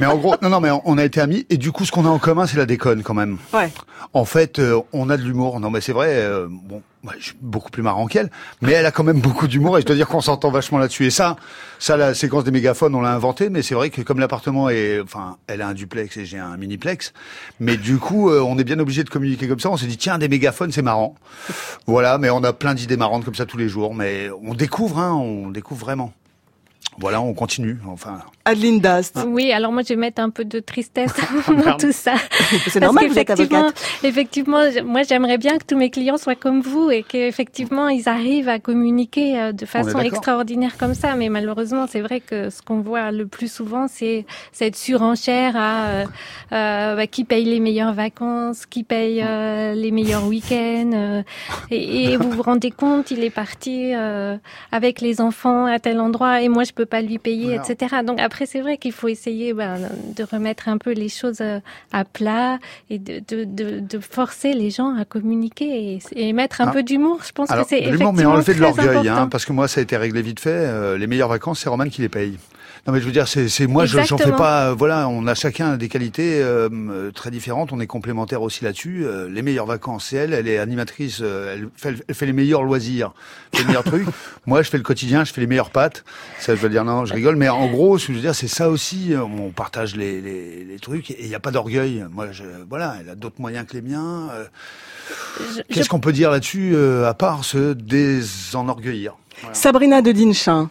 Mais 0.00 0.06
en 0.06 0.16
gros, 0.16 0.34
non, 0.42 0.48
non, 0.48 0.60
mais 0.60 0.70
on 0.84 0.96
a 0.98 1.04
été 1.04 1.20
amis 1.20 1.46
et 1.50 1.56
du 1.58 1.72
coup, 1.72 1.84
ce 1.84 1.92
qu'on 1.92 2.06
a 2.06 2.08
en 2.08 2.18
commun, 2.18 2.46
c'est 2.46 2.56
la 2.56 2.64
déconne 2.66 3.02
quand 3.02 3.14
même. 3.14 3.36
Ouais. 3.52 3.70
En 4.14 4.24
fait, 4.24 4.58
euh, 4.58 4.80
on 4.92 5.10
a 5.10 5.16
de 5.18 5.22
l'humour. 5.22 5.60
Non, 5.60 5.70
mais 5.70 5.80
c'est 5.82 5.92
vrai. 5.92 6.08
euh, 6.10 6.46
bon, 6.50 6.82
moi, 7.02 7.14
je 7.18 7.26
suis 7.26 7.36
beaucoup 7.40 7.70
plus 7.70 7.82
marrant 7.82 8.06
qu'elle, 8.06 8.30
mais 8.60 8.72
elle 8.72 8.84
a 8.84 8.90
quand 8.90 9.04
même 9.04 9.20
beaucoup 9.20 9.48
d'humour 9.48 9.78
et 9.78 9.80
je 9.80 9.86
dois 9.86 9.96
dire 9.96 10.06
qu'on 10.06 10.20
s'entend 10.20 10.50
vachement 10.50 10.78
là-dessus. 10.78 11.06
Et 11.06 11.10
ça, 11.10 11.36
ça, 11.78 11.96
la 11.96 12.12
séquence 12.14 12.44
des 12.44 12.50
mégaphones, 12.50 12.94
on 12.94 13.00
l'a 13.00 13.14
inventé, 13.14 13.48
mais 13.48 13.62
c'est 13.62 13.74
vrai 13.74 13.88
que 13.88 14.02
comme 14.02 14.20
l'appartement 14.20 14.68
est, 14.68 15.00
enfin, 15.00 15.38
elle 15.46 15.62
a 15.62 15.68
un 15.68 15.74
duplex 15.74 16.16
et 16.18 16.26
j'ai 16.26 16.38
un 16.38 16.56
miniplex, 16.58 17.14
mais 17.58 17.78
du 17.78 17.96
coup, 17.96 18.30
euh, 18.30 18.40
on 18.40 18.58
est 18.58 18.64
bien 18.64 18.78
obligé 18.78 19.02
de 19.02 19.08
communiquer 19.08 19.48
comme 19.48 19.60
ça. 19.60 19.70
On 19.70 19.78
s'est 19.78 19.86
dit 19.86 19.96
tiens, 19.96 20.18
des 20.18 20.28
mégaphones, 20.28 20.72
c'est 20.72 20.82
marrant. 20.82 21.14
Voilà, 21.86 22.18
mais 22.18 22.28
on 22.28 22.44
a 22.44 22.52
plein 22.52 22.74
d'idées 22.74 22.98
marrantes 22.98 23.24
comme 23.24 23.34
ça 23.34 23.46
tous 23.46 23.56
les 23.56 23.68
jours, 23.68 23.94
mais 23.94 24.28
on 24.42 24.54
découvre, 24.54 24.98
hein, 24.98 25.14
on 25.14 25.50
découvre 25.50 25.80
vraiment. 25.80 26.12
Voilà, 26.98 27.20
on 27.22 27.32
continue. 27.34 27.78
Enfin, 27.88 28.18
Adeline 28.44 28.80
Dast. 28.80 29.18
Oui, 29.26 29.52
alors 29.52 29.72
moi 29.72 29.82
je 29.82 29.90
vais 29.90 29.96
mettre 29.96 30.20
un 30.20 30.28
peu 30.28 30.44
de 30.44 30.58
tristesse 30.60 31.12
dans 31.64 31.76
tout 31.76 31.92
ça. 31.92 32.14
C'est 32.66 32.80
normal, 32.80 33.06
vous 33.08 33.18
êtes 33.18 33.30
avocate. 33.30 33.80
Effectivement, 34.02 34.58
moi 34.84 35.02
j'aimerais 35.04 35.38
bien 35.38 35.56
que 35.56 35.64
tous 35.64 35.76
mes 35.78 35.88
clients 35.88 36.18
soient 36.18 36.34
comme 36.34 36.60
vous 36.60 36.90
et 36.90 37.02
qu'effectivement 37.02 37.88
ils 37.88 38.08
arrivent 38.08 38.48
à 38.48 38.58
communiquer 38.58 39.40
euh, 39.40 39.52
de 39.52 39.64
façon 39.66 39.98
extraordinaire 40.00 40.76
comme 40.78 40.94
ça. 40.94 41.14
Mais 41.14 41.28
malheureusement, 41.28 41.86
c'est 41.88 42.00
vrai 42.00 42.20
que 42.20 42.50
ce 42.50 42.60
qu'on 42.60 42.80
voit 42.80 43.12
le 43.12 43.26
plus 43.26 43.50
souvent, 43.50 43.86
c'est 43.88 44.26
cette 44.52 44.76
surenchère 44.76 45.54
à 45.56 45.86
euh, 45.86 46.04
euh, 46.52 46.96
bah, 46.96 47.06
qui 47.06 47.24
paye 47.24 47.44
les 47.44 47.60
meilleures 47.60 47.94
vacances, 47.94 48.66
qui 48.66 48.82
paye 48.82 49.22
euh, 49.22 49.74
les 49.74 49.90
meilleurs 49.92 50.26
week-ends. 50.26 50.90
euh, 50.92 51.22
et, 51.70 52.04
et 52.12 52.16
vous 52.16 52.30
vous 52.30 52.42
rendez 52.42 52.72
compte, 52.72 53.10
il 53.10 53.22
est 53.24 53.30
parti 53.30 53.92
euh, 53.94 54.36
avec 54.72 55.00
les 55.00 55.20
enfants 55.20 55.66
à 55.66 55.78
tel 55.78 56.00
endroit 56.00 56.42
et 56.42 56.48
moi 56.48 56.64
je 56.70 56.74
peux 56.74 56.86
pas 56.86 57.02
lui 57.02 57.18
payer, 57.18 57.56
etc. 57.56 57.96
Donc 58.06 58.18
après, 58.20 58.46
c'est 58.46 58.60
vrai 58.60 58.76
qu'il 58.78 58.92
faut 58.92 59.08
essayer 59.08 59.52
ben, 59.52 59.76
de 60.16 60.24
remettre 60.24 60.68
un 60.68 60.78
peu 60.78 60.92
les 60.92 61.08
choses 61.08 61.40
euh, 61.40 61.58
à 61.92 62.04
plat 62.04 62.58
et 62.88 62.98
de, 62.98 63.20
de, 63.28 63.44
de, 63.44 63.80
de 63.80 63.98
forcer 63.98 64.52
les 64.54 64.70
gens 64.70 64.96
à 64.96 65.04
communiquer 65.04 65.68
et, 65.94 65.98
et 66.28 66.32
mettre 66.32 66.60
un 66.60 66.68
Ah. 66.68 66.72
peu 66.72 66.82
d'humour. 66.82 67.18
Je 67.26 67.32
pense 67.32 67.50
Alors, 67.50 67.64
que 67.64 67.70
c'est 67.70 67.80
l'humour, 67.80 68.12
mais 68.12 68.22
effectivement 68.22 68.32
enlever 68.34 68.54
de 68.54 68.60
l'orgueil, 68.60 69.08
hein, 69.08 69.28
parce 69.28 69.44
que 69.44 69.52
moi, 69.52 69.66
ça 69.68 69.80
a 69.80 69.82
été 69.82 69.96
réglé 69.96 70.22
vite 70.22 70.40
fait. 70.40 70.50
euh, 70.50 70.96
les 70.96 71.06
meilleures 71.06 71.28
vacances, 71.28 71.60
c'est 71.60 71.68
Roman 71.68 71.88
qui 71.88 72.00
les 72.02 72.08
paye. 72.08 72.38
Non, 72.86 72.92
mais 72.94 73.00
je 73.00 73.06
veux 73.06 73.12
dire, 73.12 73.28
c'est, 73.28 73.66
moi, 73.66 73.84
je, 73.84 74.00
j'en 74.02 74.16
fais 74.16 74.32
pas. 74.32 74.72
voilà, 74.74 75.08
on 75.08 75.26
a 75.26 75.34
chacun 75.34 75.76
des 75.76 75.88
qualités 75.88 76.40
euh, 76.42 77.10
très 77.12 77.30
différentes. 77.30 77.72
On 77.72 77.80
est 77.80 77.86
complémentaires 77.86 78.42
aussi 78.42 78.64
là-dessus. 78.64 79.04
Euh, 79.04 79.28
les 79.28 79.42
meilleures 79.42 79.66
vacances, 79.66 80.06
c'est 80.10 80.16
elle. 80.16 80.32
Elle 80.32 80.48
est 80.48 80.58
animatrice. 80.58 81.20
euh, 81.22 81.54
elle, 81.54 81.68
fait, 81.76 82.02
elle 82.08 82.14
fait 82.14 82.26
les 82.26 82.32
meilleurs 82.32 82.62
loisirs, 82.62 83.12
les 83.52 83.64
meilleurs 83.64 83.84
trucs. 83.84 84.06
Moi, 84.46 84.62
je 84.62 84.70
fais 84.70 84.78
le 84.78 84.82
quotidien. 84.82 85.24
Je 85.24 85.32
fais 85.32 85.40
les 85.42 85.46
meilleures 85.46 85.70
pâtes. 85.70 86.04
Ça, 86.38 86.54
je 86.54 86.60
veux 86.60 86.70
dire, 86.70 86.84
non, 86.84 87.04
je 87.04 87.12
rigole. 87.12 87.36
Mais 87.36 87.48
en 87.50 87.66
gros, 87.68 87.98
ce 87.98 88.06
que 88.06 88.12
je 88.12 88.18
veux 88.18 88.22
dire, 88.24 88.34
c'est 88.34 88.48
ça 88.48 88.70
aussi. 88.70 89.12
On 89.16 89.50
partage 89.50 89.94
les, 89.96 90.20
les, 90.20 90.64
les 90.64 90.78
trucs 90.78 91.10
et 91.10 91.18
il 91.20 91.28
n'y 91.28 91.34
a 91.34 91.40
pas 91.40 91.50
d'orgueil. 91.50 92.04
Moi, 92.10 92.32
je, 92.32 92.44
voilà, 92.68 92.96
elle 93.00 93.10
a 93.10 93.14
d'autres 93.14 93.40
moyens 93.40 93.66
que 93.66 93.74
les 93.74 93.82
miens. 93.82 94.28
Qu'est-ce 95.68 95.88
qu'on 95.88 96.00
peut 96.00 96.12
dire 96.12 96.30
là-dessus, 96.30 96.76
à 96.76 97.14
part 97.14 97.44
se 97.44 97.72
désenorgueillir? 97.74 99.16
Sabrina 99.52 100.02
de 100.02 100.12
Dinchin. 100.12 100.70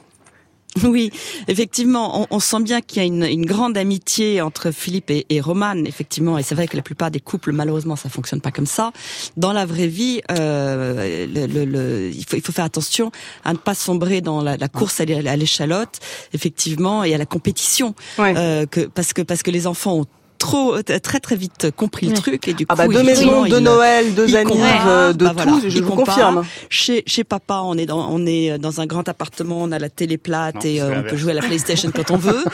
Oui, 0.84 1.12
effectivement, 1.48 2.22
on, 2.22 2.28
on 2.30 2.40
sent 2.40 2.62
bien 2.62 2.80
qu'il 2.82 2.98
y 3.00 3.02
a 3.02 3.06
une, 3.06 3.24
une 3.24 3.46
grande 3.46 3.76
amitié 3.78 4.40
entre 4.42 4.72
Philippe 4.72 5.10
et, 5.10 5.26
et 5.30 5.42
Romane, 5.42 5.86
effectivement, 5.88 6.38
et 6.38 6.44
c'est 6.44 6.56
vrai 6.56 6.68
que 6.68 6.78
la 6.78 6.84
plupart 6.84 7.12
des 7.12 7.20
couples, 7.20 7.52
malheureusement, 7.52 7.96
ça 7.96 8.08
fonctionne 8.10 8.40
pas 8.42 8.52
comme 8.52 8.66
ça. 8.68 8.92
Dans 9.36 9.52
la 9.52 9.66
vraie 9.66 9.88
vie, 9.88 10.22
euh, 10.32 11.28
le, 11.28 11.48
le- 11.48 11.66
le- 11.66 12.12
il, 12.14 12.24
faut, 12.26 12.38
il 12.38 12.42
faut 12.42 12.52
faire 12.52 12.66
attention 12.66 13.12
à 13.44 13.54
ne 13.54 13.58
pas 13.58 13.74
sombrer 13.76 14.22
dans 14.22 14.42
la, 14.42 14.58
la 14.58 14.68
course 14.68 15.02
à 15.02 15.06
l'é- 15.06 15.28
à 15.28 15.36
l'échalote, 15.36 16.00
effectivement, 16.34 17.04
et 17.04 17.14
à 17.14 17.18
la 17.18 17.26
compétition, 17.26 17.96
Euh, 18.38 18.66
que 18.66 18.82
parce 18.82 19.14
que 19.14 19.22
parce 19.24 19.44
que 19.44 19.52
les 19.52 19.66
enfants 19.68 20.00
ont 20.02 20.06
trop 20.40 20.76
euh, 20.76 20.82
très 20.82 21.20
très 21.20 21.36
vite 21.36 21.70
compris 21.76 22.08
le 22.08 22.14
truc 22.14 22.48
et 22.48 22.54
du 22.54 22.66
Ah 22.70 22.74
coup 22.74 22.78
bah, 22.78 22.88
deux 22.88 23.04
maisons, 23.04 23.44
deux 23.46 23.58
il- 23.60 23.64
Noël, 23.64 24.16
deux 24.16 24.36
annives, 24.36 24.58
euh, 24.88 25.14
de 25.14 25.26
bah 25.26 25.34
tout, 25.38 25.44
voilà, 25.50 25.70
je 25.70 25.80
vous 25.82 25.96
confirme. 25.96 26.44
Chez 26.70 27.04
chez 27.06 27.24
papa, 27.24 27.62
on 27.64 27.78
est 27.78 27.86
dans 27.86 28.10
on 28.10 28.26
est 28.26 28.58
dans 28.58 28.82
un 28.82 28.86
grand 28.88 29.08
appartement, 29.08 29.58
on 29.62 29.72
a 29.72 29.78
la 29.80 29.90
télé 29.90 30.18
plate 30.18 30.56
Non, 30.56 30.62
et 30.64 30.82
euh, 30.82 31.02
on 31.02 31.10
peut 31.10 31.18
jouer 31.18 31.32
à 31.32 31.36
la 31.36 31.42
PlayStation 31.42 31.92
quand 31.94 32.10
on 32.12 32.18
veut. 32.18 32.44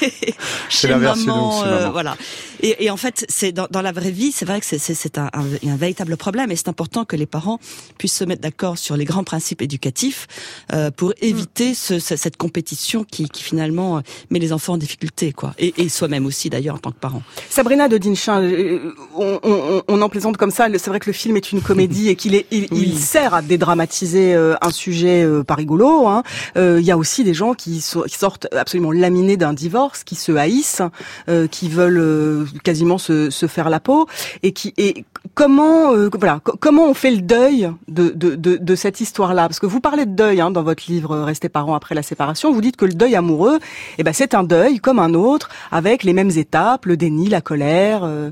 chez 0.68 0.88
maman, 0.94 1.62
euh, 1.64 1.88
voilà. 1.90 2.16
Et, 2.62 2.84
et 2.86 2.90
en 2.90 2.96
fait, 2.96 3.24
c'est 3.28 3.52
dans, 3.52 3.66
dans 3.70 3.82
la 3.82 3.92
vraie 3.92 4.10
vie, 4.10 4.32
c'est 4.32 4.44
vrai 4.46 4.60
que 4.60 4.66
c'est- 4.66 4.78
c'est 4.78 4.94
c'est 4.94 5.18
un, 5.18 5.28
un, 5.34 5.68
un 5.68 5.76
véritable 5.76 6.16
problème 6.16 6.50
et 6.50 6.56
c'est 6.56 6.68
important 6.68 7.04
que 7.04 7.16
les 7.16 7.26
parents 7.26 7.58
puissent 7.98 8.16
se 8.16 8.24
mettre 8.24 8.40
d'accord 8.42 8.78
sur 8.78 8.96
les 8.96 9.04
grands 9.04 9.24
principes 9.24 9.60
éducatifs 9.62 10.26
euh, 10.72 10.90
pour 10.90 11.12
éviter 11.20 11.74
ce, 11.74 11.98
ce- 11.98 12.16
cette 12.16 12.36
compétition 12.36 13.04
qui, 13.04 13.28
qui 13.28 13.42
finalement 13.42 13.98
euh, 13.98 14.00
met 14.30 14.38
les 14.38 14.52
enfants 14.52 14.74
en 14.74 14.78
difficulté, 14.78 15.32
quoi. 15.32 15.54
Et, 15.58 15.74
et 15.82 15.88
soi-même 15.88 16.24
aussi 16.26 16.48
d'ailleurs 16.50 16.76
en 16.76 16.78
tant 16.78 16.92
que 16.92 16.98
parent. 16.98 17.22
Sabrina 17.50 17.88
de 17.88 17.98
Dinchin, 17.98 18.42
euh, 18.42 18.92
on, 19.14 19.38
on, 19.42 19.82
on 19.88 20.02
en 20.02 20.08
plaisante 20.08 20.36
comme 20.36 20.50
ça. 20.50 20.68
C'est 20.78 20.88
vrai 20.88 21.00
que 21.00 21.06
le 21.06 21.12
film 21.12 21.36
est 21.36 21.52
une 21.52 21.60
comédie 21.60 22.08
et 22.10 22.16
qu'il 22.16 22.34
est, 22.34 22.46
il, 22.50 22.66
il 22.72 22.98
sert 22.98 23.34
à 23.34 23.42
dédramatiser 23.42 24.34
euh, 24.34 24.54
un 24.62 24.70
sujet 24.70 25.22
euh, 25.24 25.42
pas 25.42 25.54
rigolo. 25.54 26.06
hein. 26.06 26.22
Euh, 26.56 26.78
Il 26.80 26.86
y 26.86 26.90
a 26.90 26.96
aussi 26.96 27.24
des 27.24 27.34
gens 27.34 27.54
qui, 27.54 27.80
so- 27.80 28.04
qui 28.04 28.16
sortent 28.16 28.46
absolument 28.54 28.92
laminés 28.92 29.36
d'un 29.36 29.52
divorce, 29.52 30.04
qui 30.04 30.14
se 30.14 30.32
haïssent, 30.32 30.82
euh, 31.28 31.46
qui 31.46 31.68
veulent 31.68 31.98
euh, 31.98 32.44
quasiment 32.64 32.98
se, 32.98 33.30
se 33.30 33.46
faire 33.46 33.70
la 33.70 33.80
peau, 33.80 34.06
et 34.42 34.52
qui 34.52 34.72
et 34.76 35.04
comment 35.34 35.92
euh, 35.94 36.08
voilà 36.18 36.40
co- 36.42 36.56
comment 36.58 36.88
on 36.88 36.94
fait 36.94 37.10
le 37.10 37.22
deuil 37.22 37.70
de, 37.88 38.10
de, 38.10 38.34
de, 38.34 38.56
de 38.56 38.74
cette 38.74 39.00
histoire-là? 39.00 39.48
Parce 39.48 39.58
que 39.58 39.66
vous 39.66 39.80
parlez 39.80 40.06
de 40.06 40.14
deuil 40.14 40.40
hein, 40.40 40.50
dans 40.50 40.62
votre 40.62 40.84
livre 40.88 41.12
euh, 41.12 41.24
Rester 41.24 41.48
parents 41.48 41.74
après 41.74 41.94
la 41.94 42.02
séparation. 42.02 42.52
Vous 42.52 42.60
dites 42.60 42.76
que 42.76 42.84
le 42.86 42.94
deuil 42.94 43.14
amoureux, 43.14 43.58
eh 43.98 44.02
ben 44.02 44.12
c'est 44.12 44.34
un 44.34 44.44
deuil 44.44 44.78
comme 44.78 44.98
un 44.98 45.14
autre, 45.14 45.48
avec 45.70 46.04
les 46.04 46.12
mêmes 46.12 46.30
étapes, 46.30 46.86
le 46.86 46.96
déni, 46.96 47.28
la 47.28 47.40
colère. 47.40 48.04
euh. 48.04 48.30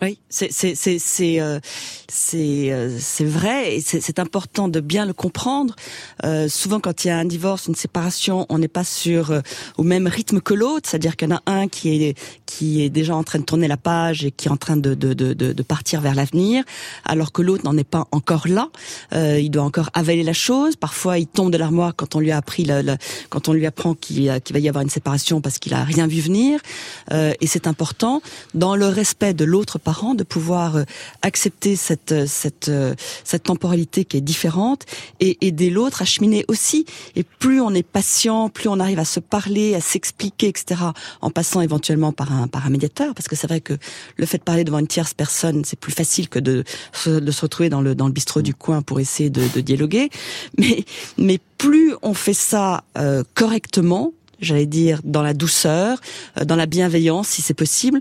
Oui, 0.00 0.18
c'est 0.28 0.50
c'est 0.50 0.74
c'est 0.74 0.98
c'est 0.98 1.40
euh, 1.40 1.60
euh, 2.34 2.98
vrai 3.20 3.76
et 3.76 3.80
c'est 3.80 4.00
c'est 4.00 4.18
important 4.18 4.66
de 4.66 4.80
bien 4.80 5.06
le 5.06 5.12
comprendre. 5.12 5.76
Euh, 6.24 6.48
souvent, 6.48 6.80
quand 6.80 7.04
il 7.04 7.08
y 7.08 7.10
a 7.12 7.18
un 7.18 7.24
divorce, 7.24 7.68
une 7.68 7.76
séparation, 7.76 8.44
on 8.48 8.58
n'est 8.58 8.66
pas 8.66 8.82
sur 8.82 9.30
euh, 9.30 9.42
au 9.78 9.84
même 9.84 10.08
rythme 10.08 10.40
que 10.40 10.54
l'autre. 10.54 10.88
C'est-à-dire 10.88 11.16
qu'il 11.16 11.28
y 11.28 11.32
en 11.32 11.36
a 11.36 11.42
un 11.46 11.68
qui 11.68 12.02
est 12.02 12.18
qui 12.52 12.82
est 12.82 12.90
déjà 12.90 13.14
en 13.16 13.24
train 13.28 13.38
de 13.38 13.44
tourner 13.44 13.68
la 13.68 13.76
page 13.76 14.24
et 14.26 14.30
qui 14.30 14.48
est 14.48 14.50
en 14.50 14.56
train 14.56 14.76
de 14.76 14.94
de 14.94 15.14
de 15.14 15.32
de, 15.32 15.62
partir 15.62 16.00
vers 16.00 16.14
l'avenir, 16.14 16.64
alors 17.04 17.30
que 17.32 17.40
l'autre 17.42 17.64
n'en 17.64 17.76
est 17.76 17.90
pas 17.96 18.06
encore 18.12 18.46
là. 18.48 18.68
Euh, 19.14 19.38
il 19.40 19.50
doit 19.50 19.62
encore 19.62 19.90
avaler 19.94 20.22
la 20.22 20.32
chose. 20.32 20.76
Parfois, 20.76 21.18
il 21.18 21.26
tombe 21.26 21.50
de 21.50 21.58
l'armoire 21.58 21.92
quand 21.96 22.14
on 22.16 22.20
lui 22.20 22.30
a 22.30 22.36
appris 22.36 22.64
le, 22.64 22.82
le- 22.82 22.96
quand 23.30 23.48
on 23.48 23.52
lui 23.52 23.66
apprend 23.66 23.94
qu'il 23.94 24.24
qu'il 24.44 24.54
va 24.54 24.60
y 24.60 24.68
avoir 24.68 24.82
une 24.82 24.90
séparation 24.90 25.40
parce 25.40 25.58
qu'il 25.58 25.72
a 25.74 25.82
rien 25.84 26.06
vu 26.06 26.20
venir. 26.20 26.60
Euh, 27.12 27.32
et 27.40 27.46
c'est 27.46 27.66
important 27.66 28.20
dans 28.54 28.76
le 28.76 28.86
respect 28.86 29.34
de 29.34 29.44
l'autre 29.44 29.78
parent 29.78 30.14
de 30.14 30.24
pouvoir 30.24 30.76
euh, 30.76 30.84
accepter 31.22 31.76
cette 31.76 32.12
euh, 32.12 32.26
cette 32.26 32.68
euh, 32.68 32.94
cette 33.24 33.44
temporalité 33.44 34.04
qui 34.04 34.16
est 34.18 34.20
différente 34.34 34.84
et 35.20 35.38
aider 35.46 35.70
l'autre 35.70 36.02
à 36.02 36.04
cheminer 36.04 36.44
aussi. 36.48 36.84
Et 37.16 37.22
plus 37.22 37.60
on 37.60 37.72
est 37.74 37.82
patient, 37.86 38.48
plus 38.48 38.68
on 38.68 38.78
arrive 38.80 38.98
à 38.98 39.04
se 39.04 39.20
parler, 39.20 39.74
à 39.74 39.80
s'expliquer, 39.80 40.48
etc. 40.48 40.80
En 41.20 41.30
passant 41.30 41.60
éventuellement 41.60 42.12
par 42.12 42.32
un 42.32 42.41
par 42.48 42.66
un 42.66 42.70
médiateur, 42.70 43.14
parce 43.14 43.28
que 43.28 43.36
c'est 43.36 43.46
vrai 43.46 43.60
que 43.60 43.74
le 44.16 44.26
fait 44.26 44.38
de 44.38 44.42
parler 44.42 44.64
devant 44.64 44.78
une 44.78 44.86
tierce 44.86 45.14
personne, 45.14 45.64
c'est 45.64 45.78
plus 45.78 45.92
facile 45.92 46.28
que 46.28 46.38
de 46.38 46.64
se, 46.92 47.10
de 47.10 47.30
se 47.30 47.40
retrouver 47.42 47.68
dans 47.68 47.80
le 47.80 47.94
dans 47.94 48.06
le 48.06 48.12
bistrot 48.12 48.42
du 48.42 48.54
coin 48.54 48.82
pour 48.82 49.00
essayer 49.00 49.30
de, 49.30 49.42
de 49.54 49.60
dialoguer. 49.60 50.10
Mais 50.58 50.84
mais 51.18 51.38
plus 51.58 51.94
on 52.02 52.14
fait 52.14 52.34
ça 52.34 52.84
euh, 52.98 53.22
correctement, 53.34 54.12
j'allais 54.40 54.66
dire 54.66 55.00
dans 55.04 55.22
la 55.22 55.34
douceur, 55.34 56.00
euh, 56.38 56.44
dans 56.44 56.56
la 56.56 56.66
bienveillance 56.66 57.28
si 57.28 57.42
c'est 57.42 57.54
possible, 57.54 58.00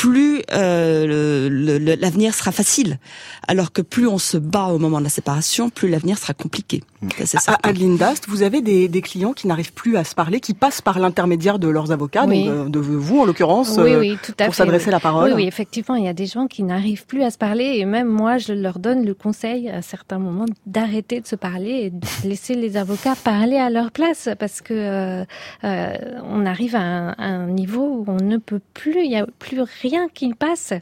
plus 0.00 0.40
euh, 0.52 1.96
l'avenir 2.00 2.34
sera 2.34 2.52
facile. 2.52 2.98
Alors 3.46 3.70
que 3.70 3.82
plus 3.82 4.06
on 4.06 4.16
se 4.16 4.38
bat 4.38 4.68
au 4.68 4.78
moment 4.78 4.98
de 4.98 5.04
la 5.04 5.10
séparation, 5.10 5.68
plus 5.68 5.90
l'avenir 5.90 6.16
sera 6.16 6.32
compliqué. 6.32 6.82
Ça, 7.18 7.22
À 7.22 7.40
certain. 7.40 7.68
Adeline 7.68 7.96
Dast, 7.98 8.24
vous 8.28 8.42
avez 8.42 8.62
des, 8.62 8.88
des 8.88 9.02
clients 9.02 9.34
qui 9.34 9.46
n'arrivent 9.46 9.74
plus 9.74 9.96
à 9.98 10.04
se 10.04 10.14
parler, 10.14 10.40
qui 10.40 10.54
passent 10.54 10.80
par 10.80 10.98
l'intermédiaire 10.98 11.58
de 11.58 11.68
leurs 11.68 11.92
avocats, 11.92 12.24
Oui. 12.26 12.44
donc 12.46 12.54
euh, 12.54 12.68
de 12.70 12.78
vous 12.78 13.20
en 13.20 13.24
l'occurrence, 13.26 13.76
Oui, 13.78 13.92
euh, 13.92 14.00
oui, 14.00 14.18
pour 14.38 14.54
s'adresser 14.54 14.86
oui. 14.86 14.92
la 14.92 15.00
parole. 15.00 15.30
Oui, 15.30 15.42
oui, 15.42 15.46
effectivement, 15.46 15.96
il 15.96 16.04
y 16.04 16.08
a 16.08 16.14
des 16.14 16.26
gens 16.26 16.46
qui 16.46 16.62
n'arrivent 16.62 17.04
plus 17.04 17.22
à 17.22 17.30
se 17.30 17.36
parler 17.38 17.74
et 17.76 17.84
même 17.84 18.08
moi, 18.08 18.38
je 18.38 18.54
leur 18.54 18.78
donne 18.78 19.04
le 19.04 19.12
conseil 19.12 19.68
à 19.68 19.82
certains 19.82 20.18
moments 20.18 20.46
d'arrêter 20.66 21.20
de 21.20 21.26
se 21.26 21.36
parler 21.36 21.70
et 21.70 21.90
de 21.90 22.06
laisser 22.28 22.54
les 22.54 22.76
avocats 22.78 23.16
parler 23.22 23.56
à 23.56 23.68
leur 23.68 23.90
place 23.90 24.30
parce 24.38 24.62
que 24.62 24.72
euh, 24.72 25.24
euh, 25.64 25.94
on 26.24 26.46
arrive 26.46 26.74
à 26.76 26.80
un, 26.80 27.08
à 27.10 27.26
un 27.26 27.46
niveau 27.48 27.82
où 27.82 28.04
on 28.08 28.22
ne 28.24 28.38
peut 28.38 28.60
plus, 28.72 29.02
il 29.04 29.10
n'y 29.10 29.18
a 29.18 29.26
plus 29.38 29.60
rien 29.82 29.89
qui 30.12 30.32
passe 30.34 30.72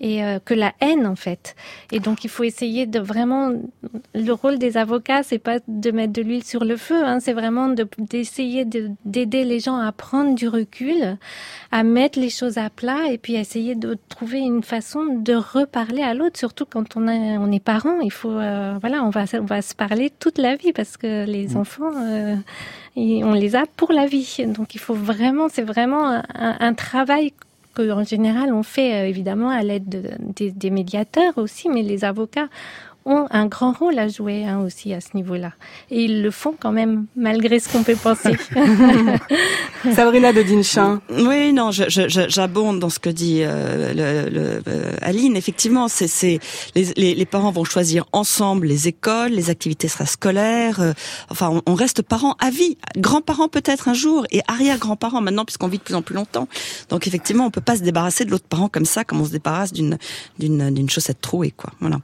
et 0.00 0.22
euh, 0.24 0.38
que 0.44 0.54
la 0.54 0.72
haine 0.80 1.06
en 1.06 1.16
fait. 1.16 1.54
Et 1.92 2.00
donc 2.00 2.24
il 2.24 2.30
faut 2.30 2.44
essayer 2.44 2.86
de 2.86 2.98
vraiment 2.98 3.50
le 4.14 4.32
rôle 4.32 4.58
des 4.58 4.76
avocats, 4.76 5.22
c'est 5.22 5.38
pas 5.38 5.58
de 5.68 5.90
mettre 5.90 6.12
de 6.12 6.22
l'huile 6.22 6.44
sur 6.44 6.64
le 6.64 6.76
feu, 6.76 7.04
hein, 7.04 7.20
c'est 7.20 7.32
vraiment 7.32 7.68
de- 7.68 7.88
d'essayer 7.98 8.64
de- 8.64 8.90
d'aider 9.04 9.44
les 9.44 9.60
gens 9.60 9.76
à 9.78 9.92
prendre 9.92 10.34
du 10.34 10.48
recul, 10.48 11.16
à 11.72 11.82
mettre 11.82 12.18
les 12.18 12.30
choses 12.30 12.58
à 12.58 12.70
plat 12.70 13.10
et 13.10 13.18
puis 13.18 13.34
essayer 13.34 13.74
de 13.74 13.96
trouver 14.08 14.40
une 14.40 14.62
façon 14.62 15.04
de 15.04 15.34
reparler 15.34 16.02
à 16.02 16.14
l'autre, 16.14 16.38
surtout 16.38 16.64
quand 16.66 16.96
on, 16.96 17.08
est 17.08 17.38
on 17.38 17.50
est 17.52 17.60
parent. 17.62 18.00
Il 18.00 18.12
faut, 18.12 18.30
euh, 18.30 18.76
voilà, 18.80 19.02
on 19.04 19.10
va, 19.10 19.24
on 19.40 19.44
va 19.44 19.62
se 19.62 19.74
parler 19.74 20.10
toute 20.10 20.38
la 20.38 20.56
vie 20.56 20.72
parce 20.72 20.96
que 20.96 21.24
les 21.26 21.56
enfants, 21.56 21.90
euh, 21.96 22.36
et 22.96 23.24
on 23.24 23.32
les 23.32 23.56
a 23.56 23.64
pour 23.76 23.92
la 23.92 24.06
vie. 24.06 24.38
Donc 24.46 24.74
il 24.74 24.80
faut 24.80 24.94
vraiment, 24.94 25.48
c'est 25.50 25.62
vraiment 25.62 26.08
un, 26.10 26.22
un 26.34 26.74
travail 26.74 27.32
que 27.76 27.90
en 27.92 28.04
général 28.04 28.52
on 28.52 28.62
fait 28.62 28.90
euh, 29.04 29.08
évidemment 29.08 29.50
à 29.50 29.62
l'aide 29.62 29.88
de- 29.88 30.50
des 30.64 30.70
médiateurs 30.70 31.34
aussi, 31.36 31.68
mais 31.68 31.82
les 31.82 32.04
avocats 32.04 32.48
ont 33.06 33.26
un 33.30 33.46
grand 33.46 33.72
rôle 33.72 33.98
à 33.98 34.08
jouer 34.08 34.44
hein, 34.44 34.60
aussi 34.60 34.92
à 34.92 35.00
ce 35.00 35.08
niveau-là. 35.14 35.52
Et 35.90 36.02
ils 36.04 36.22
le 36.22 36.30
font 36.30 36.54
quand 36.58 36.72
même, 36.72 37.06
malgré 37.16 37.58
ce 37.60 37.68
qu'on 37.70 37.82
peut 37.84 37.96
penser. 37.96 38.36
Sabrina 39.94 40.32
de 40.32 40.42
Dinchin. 40.42 41.00
Oui, 41.10 41.52
non, 41.52 41.70
je- 41.70 41.88
je- 41.88 42.08
je- 42.08 42.28
j'abonde 42.28 42.80
dans 42.80 42.90
ce 42.90 42.98
que 42.98 43.10
dit 43.10 43.40
euh, 43.42 43.92
le, 43.94 44.30
le- 44.30 44.62
euh, 44.68 44.92
Aline. 45.00 45.36
Effectivement, 45.36 45.88
c'est 45.88 46.08
c'est 46.08 46.40
les, 46.74 46.84
les, 46.96 47.14
les 47.14 47.26
parents 47.26 47.50
vont 47.52 47.64
choisir 47.64 48.04
ensemble 48.12 48.66
les 48.66 48.88
écoles, 48.88 49.30
les 49.30 49.50
activités 49.50 49.88
scolaires. 49.88 50.80
euh, 50.80 50.92
enfin, 51.30 51.50
on, 51.50 51.62
on 51.66 51.74
reste 51.74 52.02
parents 52.02 52.34
à 52.40 52.50
vie, 52.50 52.76
grands-parents 52.96 53.48
peut-être 53.48 53.88
un 53.88 53.94
jour 53.94 54.26
et 54.30 54.40
arrière-grands-parents 54.48 55.20
maintenant 55.20 55.44
puisqu'on 55.44 55.68
vit 55.68 55.78
de 55.78 55.82
plus 55.82 55.94
en 55.94 56.02
plus 56.02 56.14
longtemps. 56.14 56.48
Donc 56.88 57.06
effectivement, 57.06 57.46
on 57.46 57.50
peut 57.50 57.60
pas 57.60 57.76
se 57.76 57.82
débarrasser 57.82 58.24
de 58.24 58.30
l'autre 58.30 58.46
parent 58.48 58.68
comme 58.68 58.84
ça, 58.84 59.04
comme 59.04 59.20
on 59.20 59.24
se 59.24 59.30
débarrasse 59.32 59.72
d'une 59.72 59.98
d'une 60.38 60.70
d'une 60.74 60.90
chaussette 60.90 61.20
trouée, 61.20 61.52
quoi. 61.56 61.70
Voilà. 61.80 61.98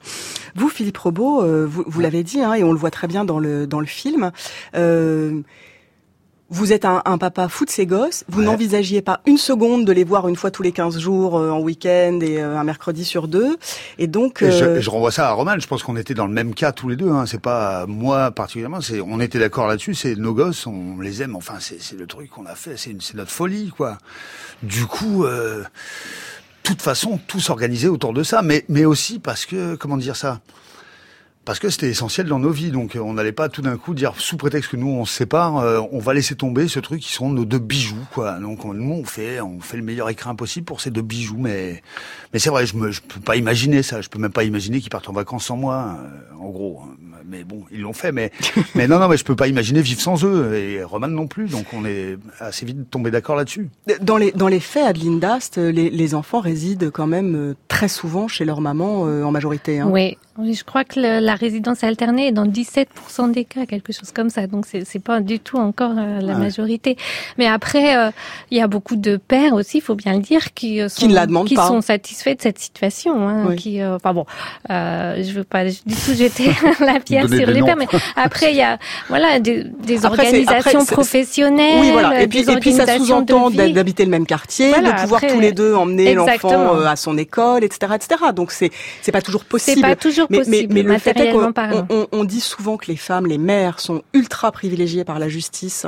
Vous, 0.54 0.68
Philippe 0.68 0.91
Robot, 0.98 1.42
euh, 1.42 1.66
vous, 1.68 1.84
vous 1.86 2.00
l'avez 2.00 2.22
dit, 2.22 2.40
hein, 2.42 2.54
et 2.54 2.64
on 2.64 2.72
le 2.72 2.78
voit 2.78 2.90
très 2.90 3.08
bien 3.08 3.24
dans 3.24 3.38
le, 3.38 3.66
dans 3.66 3.80
le 3.80 3.86
film, 3.86 4.32
euh, 4.74 5.42
vous 6.52 6.74
êtes 6.74 6.84
un, 6.84 7.00
un 7.06 7.16
papa 7.16 7.48
fou 7.48 7.64
de 7.64 7.70
ses 7.70 7.86
gosses, 7.86 8.24
vous 8.28 8.42
n'envisagiez 8.42 9.00
pas 9.00 9.22
une 9.24 9.38
seconde 9.38 9.86
de 9.86 9.92
les 9.92 10.04
voir 10.04 10.28
une 10.28 10.36
fois 10.36 10.50
tous 10.50 10.62
les 10.62 10.72
15 10.72 10.98
jours 10.98 11.38
euh, 11.38 11.50
en 11.50 11.60
week-end 11.60 12.18
et 12.20 12.42
euh, 12.42 12.58
un 12.58 12.64
mercredi 12.64 13.06
sur 13.06 13.26
deux, 13.26 13.56
et 13.96 14.06
donc... 14.06 14.42
Et 14.42 14.52
je, 14.52 14.78
je 14.78 14.90
renvoie 14.90 15.10
ça 15.10 15.28
à 15.28 15.32
Roman. 15.32 15.58
Je 15.58 15.66
pense 15.66 15.82
qu'on 15.82 15.96
était 15.96 16.12
dans 16.12 16.26
le 16.26 16.32
même 16.34 16.54
cas 16.54 16.72
tous 16.72 16.90
les 16.90 16.96
deux. 16.96 17.08
Hein. 17.08 17.24
C'est 17.24 17.40
pas 17.40 17.86
moi 17.86 18.30
particulièrement. 18.32 18.82
C'est 18.82 19.00
on 19.00 19.18
était 19.18 19.38
d'accord 19.38 19.66
là-dessus. 19.66 19.94
C'est 19.94 20.14
nos 20.14 20.34
gosses, 20.34 20.66
on 20.66 21.00
les 21.00 21.22
aime. 21.22 21.36
Enfin, 21.36 21.54
c'est 21.58 21.96
le 21.98 22.06
truc 22.06 22.28
qu'on 22.28 22.44
a 22.44 22.54
fait. 22.54 22.76
C'est 22.76 23.14
notre 23.14 23.30
folie, 23.30 23.72
quoi. 23.74 23.96
Du 24.62 24.84
coup, 24.84 25.24
euh, 25.24 25.64
toute 26.62 26.82
façon, 26.82 27.18
tout 27.26 27.40
s'organisait 27.40 27.88
autour 27.88 28.12
de 28.12 28.22
ça. 28.22 28.42
Mais 28.42 28.66
mais 28.68 28.84
aussi 28.84 29.18
parce 29.18 29.46
que 29.46 29.74
comment 29.76 29.96
dire 29.96 30.16
ça? 30.16 30.40
Parce 31.44 31.58
que 31.58 31.68
c'était 31.70 31.88
essentiel 31.90 32.26
dans 32.26 32.38
nos 32.38 32.50
vies, 32.50 32.70
donc 32.70 32.94
euh, 32.94 33.00
on 33.00 33.14
n'allait 33.14 33.32
pas 33.32 33.48
tout 33.48 33.62
d'un 33.62 33.76
coup 33.76 33.94
dire 33.94 34.14
sous 34.16 34.36
prétexte 34.36 34.70
que 34.70 34.76
nous 34.76 34.88
on 34.88 35.04
se 35.04 35.12
sépare, 35.14 35.58
euh, 35.58 35.80
on 35.90 35.98
va 35.98 36.14
laisser 36.14 36.36
tomber 36.36 36.68
ce 36.68 36.78
truc 36.78 37.00
qui 37.00 37.12
sont 37.12 37.30
nos 37.30 37.44
deux 37.44 37.58
bijoux, 37.58 38.06
quoi. 38.14 38.38
Donc 38.38 38.64
on- 38.64 38.74
nous 38.74 38.92
on 38.92 39.04
fait, 39.04 39.40
on 39.40 39.60
fait 39.60 39.76
le 39.76 39.82
meilleur 39.82 40.08
écrin 40.08 40.34
possible 40.36 40.64
pour 40.66 40.80
ces 40.80 40.90
deux 40.90 41.02
bijoux, 41.02 41.38
mais 41.38 41.82
mais 42.32 42.38
c'est 42.38 42.50
vrai, 42.50 42.64
je 42.66 42.76
me, 42.76 42.90
je 42.92 43.00
peux 43.00 43.20
pas 43.20 43.36
imaginer 43.36 43.82
ça, 43.82 44.00
je 44.00 44.08
peux 44.08 44.18
même 44.20 44.32
pas 44.32 44.44
imaginer 44.44 44.80
qu'ils 44.80 44.90
partent 44.90 45.08
en 45.08 45.12
vacances 45.12 45.46
sans 45.46 45.56
moi, 45.56 45.98
euh, 45.98 46.34
en 46.38 46.48
gros. 46.50 46.82
Mais 47.28 47.44
bon, 47.44 47.64
ils 47.70 47.80
l'ont 47.80 47.92
fait, 47.92 48.12
mais 48.12 48.30
mais 48.74 48.86
non 48.88 48.98
non, 48.98 49.08
mais 49.08 49.16
je 49.16 49.24
peux 49.24 49.36
pas 49.36 49.48
imaginer 49.48 49.80
vivre 49.82 50.00
sans 50.00 50.24
eux 50.24 50.54
et 50.54 50.82
Roman 50.82 51.08
non 51.08 51.26
plus, 51.26 51.48
donc 51.48 51.66
on 51.72 51.84
est 51.84 52.16
assez 52.40 52.64
vite 52.66 52.90
tombé 52.90 53.10
d'accord 53.10 53.36
là-dessus. 53.36 53.68
Dans 54.00 54.16
les, 54.16 54.32
dans 54.32 54.48
les 54.48 54.60
faits, 54.60 54.84
Adeline 54.86 55.20
Dast, 55.20 55.56
les, 55.58 55.90
les 55.90 56.14
enfants 56.14 56.40
résident 56.40 56.90
quand 56.92 57.06
même 57.06 57.34
euh, 57.34 57.54
très 57.68 57.88
souvent 57.88 58.28
chez 58.28 58.44
leur 58.44 58.60
maman 58.60 59.06
euh, 59.06 59.22
en 59.24 59.30
majorité. 59.30 59.80
Hein. 59.80 59.88
Oui, 59.90 60.16
je 60.38 60.64
crois 60.64 60.84
que 60.84 60.98
le- 60.98 61.20
la 61.20 61.34
résidence 61.34 61.84
alternée 61.84 62.28
est 62.28 62.32
dans 62.32 62.46
17% 62.46 63.32
des 63.32 63.44
cas, 63.44 63.66
quelque 63.66 63.92
chose 63.92 64.10
comme 64.12 64.30
ça. 64.30 64.46
Donc 64.46 64.64
c'est 64.66 64.84
c'est 64.84 64.98
pas 65.02 65.20
du 65.20 65.38
tout 65.38 65.58
encore 65.58 65.92
euh, 65.98 66.20
la 66.20 66.32
Ouais. 66.32 66.38
majorité. 66.38 66.96
Mais 67.38 67.46
après, 67.46 67.96
euh, 67.96 68.10
il 68.50 68.56
y 68.56 68.60
a 68.62 68.66
beaucoup 68.66 68.96
de 68.96 69.16
pères 69.18 69.52
aussi, 69.52 69.78
il 69.78 69.80
faut 69.82 69.94
bien 69.94 70.14
le 70.14 70.20
dire, 70.22 70.54
qui 70.54 70.80
euh, 70.80 70.88
sont 70.88 71.00
Qui 71.00 71.08
ne 71.08 71.14
la 71.14 71.26
demandent 71.26 71.46
qui 71.46 71.54
pas. 71.54 71.68
sont 71.68 71.82
satisfaits 71.82 72.36
de 72.36 72.40
cette 72.42 72.58
situation. 72.58 73.28
Hein, 73.28 73.44
Oui. 73.50 73.56
Qui, 73.56 73.80
euh, 73.82 73.96
enfin 73.96 74.14
bon, 74.14 74.24
euh, 74.70 75.22
je 75.22 75.32
veux 75.32 75.44
pas 75.44 75.64
du 75.66 75.74
tout 75.76 76.14
jeter 76.14 76.50
la 76.80 76.98
pierre 77.00 77.11
Sur 77.20 77.28
les 77.50 77.62
après 78.16 78.50
il 78.52 78.56
y 78.56 78.62
a 78.62 78.78
voilà 79.08 79.38
des, 79.38 79.64
des 79.64 80.04
Après, 80.04 80.26
c'est- 80.26 80.42
après, 80.42 80.48
organisations 80.48 80.80
c'est- 80.84 80.92
professionnelles. 80.94 81.80
Oui, 81.80 81.90
voilà. 81.92 82.22
Et 82.22 82.26
puis, 82.26 82.44
des 82.44 82.52
et 82.52 82.56
puis 82.56 82.72
ça 82.72 82.86
sous-entend 82.98 83.50
d'habiter 83.50 84.04
le 84.04 84.10
même 84.10 84.26
quartier, 84.26 84.70
Voilà, 84.70 84.92
de 84.92 85.00
pouvoir 85.02 85.22
après- 85.22 85.34
tous 85.34 85.40
les 85.40 85.52
deux 85.52 85.74
emmener 85.74 86.14
l'enfant 86.14 86.76
euh, 86.76 86.86
à 86.86 86.96
son 86.96 87.16
école, 87.18 87.64
etc., 87.64 87.92
etc. 87.94 88.20
Donc 88.34 88.52
c'est 88.52 88.70
c'est 89.02 89.12
pas 89.12 89.22
toujours 89.22 89.44
possible. 89.44 89.80
pas 89.82 89.96
toujours 89.96 90.26
mais, 90.30 90.38
mais- 90.38 90.44
possible, 90.44 90.74
Mais, 90.74 90.82
le 90.82 90.98
fait 90.98 91.18
est 91.18 91.30
qu'on 91.32 91.52
on, 91.90 92.06
on 92.12 92.24
dit 92.24 92.40
souvent 92.40 92.76
que 92.76 92.86
les 92.86 92.96
femmes, 92.96 93.26
les 93.26 93.38
mères, 93.38 93.80
sont 93.80 94.02
ultra 94.14 94.52
privilégiées 94.52 95.04
par 95.04 95.18
la 95.18 95.28
justice. 95.28 95.86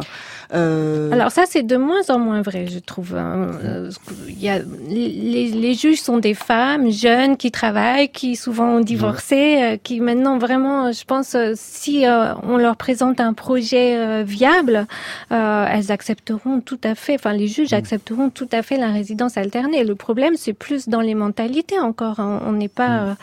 Euh, 0.53 1.11
Alors 1.13 1.31
ça, 1.31 1.45
c'est 1.49 1.63
de 1.63 1.77
moins 1.77 2.03
en 2.09 2.19
moins 2.19 2.43
vrai, 2.43 2.67
je 2.73 2.79
trouve. 2.79 3.15
hein. 3.17 3.51
Euh, 3.65 3.91
Il 4.29 4.43
y 4.43 4.49
a, 4.49 4.59
les, 4.89 5.49
les 5.49 5.75
juges 5.75 6.01
sont 6.01 6.19
des 6.19 6.35
femmes 6.35 6.91
jeunes 6.91 7.37
qui 7.37 7.51
travaillent, 7.51 8.09
qui 8.11 8.37
souvent 8.37 8.69
ont 8.77 8.81
divorcé, 8.81 9.63
euh, 9.63 9.77
qui 9.83 10.01
maintenant 10.01 10.39
vraiment, 10.39 10.93
je 10.93 11.05
pense, 11.05 11.14
euh, 11.35 11.53
si 11.55 12.07
euh, 12.07 12.35
on 12.43 12.57
leur 12.57 12.77
présente 12.77 13.21
un 13.21 13.33
projet 13.33 13.97
euh, 13.97 14.23
viable, 14.27 14.87
elles 15.31 15.91
accepteront 15.93 16.61
tout 16.61 16.79
à 16.85 16.95
fait, 16.95 17.15
enfin 17.15 17.33
les 17.33 17.47
juges 17.49 17.73
accepteront 17.73 18.31
tout 18.31 18.49
à 18.53 18.63
fait 18.63 18.77
la 18.77 18.91
résidence 18.91 19.37
alternée. 19.37 19.85
Le 19.85 19.95
problème, 19.95 20.35
c'est 20.37 20.53
plus 20.53 20.89
dans 20.89 21.01
les 21.01 21.15
mentalités 21.15 21.79
encore. 21.81 22.21
hein. 22.21 22.41
On 22.47 22.53
n'est 22.53 22.69
pas 22.69 23.17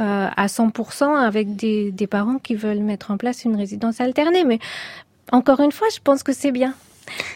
euh, 0.00 0.28
à 0.36 0.46
100% 0.46 1.16
avec 1.16 1.56
des, 1.56 1.90
des 1.92 2.06
parents 2.06 2.38
qui 2.38 2.54
veulent 2.54 2.80
mettre 2.80 3.10
en 3.10 3.16
place 3.16 3.44
une 3.44 3.56
résidence 3.56 4.00
alternée, 4.00 4.44
mais 4.44 4.58
encore 5.32 5.60
une 5.60 5.72
fois, 5.72 5.88
je 5.94 6.00
pense 6.02 6.22
que 6.22 6.32
c'est 6.32 6.52
bien. 6.52 6.74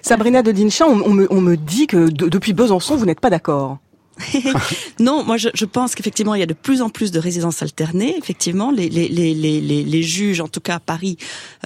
Sabrina 0.02 0.42
de 0.42 0.52
Dinchin, 0.52 0.86
on, 0.86 1.00
on 1.02 1.11
me, 1.11 1.26
on 1.30 1.40
me 1.40 1.57
dit 1.57 1.86
que 1.86 2.09
de- 2.09 2.28
depuis 2.28 2.52
Besançon, 2.52 2.96
vous 2.96 3.04
n'êtes 3.07 3.20
pas 3.20 3.30
d'accord. 3.30 3.78
non, 5.00 5.24
moi 5.24 5.36
je, 5.36 5.48
je 5.54 5.64
pense 5.64 5.94
qu'effectivement 5.94 6.34
il 6.34 6.40
y 6.40 6.42
a 6.42 6.46
de 6.46 6.54
plus 6.54 6.82
en 6.82 6.88
plus 6.88 7.10
de 7.10 7.18
résidences 7.18 7.62
alternées. 7.62 8.16
Effectivement, 8.18 8.70
les, 8.70 8.88
les, 8.88 9.08
les, 9.08 9.34
les, 9.34 9.60
les, 9.60 10.02
juges, 10.02 10.40
en 10.40 10.48
tout 10.48 10.60
cas 10.60 10.76
à 10.76 10.80
Paris, 10.80 11.16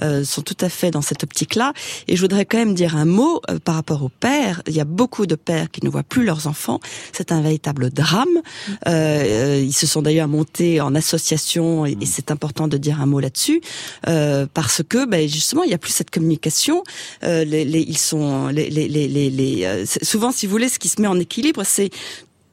euh, 0.01 0.23
sont 0.23 0.41
tout 0.41 0.57
à 0.61 0.69
fait 0.69 0.91
dans 0.91 1.01
cette 1.01 1.23
optique-là. 1.23 1.73
Et 2.07 2.15
je 2.15 2.21
voudrais 2.21 2.45
quand 2.45 2.57
même 2.57 2.73
dire 2.73 2.95
un 2.95 3.05
mot 3.05 3.41
euh, 3.49 3.59
par 3.59 3.75
rapport 3.75 4.03
aux 4.03 4.09
pères. 4.09 4.61
Il 4.67 4.73
y 4.73 4.81
a 4.81 4.85
beaucoup 4.85 5.25
de 5.25 5.35
pères 5.35 5.71
qui 5.71 5.83
ne 5.83 5.89
voient 5.89 6.03
plus 6.03 6.25
leurs 6.25 6.47
enfants. 6.47 6.79
C'est 7.13 7.31
un 7.31 7.41
véritable 7.41 7.89
drame. 7.89 8.41
Euh, 8.87 9.61
ils 9.63 9.73
se 9.73 9.87
sont 9.87 10.01
d'ailleurs 10.01 10.27
montés 10.27 10.81
en 10.81 10.95
association 10.95 11.85
et, 11.85 11.97
c'est 12.05 12.31
important 12.31 12.67
de 12.67 12.77
dire 12.77 12.99
un 13.01 13.05
mot 13.05 13.19
là-dessus 13.19 13.61
euh, 14.07 14.45
parce 14.53 14.81
que 14.87 15.05
ben, 15.05 15.27
justement 15.27 15.63
il 15.63 15.69
n'y 15.69 15.73
a 15.73 15.77
plus 15.77 15.91
cette 15.91 16.11
communication. 16.11 16.83
Euh, 17.23 17.43
les, 17.43 17.65
les, 17.65 17.81
ils 17.81 17.97
sont 17.97 18.47
les, 18.47 18.69
les, 18.69 18.87
les, 18.87 19.07
les, 19.07 19.65
euh, 19.65 19.85
souvent 20.01 20.31
si 20.31 20.45
vous 20.45 20.51
voulez 20.51 20.69
ce 20.69 20.79
qui 20.79 20.89
se 20.89 21.01
met 21.01 21.07
en 21.07 21.19
équilibre 21.19 21.63
c'est 21.63 21.89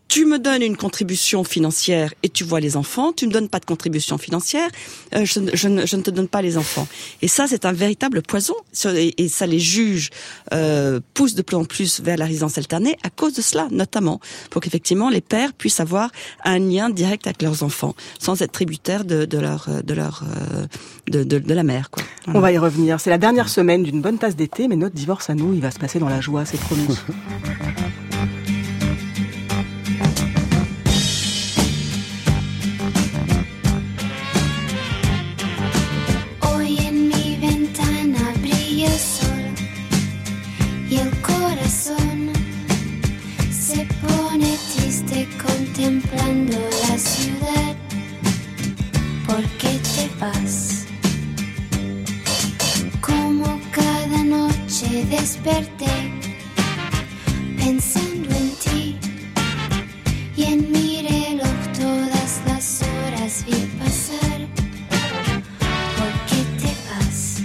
tu 0.09 0.25
me 0.25 0.39
donnes 0.39 0.63
une 0.63 0.77
contribution 0.77 1.45
financière 1.45 2.15
et 2.23 2.31
tu 2.31 2.43
vois 2.43 2.61
les 2.61 2.77
enfants, 2.79 3.13
tu 3.13 3.27
me 3.27 3.33
donnes 3.33 3.49
pas 3.51 3.61
de 3.61 3.67
contribution 3.67 4.17
financière, 4.17 4.69
euh, 5.15 5.25
je, 5.27 5.39
ne- 5.39 5.55
je, 5.55 5.69
ne, 5.69 5.85
je 5.87 5.97
ne 5.97 6.03
te 6.03 6.11
donne 6.11 6.29
pas 6.29 6.41
les 6.41 6.57
enfants. 6.57 6.89
Et 7.21 7.29
ça, 7.29 7.47
c'est 7.47 7.67
un 7.67 7.73
véritable 7.73 8.23
poison. 8.23 8.55
Et 8.87 9.29
ça, 9.29 9.47
les 9.47 9.59
juges 9.59 10.09
euh, 10.55 10.99
poussent 11.13 11.35
de 11.35 11.43
plus 11.43 11.57
en 11.57 11.65
plus 11.65 12.01
vers 12.01 12.17
la 12.17 12.25
résidence 12.25 12.57
alternée 12.57 12.97
à 13.03 13.11
cause 13.11 13.35
de 13.35 13.43
cela, 13.43 13.69
notamment, 13.71 14.19
pour 14.51 14.63
qu'effectivement 14.63 15.11
les 15.11 15.21
pères 15.21 15.53
puissent 15.53 15.81
avoir 15.81 16.11
un 16.45 16.59
lien 16.59 16.89
direct 16.89 17.27
avec 17.27 17.43
leurs 17.43 17.63
enfants, 17.63 17.95
sans 18.19 18.41
être 18.41 18.53
tributaires 18.53 19.05
de, 19.05 19.27
de 19.27 19.39
leur, 19.39 19.67
euh, 19.69 19.83
de 19.83 19.93
leur, 19.95 20.25
euh, 20.25 20.67
de, 21.11 21.23
de, 21.23 21.39
de 21.39 21.55
la 21.55 21.63
mère. 21.65 21.91
Quoi. 21.91 22.03
On 22.29 22.41
va 22.41 22.51
y 22.51 22.57
revenir. 22.59 22.99
C'est 22.99 23.11
la 23.11 23.19
dernière 23.19 23.49
semaine 23.51 23.83
d'une 23.83 24.01
bonne 24.01 24.19
tasse 24.19 24.37
d'été, 24.37 24.69
mais 24.69 24.77
notre 24.77 24.95
divorce 24.95 25.29
à 25.29 25.35
nous, 25.35 25.53
il 25.53 25.61
va 25.61 25.71
se 25.71 25.79
passer 25.79 25.99
dans 25.99 26.09
la 26.09 26.23
joie, 26.23 26.45
c'est 26.47 26.59
promis. 26.61 26.87
vas? 50.19 50.87
Como 53.01 53.61
cada 53.71 54.25
noche 54.25 55.05
desperté 55.11 55.87
pensando 57.57 58.35
en 58.35 58.51
ti 58.57 58.99
y 60.37 60.45
en 60.45 60.73
mi 60.73 61.03
reloj 61.03 61.59
todas 61.79 62.41
las 62.47 62.83
horas 62.83 63.45
vi 63.47 63.59
pasar. 63.79 64.39
¿Por 65.99 66.12
qué 66.29 66.41
te 66.61 66.73
vas? 66.89 67.43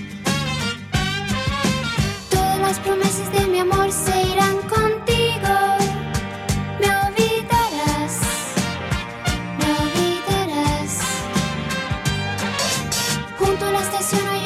Todas 2.29 2.59
las 2.59 2.79
promesas 2.79 3.31
de 3.31 3.47
mi 3.47 3.59
amor 3.59 3.91
se 3.91 4.22
Junto 14.11 14.27
a 14.27 14.33
la 14.33 14.42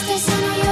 Estoy 0.00 0.18
solo 0.18 0.64
yo 0.64 0.69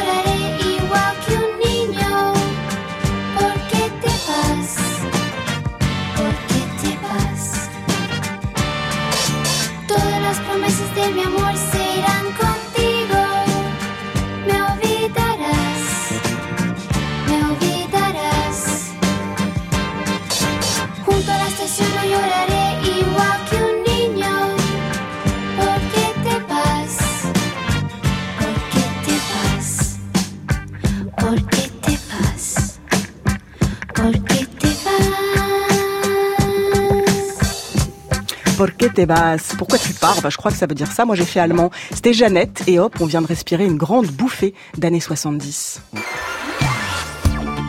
Pourquoi 39.59 39.79
tu 39.79 39.93
pars? 39.93 40.21
Bah, 40.23 40.31
Je 40.31 40.37
crois 40.37 40.51
que 40.51 40.57
ça 40.57 40.67
veut 40.67 40.75
dire 40.75 40.91
ça. 40.91 41.05
Moi, 41.05 41.15
j'ai 41.15 41.25
fait 41.25 41.41
allemand. 41.41 41.71
C'était 41.93 42.13
Jeannette. 42.13 42.65
Et 42.67 42.79
hop, 42.79 42.97
on 43.01 43.07
vient 43.07 43.23
de 43.23 43.27
respirer 43.27 43.65
une 43.65 43.77
grande 43.77 44.07
bouffée 44.07 44.55
d'années 44.77 45.01
70. 45.01 45.81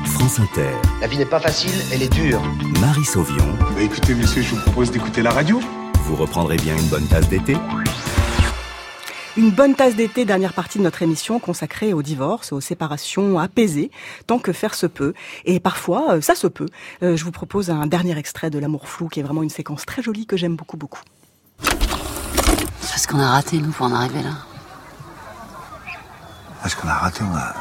France 0.06 0.40
Inter, 0.40 0.70
La 1.02 1.08
vie 1.08 1.18
n'est 1.18 1.26
pas 1.26 1.40
facile, 1.40 1.72
elle 1.94 2.02
est 2.02 2.12
dure. 2.12 2.42
Marie 2.82 3.06
Sauvion. 3.06 3.46
Bah 3.76 3.82
écoutez, 3.82 4.14
monsieur, 4.14 4.42
je 4.42 4.56
vous 4.56 4.62
propose 4.62 4.92
d'écouter 4.92 5.22
la 5.22 5.32
radio. 5.32 5.60
Vous 6.04 6.16
reprendrez 6.16 6.58
bien 6.58 6.76
une 6.76 6.88
bonne 6.88 7.06
tasse 7.08 7.30
d'été 7.30 7.56
Une 9.38 9.52
bonne 9.52 9.76
tasse 9.76 9.96
d'été, 9.96 10.26
dernière 10.26 10.54
partie 10.54 10.78
de 10.78 10.84
notre 10.84 11.02
émission 11.04 11.40
consacrée 11.40 11.94
au 11.94 12.02
divorce, 12.02 12.52
aux 12.52 12.62
séparations 12.62 13.40
apaisées, 13.40 13.92
tant 14.28 14.40
que 14.40 14.52
faire 14.52 14.76
se 14.76 14.88
peut. 14.88 15.14
Et 15.46 15.60
parfois, 15.60 16.16
euh, 16.16 16.22
ça 16.22 16.36
se 16.36 16.48
peut. 16.48 16.68
Euh, 17.02 17.16
je 17.16 17.24
vous 17.24 17.32
propose 17.32 17.70
un 17.70 17.88
dernier 17.88 18.18
extrait 18.18 18.50
de 18.50 18.60
L'amour 18.60 18.88
flou, 18.90 19.08
qui 19.08 19.20
est 19.22 19.24
vraiment 19.24 19.44
une 19.44 19.50
séquence 19.50 19.86
très 19.86 20.02
jolie 20.02 20.26
que 20.26 20.36
j'aime 20.38 20.56
beaucoup, 20.56 20.78
beaucoup. 20.78 21.02
Parce 23.00 23.08
qu'on 23.08 23.20
a 23.22 23.32
raté, 23.32 23.62
nous, 23.62 23.72
pour 23.72 23.86
en 23.86 23.94
arriver 23.94 24.22
là. 24.22 24.32
Parce 26.62 26.76
qu'on 26.76 26.90
a 26.90 26.96
raté, 26.96 27.24
on 27.24 27.34
a. 27.34 27.54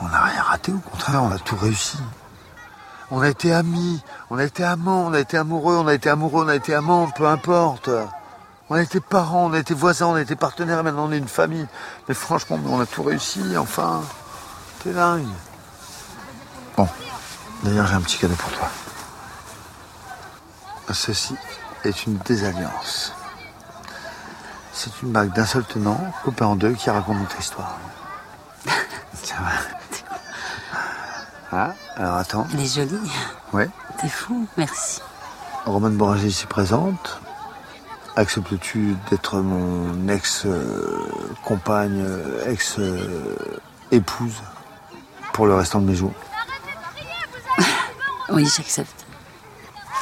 On 0.00 0.08
n'a 0.08 0.20
rien 0.20 0.42
raté, 0.42 0.72
au 0.72 0.80
contraire, 0.80 1.22
on 1.22 1.30
a 1.30 1.38
tout 1.38 1.54
réussi. 1.54 1.98
On 3.12 3.20
a 3.20 3.28
été 3.28 3.52
amis, 3.52 4.02
on 4.28 4.38
a 4.38 4.42
été 4.42 4.64
amants, 4.64 5.06
on 5.06 5.12
a 5.12 5.20
été 5.20 5.36
amoureux, 5.36 5.76
on 5.76 5.86
a 5.86 5.94
été 5.94 6.10
amoureux, 6.10 6.44
on 6.44 6.48
a 6.48 6.56
été 6.56 6.74
amants, 6.74 7.08
peu 7.08 7.28
importe. 7.28 7.88
On 8.68 8.74
a 8.74 8.82
été 8.82 8.98
parents, 8.98 9.46
on 9.46 9.52
a 9.52 9.60
été 9.60 9.74
voisins, 9.74 10.06
on 10.06 10.16
a 10.16 10.22
été 10.22 10.34
partenaires, 10.34 10.82
maintenant 10.82 11.04
on 11.04 11.12
est 11.12 11.18
une 11.18 11.28
famille. 11.28 11.68
Mais 12.08 12.14
franchement, 12.14 12.58
on 12.66 12.80
a 12.80 12.86
tout 12.86 13.04
réussi, 13.04 13.56
enfin. 13.56 14.02
T'es 14.82 14.92
dingue. 14.92 15.28
Bon, 16.76 16.88
d'ailleurs, 17.62 17.86
j'ai 17.86 17.94
un 17.94 18.00
petit 18.00 18.18
cadeau 18.18 18.34
pour 18.34 18.50
toi. 18.50 18.68
Ceci 20.92 21.36
est 21.84 22.06
une 22.06 22.16
désalliance. 22.16 23.12
C'est 24.78 24.92
une 25.02 25.10
bague 25.10 25.32
d'un 25.32 25.46
seul 25.46 25.64
tenant, 25.64 25.98
coupée 26.22 26.44
en 26.44 26.54
deux, 26.54 26.74
qui 26.74 26.90
raconte 26.90 27.18
notre 27.18 27.40
histoire. 27.40 27.78
Ça 28.66 29.36
va. 29.40 29.52
Ah, 31.50 31.72
alors 31.96 32.16
attends. 32.16 32.46
Elle 32.52 32.60
est 32.60 32.74
jolie. 32.74 33.10
Ouais. 33.54 33.70
T'es 33.98 34.10
fou, 34.10 34.46
merci. 34.58 35.00
Romane 35.64 35.96
Boranger 35.96 36.26
ici 36.26 36.44
présente. 36.44 37.22
Acceptes-tu 38.16 38.96
d'être 39.08 39.38
mon 39.38 40.08
ex-compagne, 40.08 42.04
ex-épouse 42.46 44.42
pour 45.32 45.46
le 45.46 45.54
restant 45.54 45.80
de 45.80 45.86
mes 45.86 45.94
jours? 45.96 46.12
Oui, 48.28 48.46
j'accepte. 48.54 49.06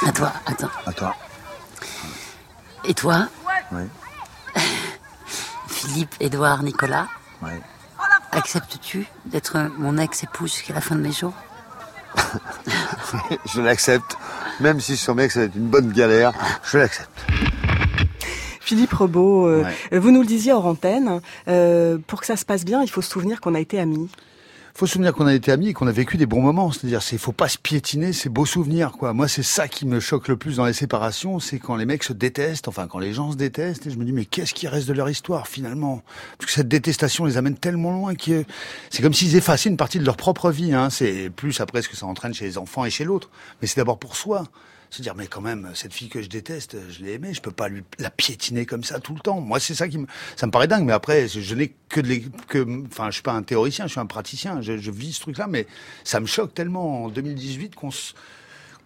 À 0.05 0.11
toi, 0.11 0.33
attends. 0.47 0.71
À 0.85 0.93
toi. 0.93 1.15
Et 2.85 2.95
toi, 2.95 3.29
Oui. 3.71 3.83
Philippe, 5.85 6.15
Édouard, 6.19 6.63
Nicolas, 6.63 7.07
acceptes-tu 8.33 9.07
d'être 9.27 9.71
mon 9.79 9.99
ex-épouse 9.99 10.55
jusqu'à 10.55 10.73
la 10.73 10.81
fin 10.81 10.95
de 10.97 11.03
mes 11.03 11.13
jours? 11.13 11.35
Je 13.53 13.61
l'accepte. 13.61 14.17
Même 14.61 14.81
si 14.81 14.95
je 14.95 15.01
sens 15.01 15.17
bien 15.17 15.27
que 15.27 15.33
ça 15.33 15.41
va 15.41 15.47
être 15.47 15.57
une 15.57 15.67
bonne 15.67 15.91
galère, 15.93 16.33
je 16.63 16.79
l'accepte. 16.79 17.27
Philippe 18.61 18.93
Rebaud, 18.93 19.47
euh, 19.47 19.65
vous 19.91 20.13
nous 20.13 20.21
le 20.21 20.27
disiez 20.27 20.53
hors 20.53 20.67
antenne, 20.67 21.21
euh, 21.49 21.99
pour 22.07 22.21
que 22.21 22.27
ça 22.27 22.37
se 22.37 22.45
passe 22.45 22.65
bien, 22.65 22.81
il 22.83 22.89
faut 22.89 23.03
se 23.03 23.11
souvenir 23.11 23.41
qu'on 23.41 23.57
a 23.57 23.61
été 23.61 23.81
amis. 23.81 24.09
Faut 24.77 24.87
se 24.87 24.95
souvenir 24.95 25.15
qu'on 25.15 25.27
a 25.27 25.35
été 25.35 25.53
amis 25.53 25.69
et 25.69 25.73
qu'on 25.73 25.87
a 25.87 25.93
vécu 25.93 26.17
des 26.17 26.27
bons 26.27 26.43
moments. 26.43 26.73
C'est-à-dire, 26.73 27.01
c'est 27.01 27.17
faut 27.17 27.33
pas 27.33 27.49
se 27.49 27.59
piétiner 27.59 28.13
ces 28.13 28.29
beaux 28.29 28.45
souvenirs. 28.45 28.93
Moi, 29.01 29.29
c'est 29.29 29.45
ça 29.45 29.69
qui 29.69 29.87
me 29.87 30.01
choque 30.01 30.27
le 30.27 30.37
plus 30.37 30.57
dans 30.57 30.67
les 30.67 30.73
séparations, 30.73 31.39
c'est 31.39 31.61
quand 31.61 31.77
les 31.77 31.87
mecs 31.87 32.03
se 32.03 32.13
détestent, 32.13 32.67
enfin 32.67 32.89
quand 32.89 32.99
les 32.99 33.13
gens 33.13 33.31
se 33.31 33.37
détestent, 33.37 33.87
et 33.87 33.91
je 33.91 33.99
me 33.99 34.05
dis 34.05 34.13
mais 34.13 34.25
qu'est-ce 34.25 34.53
qui 34.53 34.67
reste 34.67 34.89
de 34.89 34.93
leur 34.93 35.09
histoire 35.09 35.47
finalement? 35.47 36.03
Parce 36.39 36.51
que 36.51 36.53
cette 36.53 36.69
détestation 36.69 37.25
les 37.25 37.37
amène 37.37 37.57
tellement 37.57 37.93
loin 37.93 38.17
que 38.17 38.45
c'est 38.91 39.03
comme 39.03 39.15
s'ils 39.15 39.37
effaçaient 39.37 39.69
une 39.69 39.77
partie 39.77 40.01
de 40.01 40.05
leur 40.05 40.17
propre 40.17 40.51
vie. 40.51 40.75
Hein. 40.75 40.91
C'est 40.91 41.31
plus 41.31 41.61
après 41.61 41.83
ce 41.83 41.89
que 41.89 41.97
ça 41.97 42.07
entraîne 42.07 42.35
chez 42.35 42.45
les 42.45 42.59
enfants 42.59 42.85
et 42.85 42.91
chez 42.91 43.05
l'autre, 43.05 43.31
mais 43.63 43.69
c'est 43.69 43.77
d'abord 43.77 43.99
pour 43.99 44.17
soi. 44.17 44.49
Se 44.95 45.03
dire 45.03 45.17
mais 45.17 45.27
quand 45.27 45.41
même 45.41 45.73
cette 45.75 45.93
fille 45.93 46.09
que 46.09 46.23
je 46.23 46.29
déteste, 46.29 46.77
je 46.89 47.03
l'ai 47.03 47.15
aimée, 47.15 47.35
je 47.35 47.41
peux 47.41 47.51
pas 47.51 47.67
la 47.99 48.11
piétiner 48.11 48.65
comme 48.65 48.85
ça 48.85 49.01
tout 49.01 49.13
le 49.13 49.19
temps. 49.19 49.41
Moi 49.41 49.59
c'est 49.59 49.75
ça 49.75 49.89
qui 49.89 49.99
me 49.99 50.07
ça 50.37 50.47
me 50.47 50.53
paraît 50.53 50.69
dingue, 50.69 50.85
mais 50.85 50.93
après 50.93 51.27
je, 51.27 51.55
n'ai 51.57 51.75
que 51.89 52.01
de 52.01 52.21
que 52.47 52.65
enfin 52.87 53.07
je 53.07 53.15
suis 53.15 53.23
pas 53.25 53.33
un 53.33 53.43
théoricien, 53.43 53.89
je 53.89 53.91
suis 53.91 53.99
un 53.99 54.07
praticien, 54.07 54.61
je, 54.63 54.91
vis 54.93 55.15
ce 55.15 55.21
truc-là, 55.23 55.49
mais 55.49 55.67
ça 56.05 56.21
me 56.21 56.27
choque 56.27 56.55
tellement 56.55 57.07
en 57.07 57.09
2018 57.09 57.75
qu'on 57.75 57.91
se 57.91 58.13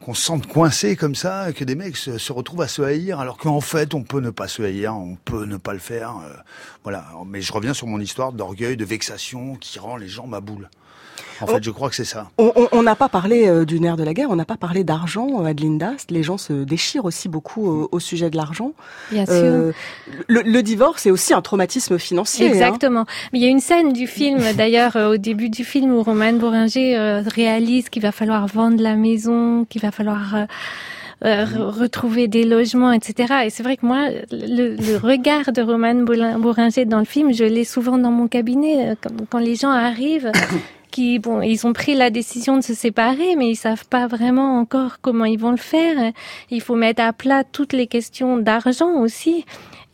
qu'on 0.01 0.15
se 0.15 0.23
sente 0.23 0.47
coincé 0.47 0.97
comme 0.97 1.15
ça, 1.15 1.53
que 1.53 1.63
des 1.63 1.75
mecs 1.75 1.99
se, 1.99 2.17
se 2.17 2.33
retrouvent 2.33 2.63
à 2.63 2.69
se 2.69 2.81
haïr, 2.81 3.21
alors 3.21 3.37
qu'en 3.37 3.61
fait, 3.61 3.93
on 3.93 4.03
peut 4.03 4.21
ne 4.21 4.31
pas 4.31 4.49
se 4.49 4.63
haïr, 4.63 4.97
on 4.97 5.17
peut 5.17 5.45
ne 5.45 5.59
pas 5.59 5.75
le 5.75 5.79
faire. 5.79 6.17
euh, 6.25 6.33
voilà. 6.85 7.05
Mais 7.27 7.43
je 7.43 7.53
reviens 7.53 7.75
sur 7.75 7.87
mon 7.87 8.01
histoire 8.01 8.33
d'orgueil, 8.33 8.79
de 8.79 8.85
vexation, 8.85 9.57
qui 9.57 9.79
rend 9.79 9.97
les 9.97 10.09
gens 10.09 10.27
ma 10.27 10.41
boule. 10.41 10.71
En 11.41 11.47
fait, 11.47 11.63
je 11.63 11.71
crois 11.71 11.89
que 11.89 11.95
c'est 11.95 12.05
ça. 12.05 12.31
On- 12.39 12.83
n'a 12.83 12.95
pas 12.97 13.09
parlé 13.09 13.47
euh, 13.49 13.65
du 13.65 13.81
nerf 13.81 13.97
de 13.97 14.03
la 14.05 14.15
guerre, 14.15 14.29
on 14.31 14.37
n'a 14.37 14.45
pas 14.45 14.57
parlé 14.57 14.83
d'argent, 14.85 15.41
euh, 15.43 15.45
Adeline 15.47 15.79
Dast. 15.79 16.11
Les 16.11 16.23
gens 16.23 16.39
se 16.39 16.53
déchirent 16.65 17.05
aussi 17.05 17.29
beaucoup 17.29 17.71
euh, 17.83 17.89
au 17.93 18.01
sujet 18.01 18.31
de 18.31 18.37
l'argent. 18.37 18.73
Bien 19.11 19.25
Euh, 19.29 19.73
le, 20.29 20.43
le 20.43 20.63
divorce 20.63 21.07
est 21.07 21.11
aussi 21.11 21.35
un 21.35 21.43
traumatisme 21.43 21.99
financier. 21.99 22.47
hein. 22.49 22.53
Exactement. 22.53 23.05
Mais 23.33 23.39
il 23.41 23.43
y 23.43 23.47
a 23.47 23.51
une 23.51 23.61
scène 23.61 23.93
du 23.93 24.07
film, 24.07 24.39
d'ailleurs, 24.57 24.97
euh, 24.97 25.13
au 25.15 25.17
début 25.17 25.51
du 25.51 25.65
film, 25.65 25.93
où 25.93 26.03
Roman 26.03 26.33
Boringer 26.33 26.97
euh, 26.97 27.23
réalise 27.23 27.89
qu'il 27.89 28.03
va 28.03 28.13
falloir 28.13 28.47
vendre 28.47 28.83
la 28.83 28.95
maison, 28.97 29.65
qu'il 29.69 29.83
va 29.83 29.91
falloir 29.91 30.35
euh, 30.35 30.45
euh, 31.25 31.45
re- 31.45 31.81
retrouver 31.81 32.29
des 32.29 32.45
logements, 32.45 32.93
etc. 32.93 33.35
Et 33.47 33.51
c'est 33.51 33.63
vrai 33.63 33.77
que 33.77 33.85
moi, 33.85 34.09
le, 34.31 34.77
le 34.77 34.97
regard 34.97 35.53
de 35.53 35.63
Roman 35.63 35.95
Bolin- 36.05 36.39
Boringer 36.39 36.85
dans 36.85 37.01
le 37.01 37.05
film, 37.05 37.33
je 37.35 37.45
l'ai 37.45 37.65
souvent 37.65 37.99
dans 37.99 38.13
mon 38.13 38.29
cabinet, 38.29 38.95
quand, 39.03 39.11
quand 39.29 39.39
les 39.39 39.57
gens 39.57 39.71
arrivent. 39.71 40.31
Qui, 40.91 41.19
bon, 41.19 41.43
ils 41.43 41.67
ont 41.67 41.73
pris 41.73 41.95
la 41.95 42.11
décision 42.11 42.57
de 42.57 42.63
se 42.63 42.75
séparer, 42.75 43.37
mais 43.37 43.51
ils 43.51 43.57
savent 43.57 43.87
pas 43.87 44.07
vraiment 44.07 44.59
encore 44.59 44.99
comment 45.01 45.25
ils 45.27 45.39
vont 45.39 45.51
le 45.51 45.57
faire. 45.59 46.13
Il 46.51 46.61
faut 46.63 46.77
mettre 46.77 47.03
à 47.03 47.13
plat 47.13 47.45
toutes 47.45 47.73
les 47.73 47.87
questions 47.87 48.39
d'argent 48.39 48.93
aussi. 49.01 49.45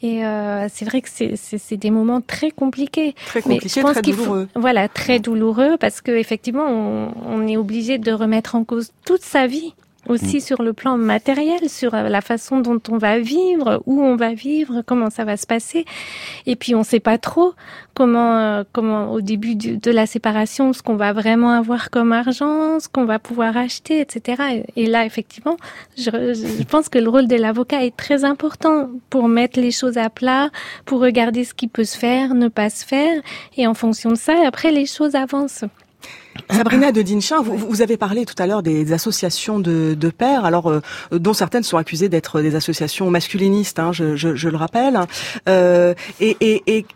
Et 0.03 0.24
euh, 0.24 0.66
c'est 0.72 0.84
vrai 0.84 1.01
que 1.01 1.09
c'est- 1.11 1.34
c'est 1.36 1.57
c'est 1.59 1.76
des 1.78 1.90
moments 1.90 2.20
très 2.20 2.51
compliqués. 2.51 3.14
Très 3.26 3.40
compliqués, 3.42 3.68
je 3.70 3.80
pense 3.80 3.92
très 3.92 4.03
qu'il 4.03 4.12
faut- 4.14 4.22
douloureux. 4.24 4.49
voilà, 4.55 4.86
très 4.88 5.18
douloureux 5.18 5.76
parce 5.80 6.01
que 6.03 6.11
effectivement, 6.12 6.66
on, 6.68 7.12
on 7.26 7.47
est 7.47 7.57
obligé 7.57 7.97
de 7.99 8.12
remettre 8.12 8.55
en 8.55 8.64
cause 8.64 8.90
toute 9.07 9.22
sa 9.22 9.47
vie 9.47 9.72
aussi 10.09 10.40
sur 10.40 10.62
le 10.62 10.72
plan 10.72 10.96
matériel, 10.96 11.68
sur 11.68 11.94
euh, 11.94 12.09
la 12.09 12.20
façon 12.20 12.61
dont 12.61 12.80
on 12.90 12.98
va 12.98 13.18
vivre, 13.18 13.82
où 13.86 14.02
on 14.02 14.16
va 14.16 14.34
vivre, 14.34 14.82
comment 14.86 15.11
ça 15.11 15.24
va 15.24 15.36
se 15.36 15.46
passer. 15.46 15.84
Et 16.46 16.57
puis 16.57 16.74
on 16.74 16.82
sait 16.82 17.00
pas 17.00 17.18
trop 17.18 17.52
comment, 17.94 18.36
euh, 18.38 18.64
comment 18.72 19.12
au 19.12 19.20
début 19.20 19.55
du- 19.55 19.76
de 19.78 19.90
la 19.90 20.07
séparation, 20.07 20.72
ce 20.72 20.82
qu'on 20.82 20.96
va 20.96 21.12
vraiment 21.12 21.50
avoir 21.52 21.90
comme 21.90 22.12
argent, 22.12 22.80
ce 22.80 22.88
qu'on 22.88 23.05
va 23.05 23.18
pouvoir 23.18 23.57
acheter, 23.57 24.00
etc. 24.00 24.42
Et, 24.76 24.82
et 24.84 24.86
là, 24.86 25.05
effectivement, 25.07 25.57
je, 25.96 26.11
je 26.34 26.64
pense 26.64 26.88
que 26.88 26.98
le 26.98 27.09
rôle 27.09 27.28
de 27.28 27.36
l'avocat 27.36 27.84
est 27.84 27.96
très 27.96 28.24
important 28.24 28.90
pour 29.11 29.28
mettre 29.28 29.61
les 29.61 29.70
choses 29.70 29.96
à 29.98 30.11
plat, 30.11 30.50
pour 30.84 31.00
regarder 31.00 31.44
ce 31.44 31.55
qui 31.55 31.68
peut 31.68 31.84
se 31.84 31.96
faire, 31.96 32.34
ne 32.34 32.48
pas 32.48 32.70
se 32.70 32.84
faire, 32.84 33.22
et 33.57 33.66
en 33.66 33.74
fonction 33.74 34.11
de 34.11 34.16
ça, 34.16 34.34
après 34.46 34.70
les 34.72 34.86
choses 34.86 35.14
avancent. 35.14 35.64
Sabrina 36.51 36.93
de 36.93 37.03
Dinchin, 37.03 37.43
vous, 37.43 37.57
vous 37.57 37.82
avez 37.82 37.97
parlé 37.97 38.24
tout 38.26 38.35
à 38.39 38.47
l'heure 38.47 38.62
des 38.62 38.93
associations 38.93 39.59
de, 39.61 39.95
de 39.99 40.11
pères, 40.11 40.45
alors 40.45 40.70
euh, 40.70 40.80
dont 41.12 41.32
certaines 41.32 41.62
sont 41.62 41.76
accusées 41.78 42.09
d'être 42.09 42.41
des 42.43 42.55
associations 42.55 43.11
masculinistes, 43.11 43.78
hein, 43.78 43.93
je, 43.93 44.16
je- 44.16 44.35
je 44.35 44.49
le 44.49 44.57
rappelle. 44.57 44.99
Euh, 45.49 45.95
et, 46.20 46.37
et, 46.41 46.62
et 46.66 46.87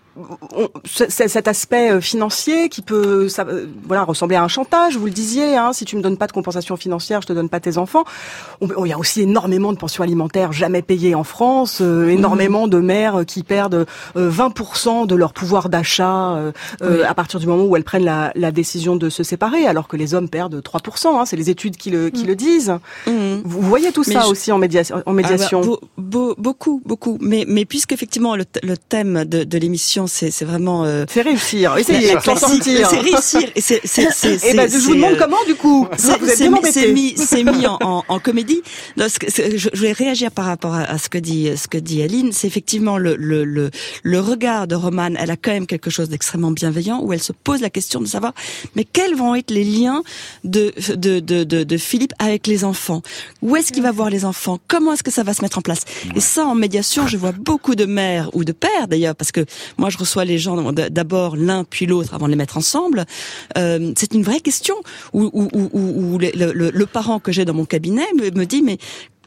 on- 0.56 0.68
cet 0.84 1.48
aspect 1.48 1.90
euh, 1.92 2.00
financier 2.00 2.68
qui 2.68 2.82
peut 2.82 3.28
ça, 3.28 3.44
euh, 3.48 3.66
voilà 3.86 4.04
ressembler 4.04 4.36
à 4.36 4.42
un 4.42 4.48
chantage, 4.48 4.96
vous 4.96 5.06
le 5.06 5.10
disiez, 5.12 5.56
hein, 5.56 5.72
si 5.72 5.84
tu 5.84 5.96
me 5.96 6.02
donnes 6.02 6.16
pas 6.16 6.26
de 6.26 6.32
compensation 6.32 6.76
financière, 6.76 7.20
je 7.22 7.26
te 7.26 7.32
donne 7.32 7.48
pas 7.48 7.60
tes 7.60 7.78
enfants. 7.78 8.04
On- 8.60 8.84
Il 8.84 8.88
y 8.88 8.92
a 8.92 8.98
aussi 8.98 9.22
énormément 9.22 9.72
de 9.72 9.78
pensions 9.78 10.02
alimentaires 10.02 10.52
jamais 10.52 10.82
payées 10.82 11.14
en 11.14 11.24
France, 11.24 11.78
euh, 11.80 12.08
énormément 12.08 12.68
de 12.68 12.78
mères 12.78 13.24
qui 13.26 13.42
perdent 13.42 13.86
euh, 14.16 14.30
20% 14.30 15.06
de 15.06 15.14
leur 15.14 15.32
pouvoir 15.32 15.68
d'achat 15.68 16.32
euh, 16.36 16.52
Oui. 16.80 17.02
à 17.02 17.14
partir 17.14 17.38
du 17.40 17.46
moment 17.46 17.64
où 17.64 17.76
elles 17.76 17.84
prennent 17.84 18.04
la, 18.04 18.32
la 18.34 18.50
décision 18.50 18.96
de 18.96 19.08
se 19.10 19.22
séparer, 19.22 19.66
alors 19.66 19.88
que 19.88 19.96
les 19.96 20.14
hommes 20.14 20.28
perdent 20.28 20.60
3%. 20.62 21.18
Hein, 21.20 21.24
c'est 21.26 21.36
les 21.36 21.50
études 21.50 21.76
qui 21.76 21.90
le, 21.90 22.10
qui 22.10 22.24
le 22.24 22.34
disent. 22.36 22.74
Vous 23.06 23.60
voyez 23.60 23.92
tout 23.92 24.04
Mais 24.06 24.14
ça 24.14 24.22
je- 24.22 24.28
aussi 24.30 24.52
en, 24.52 24.58
médiation 24.58 25.02
en 25.06 25.12
médiation. 25.12 25.60
Ah 25.64 25.66
bah, 25.66 25.86
beau- 25.96 26.34
beaucoup, 26.38 26.82
beaucoup. 26.84 27.18
Mais, 27.20 27.44
mais 27.46 27.64
puisque 27.64 27.92
effectivement 27.92 28.34
le, 28.36 28.44
th- 28.44 28.64
le 28.66 28.76
thème 28.76 29.24
de, 29.24 29.44
de 29.44 29.58
l'émission 29.58 30.06
c'est 30.09 30.30
c'est 30.30 30.44
vraiment. 30.44 30.84
euh, 30.84 31.04
C'est 31.09 31.22
réussir. 31.22 31.76
Essayez 31.76 32.14
la 32.14 32.20
classique. 32.20 32.48
sortir. 32.64 32.88
C'est 32.90 32.98
réussir. 33.00 33.50
Et 33.54 33.61
c'est 33.61 33.80
c'est 33.84 34.09
c'est. 34.14 34.38
Eh 34.44 34.54
ben, 34.54 34.68
c'est- 34.68 34.78
je 34.78 34.84
vous 34.84 34.90
c'est, 34.92 34.96
demande 34.96 35.12
euh, 35.12 35.18
comment, 35.18 35.36
du 35.46 35.54
coup. 35.54 35.86
c'est- 35.96 36.18
Vous 36.18 36.28
êtes 36.28 36.36
c'est 36.36 36.48
bien 36.48 36.50
mis, 36.50 36.59
embêté. 36.59 36.80
c'est 36.80 36.92
mis, 36.92 37.14
c'est 37.16 37.44
mis 37.44 37.66
en, 37.66 37.78
en, 37.82 38.04
en 38.09 38.18
comédie. 38.18 38.62
Non, 38.96 39.06
je, 39.09 39.68
je 39.72 39.80
vais 39.80 39.92
réagir 39.92 40.30
par 40.32 40.46
rapport 40.46 40.74
à, 40.74 40.82
à 40.82 40.98
ce 40.98 41.09
que 41.09 41.18
dit, 41.18 41.50
ce 41.56 41.68
que 41.68 41.78
dit 41.78 42.02
Aline. 42.02 42.32
C'est 42.32 42.46
effectivement 42.46 42.98
le, 42.98 43.14
le, 43.16 43.44
le, 43.44 43.70
le 44.02 44.20
regard 44.20 44.66
de 44.66 44.74
Romane. 44.74 45.16
Elle 45.20 45.30
a 45.30 45.36
quand 45.36 45.52
même 45.52 45.66
quelque 45.66 45.90
chose 45.90 46.09
d'extrêmement 46.09 46.50
bienveillant 46.50 47.00
où 47.02 47.12
elle 47.12 47.22
se 47.22 47.32
pose 47.32 47.61
la 47.61 47.70
question 47.70 48.00
de 48.00 48.06
savoir, 48.06 48.32
mais 48.74 48.84
quels 48.84 49.14
vont 49.14 49.34
être 49.34 49.50
les 49.50 49.64
liens 49.64 50.02
de, 50.44 50.72
de, 50.96 51.20
de, 51.20 51.44
de, 51.44 51.62
de 51.64 51.76
Philippe 51.76 52.12
avec 52.18 52.46
les 52.46 52.64
enfants? 52.64 53.02
Où 53.42 53.56
est-ce 53.56 53.72
qu'il 53.72 53.82
va 53.82 53.92
voir 53.92 54.11
les 54.11 54.24
enfants? 54.24 54.59
Comment 54.68 54.94
est-ce 54.94 55.02
que 55.02 55.11
ça 55.11 55.22
va 55.22 55.34
se 55.34 55.42
mettre 55.42 55.59
en 55.59 55.62
place? 55.62 55.82
Et 56.16 56.20
ça, 56.20 56.46
en 56.46 56.54
médiation, 56.54 57.06
je 57.06 57.16
vois 57.16 57.32
beaucoup 57.32 57.74
de 57.74 57.84
mères 57.84 58.30
ou 58.34 58.44
de 58.44 58.52
pères 58.52 58.88
d'ailleurs, 58.88 59.14
parce 59.14 59.32
que 59.32 59.44
moi, 59.76 59.90
je 59.90 59.97
reçois 59.99 60.24
les 60.24 60.38
gens 60.38 60.72
d'abord 60.72 61.36
l'un 61.36 61.64
puis 61.64 61.86
l'autre 61.86 62.14
avant 62.14 62.26
de 62.26 62.30
les 62.30 62.36
mettre 62.36 62.57
ensemble. 62.57 63.05
Euh, 63.57 63.92
c'est 63.96 64.14
une 64.14 64.22
vraie 64.22 64.40
question 64.40 64.74
où, 65.12 65.30
où, 65.32 65.49
où- 65.53 65.70
où 66.14 66.18
le, 66.18 66.30
le- 66.53 66.70
le 66.70 66.86
parent 66.86 67.18
que 67.18 67.32
j'ai 67.32 67.44
dans 67.44 67.55
mon 67.55 67.64
cabinet 67.64 68.07
me, 68.16 68.30
me 68.30 68.44
dit 68.46 68.62
mais 68.62 68.78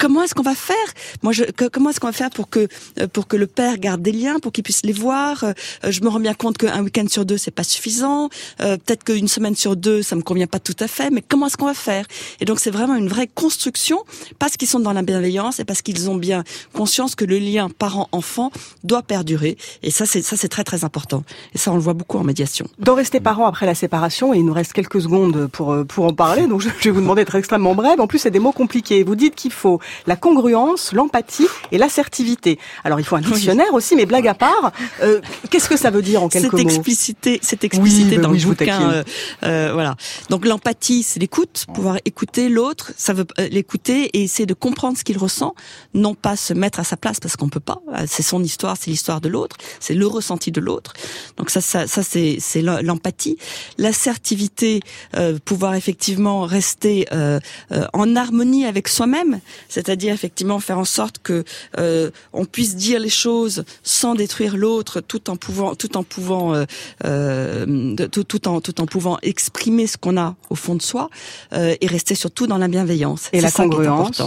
comment 0.02 0.24
est-ce 0.24 0.34
qu'on 0.34 0.42
va 0.54 0.56
faire? 0.56 0.76
Moi, 1.22 1.32
je, 1.32 1.44
que- 1.44 1.70
comment 1.74 1.92
est-ce 1.92 2.00
qu'on 2.00 2.08
va 2.08 2.14
faire 2.24 2.32
pour 2.32 2.50
que 2.50 2.68
euh, 3.00 3.08
pour 3.08 3.28
que 3.28 3.38
le 3.38 3.48
père 3.60 3.78
garde 3.78 4.02
des 4.02 4.12
liens, 4.12 4.40
pour 4.40 4.52
qu'il 4.52 4.64
puisse 4.64 4.84
les 4.84 4.94
voir? 4.94 5.44
Euh, 5.44 5.54
Je 5.90 6.02
me 6.02 6.10
rends 6.10 6.20
bien 6.20 6.34
compte 6.34 6.58
qu'un 6.58 6.82
week-end 6.84 7.06
sur 7.08 7.24
deux 7.26 7.38
c'est 7.38 7.52
pas 7.52 7.64
suffisant. 7.64 8.30
Euh, 8.62 8.78
Peut-être 8.84 9.04
qu'une 9.04 9.28
semaine 9.28 9.56
sur 9.56 9.76
deux 9.76 10.02
ça 10.02 10.16
me 10.16 10.24
convient 10.24 10.48
pas 10.48 10.60
tout 10.60 10.76
à 10.80 10.88
fait. 10.88 11.10
Mais 11.12 11.22
comment 11.22 11.46
est-ce 11.48 11.58
qu'on 11.58 11.68
va 11.68 11.74
faire? 11.92 12.06
Et 12.40 12.46
donc 12.46 12.60
c'est 12.60 12.72
vraiment 12.72 12.96
une 12.96 13.08
vraie 13.16 13.30
construction 13.44 14.00
parce 14.40 14.58
qu'ils 14.58 14.68
sont 14.68 14.80
dans 14.80 14.94
la 14.94 15.04
bienveillance 15.04 15.60
et 15.60 15.66
parce 15.66 15.82
qu'ils 15.84 16.10
ont 16.10 16.16
bien 16.16 16.44
conscience 16.74 17.14
que 17.16 17.26
le 17.26 17.38
lien 17.38 17.70
parent-enfant 17.70 18.52
doit 18.84 19.04
perdurer. 19.04 19.56
Et 19.84 19.92
ça 19.92 20.06
c'est 20.08 20.24
ça 20.24 20.36
c'est 20.36 20.50
très 20.50 20.64
très 20.64 20.84
important. 20.84 21.24
Et 21.54 21.58
ça 21.60 21.72
on 21.72 21.76
le 21.76 21.82
voit 21.82 21.94
beaucoup 21.94 22.18
en 22.18 22.24
médiation. 22.24 22.66
D'en 22.80 22.96
rester 22.96 23.20
parents 23.20 23.46
après 23.46 23.66
la 23.68 23.76
séparation, 23.76 24.34
et 24.34 24.38
il 24.40 24.46
nous 24.46 24.54
reste 24.54 24.74
quelques 24.74 25.02
secondes 25.02 25.48
pour, 25.48 25.72
euh, 25.74 25.84
pour 25.84 26.06
en 26.06 26.14
parler, 26.14 26.48
donc 26.48 26.62
je 26.62 26.70
je 26.80 26.86
vais 26.86 26.92
vous 26.92 27.02
demander 27.02 27.22
d'être 27.22 27.36
extrêmement 27.36 27.76
bref. 27.76 28.00
En 28.00 28.08
plus, 28.08 28.18
c'est 28.20 28.32
des 28.32 28.40
mots 28.40 28.54
compliqués. 28.54 29.04
Vous 29.04 29.16
dites 29.16 29.36
qu'il 29.36 29.52
faut 29.52 29.80
la 30.08 30.16
congruence, 30.16 30.94
l'empathie 30.94 31.48
et 31.72 31.78
l'assertivité. 31.78 32.60
Alors, 32.84 33.00
il 33.00 33.04
faut 33.06 33.16
un 33.16 33.22
dictionnaire 33.22 33.74
aussi, 33.74 33.96
mais 33.96 34.06
blague 34.06 34.28
à 34.28 34.34
part, 34.34 34.72
euh, 35.02 35.22
qu'est-ce 35.50 35.70
que 35.70 35.78
ça 35.78 35.90
veut 35.90 36.02
dire 36.02 36.24
en 36.24 36.30
quelques 36.30 36.46
C'est 36.58 36.64
mots 36.64 36.70
explicité, 36.70 37.40
c'est 37.42 37.64
explicité 37.64 38.16
bah 38.18 38.24
dans 38.24 38.32
oui, 38.32 38.40
le 38.40 38.46
bouquin. 38.48 38.92
euh, 38.92 39.04
euh, 39.44 39.70
voilà. 39.74 39.96
Donc 40.30 40.46
l'empathie, 40.46 41.04
c'est 41.04 41.20
l'écoute, 41.20 41.66
pouvoir 41.74 41.98
écouter 42.06 42.50
l'autre, 42.50 42.92
ça 42.98 43.14
veut 43.14 43.26
euh, 43.40 43.48
l'écouter 43.50 44.06
et 44.14 44.24
essayer 44.24 44.46
de 44.46 44.54
comprendre 44.54 44.98
ce 44.98 45.04
qu'il 45.04 45.18
ressent, 45.18 45.54
non 45.94 46.14
pas 46.16 46.36
se 46.36 46.54
mettre 46.54 46.80
à 46.80 46.84
sa 46.84 46.98
place 46.98 47.20
parce 47.20 47.36
qu'on 47.36 47.50
peut 47.50 47.60
pas. 47.60 47.80
Euh, 47.94 48.06
C'est 48.08 48.24
son 48.24 48.44
histoire, 48.44 48.76
c'est 48.80 48.90
l'histoire 48.92 49.22
de 49.22 49.30
l'autre, 49.30 49.58
c'est 49.80 49.94
le 49.94 50.08
ressenti 50.08 50.52
de 50.52 50.60
l'autre. 50.62 50.94
Donc 51.38 51.50
ça, 51.50 51.62
ça, 51.62 51.88
ça 51.88 52.04
c'est 52.04 52.38
c'est 52.40 52.62
l'em- 52.62 52.80
l'empathie, 52.82 53.38
l'assertivité, 53.78 54.80
euh, 55.16 55.38
pouvoir 55.44 55.76
effectivement 55.76 56.42
rester 56.42 57.08
euh, 57.12 57.40
euh, 57.72 57.86
en 57.94 58.16
harmonie 58.16 58.66
avec 58.66 58.88
soi-même, 58.88 59.40
c'est-à-dire 59.72 60.14
effectivement 60.14 60.60
faire 60.60 60.78
en 60.78 60.86
sorte 60.86 61.16
que 61.24 61.44
euh, 61.80 62.12
on 62.34 62.46
puisse 62.46 62.76
dire 62.76 63.00
les 63.00 63.10
choses 63.10 63.64
sans 63.84 64.14
détruire 64.16 64.58
l'autre, 64.58 65.00
tout 65.02 65.30
en 65.30 65.36
pouvant, 65.38 65.74
tout 65.76 65.96
en 65.98 66.04
pouvant, 66.04 66.54
euh, 66.54 66.66
euh, 67.06 67.96
tout, 68.12 68.24
tout 68.26 68.48
en 68.48 68.60
tout 68.62 68.82
en 68.82 68.86
pouvant 68.86 69.18
exprimer 69.22 69.88
ce 69.88 69.98
qu'on 69.98 70.18
a 70.18 70.36
au 70.50 70.56
fond 70.56 70.76
de 70.76 70.82
soi 70.82 71.10
euh, 71.54 71.76
et 71.82 71.88
rester 71.88 72.16
surtout 72.16 72.46
dans 72.48 72.58
la 72.58 72.68
bienveillance. 72.68 73.30
Et 73.34 73.42
la 73.42 73.52
congruence. 73.52 74.22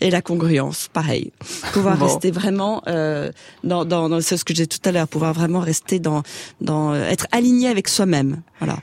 Et 0.00 0.10
la 0.10 0.20
congruence, 0.22 0.88
pareil. 0.92 1.32
Pouvoir 1.72 1.96
Bon. 1.96 2.06
rester 2.06 2.30
vraiment 2.30 2.82
euh, 2.88 3.30
dans, 3.64 3.84
dans, 3.84 4.08
dans 4.08 4.20
c'est 4.20 4.36
ce 4.36 4.44
que 4.44 4.54
j'ai 4.54 4.66
dit 4.66 4.78
tout 4.78 4.88
à 4.88 4.92
l'heure, 4.92 5.08
pouvoir 5.08 5.32
vraiment 5.32 5.60
rester 5.60 5.98
dans, 6.00 6.22
dans 6.60 6.94
être 6.94 7.26
aligné 7.32 7.68
avec 7.68 7.88
soi-même. 7.88 8.42
Voilà. 8.60 8.78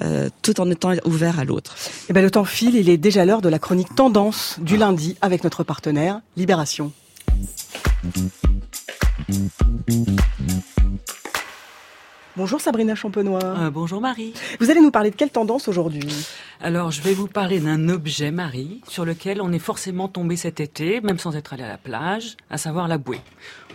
Euh, 0.00 0.30
tout 0.40 0.58
en 0.60 0.70
étant 0.70 0.92
ouvert 1.04 1.38
à 1.38 1.44
l'autre. 1.44 1.76
Eh 2.08 2.14
ben, 2.14 2.22
le 2.22 2.30
temps 2.30 2.46
file, 2.46 2.76
il 2.76 2.88
est 2.88 2.96
déjà 2.96 3.26
l'heure 3.26 3.42
de 3.42 3.50
la 3.50 3.58
chronique 3.58 3.94
Tendance 3.94 4.56
du 4.58 4.78
lundi 4.78 5.18
avec 5.20 5.44
notre 5.44 5.64
partenaire 5.64 6.20
Libération. 6.36 6.92
Bonjour 12.34 12.62
Sabrina 12.62 12.94
Champenois. 12.94 13.44
Euh, 13.44 13.70
bonjour 13.70 14.00
Marie. 14.00 14.32
Vous 14.58 14.70
allez 14.70 14.80
nous 14.80 14.90
parler 14.90 15.10
de 15.10 15.16
quelle 15.16 15.28
tendance 15.28 15.68
aujourd'hui? 15.68 16.08
Alors 16.62 16.90
je 16.90 17.02
vais 17.02 17.12
vous 17.12 17.26
parler 17.26 17.60
d'un 17.60 17.90
objet 17.90 18.30
Marie 18.30 18.80
sur 18.88 19.04
lequel 19.04 19.42
on 19.42 19.52
est 19.52 19.58
forcément 19.58 20.08
tombé 20.08 20.36
cet 20.36 20.58
été, 20.58 21.02
même 21.02 21.18
sans 21.18 21.36
être 21.36 21.52
allé 21.52 21.64
à 21.64 21.68
la 21.68 21.76
plage, 21.76 22.38
à 22.48 22.56
savoir 22.56 22.88
la 22.88 22.96
bouée. 22.96 23.20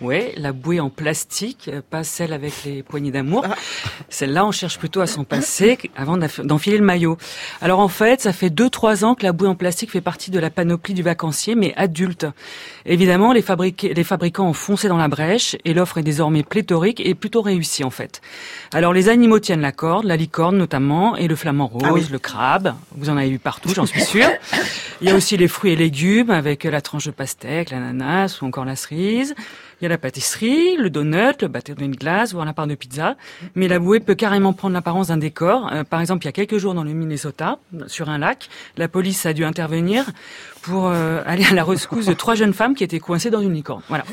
Ouais, 0.01 0.33
la 0.37 0.51
bouée 0.53 0.79
en 0.79 0.89
plastique, 0.91 1.69
euh, 1.73 1.81
pas 1.87 2.03
celle 2.03 2.31
avec 2.31 2.53
les 2.65 2.83
poignées 2.83 3.09
d'amour. 3.11 3.45
Celle-là, 4.09 4.45
on 4.45 4.51
cherche 4.51 4.77
plutôt 4.77 5.01
à 5.01 5.07
s'en 5.07 5.23
passer 5.23 5.77
avant 5.95 6.17
d'enfiler 6.17 6.77
le 6.77 6.83
maillot. 6.83 7.17
Alors 7.61 7.79
en 7.79 7.87
fait, 7.87 8.21
ça 8.21 8.31
fait 8.31 8.51
deux 8.51 8.69
trois 8.69 9.03
ans 9.03 9.15
que 9.15 9.23
la 9.23 9.31
bouée 9.31 9.47
en 9.47 9.55
plastique 9.55 9.91
fait 9.91 10.01
partie 10.01 10.29
de 10.29 10.37
la 10.39 10.49
panoplie 10.51 10.93
du 10.93 11.01
vacancier, 11.01 11.55
mais 11.55 11.73
adulte. 11.75 12.27
Évidemment, 12.85 13.33
les, 13.33 13.41
fabriqués- 13.41 13.93
les 13.95 14.03
fabricants 14.03 14.47
ont 14.47 14.53
foncé 14.53 14.87
dans 14.87 14.97
la 14.97 15.07
brèche 15.07 15.55
et 15.65 15.73
l'offre 15.73 15.97
est 15.97 16.03
désormais 16.03 16.43
pléthorique 16.43 16.99
et 16.99 17.15
plutôt 17.15 17.41
réussie 17.41 17.83
en 17.83 17.89
fait. 17.89 18.21
Alors 18.73 18.93
les 18.93 19.09
animaux 19.09 19.39
tiennent 19.39 19.61
la 19.61 19.71
corde, 19.71 20.05
la 20.05 20.15
licorne 20.15 20.57
notamment, 20.57 21.15
et 21.15 21.27
le 21.27 21.35
flamant 21.35 21.67
rose, 21.67 21.83
Ah 21.85 21.93
oui. 21.93 22.05
le 22.11 22.19
crabe. 22.19 22.75
Vous 22.95 23.09
en 23.09 23.17
avez 23.17 23.29
vu 23.29 23.39
partout, 23.39 23.69
j'en 23.73 23.85
suis 23.87 24.01
sûre. 24.01 24.29
Il 25.01 25.07
y 25.07 25.11
a 25.11 25.15
aussi 25.15 25.37
les 25.37 25.47
fruits 25.47 25.71
et 25.71 25.75
légumes 25.75 26.29
avec 26.29 26.63
la 26.65 26.81
tranche 26.81 27.05
de 27.05 27.11
pastèque, 27.11 27.71
l'ananas 27.71 28.39
ou 28.41 28.45
encore 28.45 28.65
la 28.65 28.75
cerise. 28.75 29.33
Il 29.79 29.83
y 29.83 29.85
a 29.85 29.89
la 29.89 29.99
pâtisserie, 29.99 30.75
le 30.77 30.89
donut, 30.89 31.41
le 31.41 31.47
bâtonnet 31.47 31.87
de 31.87 31.95
glace, 31.95 32.33
voire 32.33 32.45
la 32.45 32.53
part 32.53 32.65
de 32.65 32.73
pizza. 32.73 33.15
Mais 33.53 33.67
la 33.67 33.77
bouée 33.77 33.99
peut 33.99 34.15
carrément 34.15 34.53
prendre 34.53 34.73
l'apparence 34.73 35.09
d'un 35.09 35.17
décor. 35.17 35.69
Euh, 35.71 35.83
par 35.83 36.01
exemple, 36.01 36.25
il 36.25 36.27
y 36.27 36.29
a 36.29 36.31
quelques 36.31 36.57
jours 36.57 36.73
dans 36.73 36.83
le 36.83 36.93
Minnesota, 36.93 37.59
sur 37.85 38.09
un 38.09 38.17
lac, 38.17 38.49
la 38.75 38.87
police 38.87 39.25
a 39.27 39.33
dû 39.33 39.45
intervenir 39.45 40.05
pour 40.63 40.87
euh, 40.87 41.21
aller 41.27 41.45
à 41.45 41.53
la 41.53 41.63
rescousse 41.63 42.07
de 42.07 42.13
trois 42.13 42.33
jeunes 42.33 42.53
femmes 42.53 42.73
qui 42.73 42.83
étaient 42.83 42.99
coincées 42.99 43.29
dans 43.29 43.41
une 43.41 43.53
licorne. 43.53 43.83
Voilà. 43.87 44.03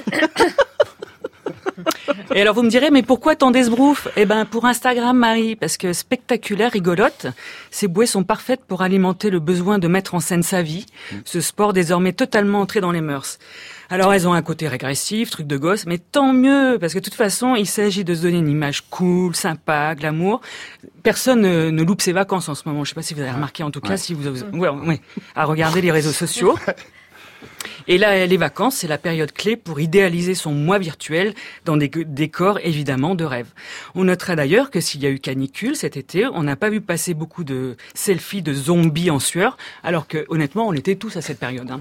Et 2.34 2.40
alors 2.40 2.54
vous 2.54 2.62
me 2.62 2.70
direz, 2.70 2.90
mais 2.90 3.02
pourquoi 3.02 3.36
tant 3.36 3.50
d'esbrouf 3.50 4.08
Eh 4.16 4.24
ben 4.24 4.44
pour 4.44 4.64
Instagram, 4.64 5.16
Marie, 5.16 5.56
parce 5.56 5.76
que 5.76 5.92
spectaculaire, 5.92 6.72
rigolote, 6.72 7.26
ces 7.70 7.86
bouées 7.86 8.06
sont 8.06 8.24
parfaites 8.24 8.64
pour 8.66 8.82
alimenter 8.82 9.30
le 9.30 9.38
besoin 9.38 9.78
de 9.78 9.86
mettre 9.88 10.14
en 10.14 10.20
scène 10.20 10.42
sa 10.42 10.62
vie, 10.62 10.86
ce 11.24 11.40
sport 11.40 11.72
désormais 11.72 12.12
totalement 12.12 12.60
entré 12.60 12.80
dans 12.80 12.90
les 12.90 13.00
mœurs. 13.00 13.38
Alors 13.90 14.12
elles 14.14 14.26
ont 14.26 14.32
un 14.32 14.42
côté 14.42 14.66
régressif, 14.68 15.30
truc 15.30 15.46
de 15.46 15.56
gosse, 15.56 15.86
mais 15.86 15.98
tant 15.98 16.32
mieux, 16.32 16.78
parce 16.80 16.94
que 16.94 16.98
de 16.98 17.04
toute 17.04 17.14
façon, 17.14 17.54
il 17.54 17.66
s'agit 17.66 18.04
de 18.04 18.14
se 18.14 18.22
donner 18.22 18.38
une 18.38 18.48
image 18.48 18.82
cool, 18.90 19.34
sympa, 19.36 19.94
glamour. 19.94 20.40
Personne 21.02 21.40
ne, 21.42 21.70
ne 21.70 21.82
loupe 21.82 22.00
ses 22.02 22.12
vacances 22.12 22.48
en 22.48 22.54
ce 22.54 22.62
moment. 22.66 22.82
Je 22.84 22.90
sais 22.90 22.94
pas 22.94 23.02
si 23.02 23.14
vous 23.14 23.20
avez 23.20 23.30
remarqué, 23.32 23.62
en 23.62 23.70
tout 23.70 23.80
cas, 23.80 23.90
Ouais. 23.90 23.96
si 23.96 24.14
vous, 24.14 24.26
avez- 24.26 24.42
ouais, 24.56 24.68
ouais, 24.68 25.00
à 25.36 25.44
regarder 25.44 25.80
les 25.82 25.90
réseaux 25.92 26.12
sociaux. 26.12 26.58
Et 27.86 27.98
là, 27.98 28.24
les 28.26 28.36
vacances, 28.36 28.76
c'est 28.76 28.88
la 28.88 28.98
période 28.98 29.32
clé 29.32 29.56
pour 29.56 29.78
idéaliser 29.80 30.34
son 30.34 30.52
moi 30.52 30.78
virtuel 30.78 31.34
dans 31.64 31.76
des 31.76 31.88
décors 31.88 32.58
évidemment 32.62 33.14
de 33.14 33.24
rêve. 33.24 33.48
On 33.94 34.04
notera 34.04 34.36
d'ailleurs 34.36 34.70
que 34.70 34.80
s'il 34.80 35.02
y 35.02 35.06
a 35.06 35.10
eu 35.10 35.18
canicule 35.18 35.76
cet 35.76 35.96
été, 35.96 36.26
on 36.26 36.42
n'a 36.42 36.56
pas 36.56 36.70
vu 36.70 36.80
passer 36.80 37.12
beaucoup 37.14 37.44
de 37.44 37.76
selfies 37.94 38.40
de 38.42 38.54
zombies 38.54 39.10
en 39.10 39.18
sueur, 39.18 39.58
alors 39.82 40.08
que 40.08 40.24
honnêtement, 40.28 40.66
on 40.66 40.72
était 40.72 40.96
tous 40.96 41.16
à 41.16 41.20
cette 41.20 41.38
période. 41.38 41.70
hein. 41.70 41.80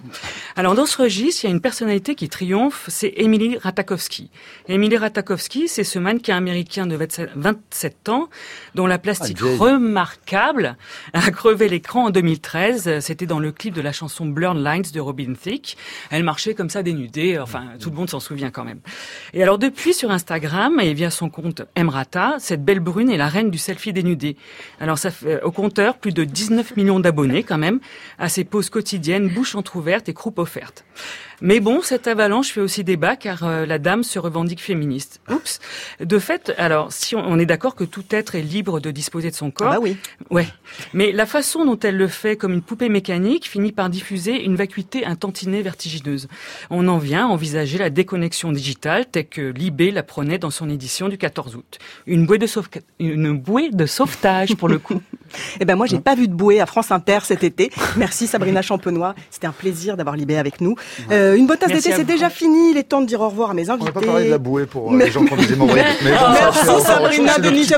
Alors 0.56 0.76
dans 0.76 0.86
ce 0.86 1.02
registre, 1.02 1.46
il 1.46 1.48
y 1.48 1.52
a 1.52 1.56
une 1.56 1.62
personnalité 1.62 2.16
qui 2.16 2.28
triomphe, 2.28 2.86
c'est 2.90 3.14
Emily 3.18 3.58
Ratajkowski. 3.58 4.30
Emily 4.68 4.98
Ratajkowski, 4.98 5.68
c'est 5.68 5.84
ce 5.86 6.00
mannequin 6.00 6.36
américain 6.36 6.86
de 6.86 6.96
27 6.96 7.30
27 7.36 8.10
ans, 8.10 8.30
dont 8.76 8.88
la 8.88 8.98
plastique 8.98 9.38
Ah, 9.42 9.56
remarquable 9.58 10.78
a 11.14 11.32
crevé 11.32 11.70
l'écran 11.70 12.06
en 12.06 12.10
2013. 12.10 13.00
C'était 13.00 13.26
dans 13.26 13.40
le 13.40 13.52
clip 13.52 13.74
de 13.74 13.82
la 13.82 13.92
chanson 13.94 14.26
Blurred 14.26 14.58
Lines 14.62 14.92
de 14.94 15.00
Robin 15.00 15.34
Thicke. 15.42 15.78
Elle 16.10 16.24
marchait 16.24 16.54
comme 16.54 16.70
ça 16.70 16.84
dénudée. 16.84 17.40
Enfin, 17.40 17.66
tout 17.80 17.90
le 17.90 17.96
monde 17.96 18.10
s'en 18.10 18.20
souvient 18.20 18.52
quand 18.52 18.64
même. 18.64 18.80
Et 19.34 19.44
alors 19.44 19.58
depuis 19.58 19.94
sur 19.94 20.12
Instagram 20.12 20.80
et 20.80 20.94
via 20.94 21.10
son 21.10 21.30
compte 21.30 21.64
Emrata, 21.76 22.36
cette 22.40 22.64
belle 22.64 22.80
brune 22.80 23.10
est 23.10 23.18
la 23.18 23.28
reine 23.28 23.52
du 23.52 23.58
selfie 23.58 23.94
dénudé. 23.94 24.38
Alors 24.80 24.98
ça 24.98 25.12
fait 25.12 25.42
au 25.42 25.52
compteur 25.52 25.98
plus 25.98 26.12
de 26.12 26.24
19 26.24 26.76
millions 26.78 27.00
d'abonnés 27.00 27.44
quand 27.44 27.58
même 27.58 27.80
à 28.20 28.30
ses 28.30 28.44
poses 28.44 28.70
quotidiennes, 28.70 29.30
bouche 29.30 29.56
entrouverte 29.56 30.10
et 30.10 30.14
croupe 30.14 30.40
offerte. 30.40 30.86
Mais 31.42 31.60
bon, 31.60 31.82
cette 31.82 32.08
avalanche 32.08 32.52
fait 32.52 32.62
aussi 32.62 32.84
débat 32.86 33.16
car 33.18 33.44
euh, 33.44 33.66
la 33.66 33.78
dame 33.78 34.04
se 34.04 34.18
revendique 34.18 34.62
féministe. 34.62 35.20
Oups. 35.30 35.60
De 36.00 36.20
fait, 36.20 36.54
alors 36.58 36.94
si 36.94 37.16
on, 37.16 37.20
on 37.20 37.38
est 37.38 37.46
d'accord 37.46 37.76
que 37.76 37.84
tout 37.84 38.06
être 38.12 38.36
est 38.36 38.42
libre 38.42 38.80
de 38.80 38.92
disposer 38.92 39.30
de 39.30 39.36
son 39.36 39.52
corps. 39.52 39.68
Ah 39.72 39.76
bah 39.76 39.80
oui. 39.82 39.98
Ouais. 40.30 40.48
Mais 40.94 41.12
la 41.12 41.26
façon 41.26 41.66
dont 41.66 41.78
elle 41.80 41.98
le 41.98 42.08
fait 42.08 42.38
comme 42.38 42.54
une 42.54 42.62
poupée 42.62 42.88
mécanique 42.88 43.50
finit 43.50 43.72
par 43.74 43.90
diffuser 43.90 44.44
une 44.44 44.56
vacuité 44.56 45.06
un 45.06 45.16
tantinet 45.16 45.62
vertigineuse. 45.62 45.83
On 46.70 46.88
en 46.88 46.98
vient 46.98 47.28
à 47.28 47.30
envisager 47.30 47.78
la 47.78 47.90
déconnexion 47.90 48.52
digitale 48.52 49.06
telle 49.06 49.28
que 49.28 49.42
Libé 49.42 49.92
la 49.92 50.04
prenait 50.04 50.38
dans 50.38 50.52
son 50.52 50.70
édition 50.70 51.10
du 51.10 51.18
14 51.18 51.56
août. 51.56 51.80
Une 52.08 52.26
bouée 52.26 52.38
de, 52.38 52.48
une 53.00 53.38
bouée 53.38 53.70
de 53.72 53.86
sauvetage 53.86 54.56
pour 54.56 54.70
le 54.70 54.80
coup. 54.80 55.02
Eh 55.60 55.66
ben 55.66 55.76
moi, 55.76 55.86
j'ai 55.86 56.00
pas 56.00 56.16
vu 56.16 56.28
de 56.28 56.34
bouée 56.34 56.60
à 56.62 56.66
France 56.66 56.92
Inter 56.92 57.20
cet 57.24 57.44
été. 57.44 57.72
Merci 57.98 58.28
Sabrina 58.28 58.62
Champenois. 58.64 59.16
C'était 59.32 59.48
un 59.48 59.52
plaisir 59.52 59.98
d'avoir 59.98 60.16
Libé 60.16 60.38
avec 60.38 60.62
nous. 60.62 60.76
Euh, 61.12 61.36
une 61.36 61.48
bonne 61.48 61.58
tasse 61.58 61.72
d'été, 61.72 61.92
c'est 61.94 62.04
déjà 62.04 62.30
fini. 62.30 62.72
Il 62.72 62.78
est 62.78 62.84
temps 62.84 63.02
de 63.02 63.06
dire 63.08 63.22
au 63.22 63.30
revoir 63.30 63.52
à 63.52 63.54
mes 63.54 63.70
On 63.70 63.74
invités. 63.74 63.92
va 63.92 64.00
pas 64.02 64.06
parler 64.06 64.26
de 64.26 64.32
la 64.32 64.38
bouée 64.38 64.66
pour 64.66 64.92
euh, 64.92 64.96
Mais- 64.96 65.06
les 65.06 65.12
gens 65.12 65.26
qui 65.26 65.34
ont 65.34 65.38
des 65.38 65.52
hémorroïdes. 65.54 65.84
Mais 66.04 66.12
bon, 66.12 66.18
ça, 66.18 66.52
c'est 66.54 66.72
Merci 66.72 66.86
Sabrina 66.86 67.38
Denis. 67.40 67.70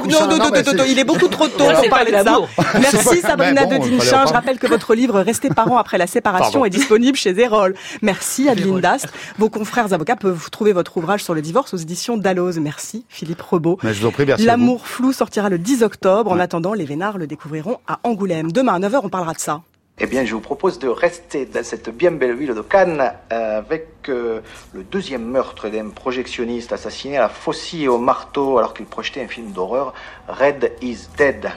Non, 0.76 0.84
il 0.88 1.00
est 1.00 1.04
beaucoup 1.04 1.28
trop 1.28 1.48
tôt 1.48 1.66
pour 1.72 1.90
parler 1.90 2.12
de 2.12 2.18
ça. 2.18 2.38
Merci 2.80 3.22
Sabrina 3.22 3.66
Mais 3.66 3.78
bon, 3.78 3.84
de 3.84 3.90
il 3.90 3.98
fallait 4.00 4.14
en 4.14 4.24
Dinchin. 4.24 4.26
Je 4.28 4.34
rappelle 4.34 4.60
que 4.60 4.68
votre 4.68 4.96
livre 4.96 5.22
Rester 5.22 5.50
parents 5.50 5.78
après 5.78 5.98
la 5.98 6.08
séparation 6.08 6.66
est 6.66 6.70
disponible 6.70 7.18
chez 7.18 7.38
Erol. 7.40 7.76
Merci 8.02 8.50
Adeline 8.50 8.80
Dastre. 8.80 9.10
Vos 9.38 9.50
confrères 9.50 9.94
avocats 9.94 10.16
peuvent 10.16 10.50
trouver 10.52 10.74
votre 10.74 10.98
ouvrage 10.98 11.24
sur 11.24 11.34
le 11.34 11.42
divorce 11.42 11.74
aux 11.74 11.78
éditions 11.78 12.18
Dalloz. 12.18 12.60
Merci 12.60 13.06
Philippe 13.10 13.42
Rebaud. 13.42 13.78
Mais 13.84 13.94
je 13.94 14.02
vous 14.02 14.08
en 14.08 14.12
prie, 14.12 14.26
merci 14.26 14.44
à 14.48 14.56
vous. 14.56 14.62
L'amour 14.62 14.88
flou 14.88 15.14
sortira 15.14 15.50
le 15.50 15.58
10 15.58 15.84
octobre. 15.84 16.32
En 16.32 16.40
attendant, 16.40 16.74
les 16.74 16.86
Vénards 16.86 17.18
le 17.18 17.28
découvriront 17.46 17.80
à 17.88 18.00
Angoulême. 18.04 18.52
Demain 18.52 18.74
à 18.74 18.80
9h, 18.80 19.02
on 19.04 19.10
parlera 19.10 19.34
de 19.34 19.40
ça. 19.40 19.62
Eh 20.00 20.08
bien, 20.08 20.26
je 20.26 20.34
vous 20.34 20.42
propose 20.42 20.78
de 20.80 20.90
rester 20.90 21.46
dans 21.46 21.64
cette 21.64 21.90
bien 21.90 22.12
belle 22.12 22.36
ville 22.36 22.54
de 22.54 22.62
Cannes 22.62 23.14
euh, 23.32 23.60
avec 23.60 23.88
euh, 24.10 24.42
le 24.74 24.84
deuxième 24.84 25.24
meurtre 25.24 25.70
d'un 25.70 25.90
projectionniste 25.90 26.74
assassiné 26.74 27.18
à 27.18 27.22
la 27.22 27.30
faucille 27.30 27.84
et 27.84 27.88
au 27.88 27.98
marteau 27.98 28.58
alors 28.58 28.74
qu'il 28.74 28.88
projetait 28.88 29.24
un 29.24 29.28
film 29.28 29.52
d'horreur, 29.52 29.94
Red 30.28 30.74
is 30.82 31.08
Dead. 31.18 31.50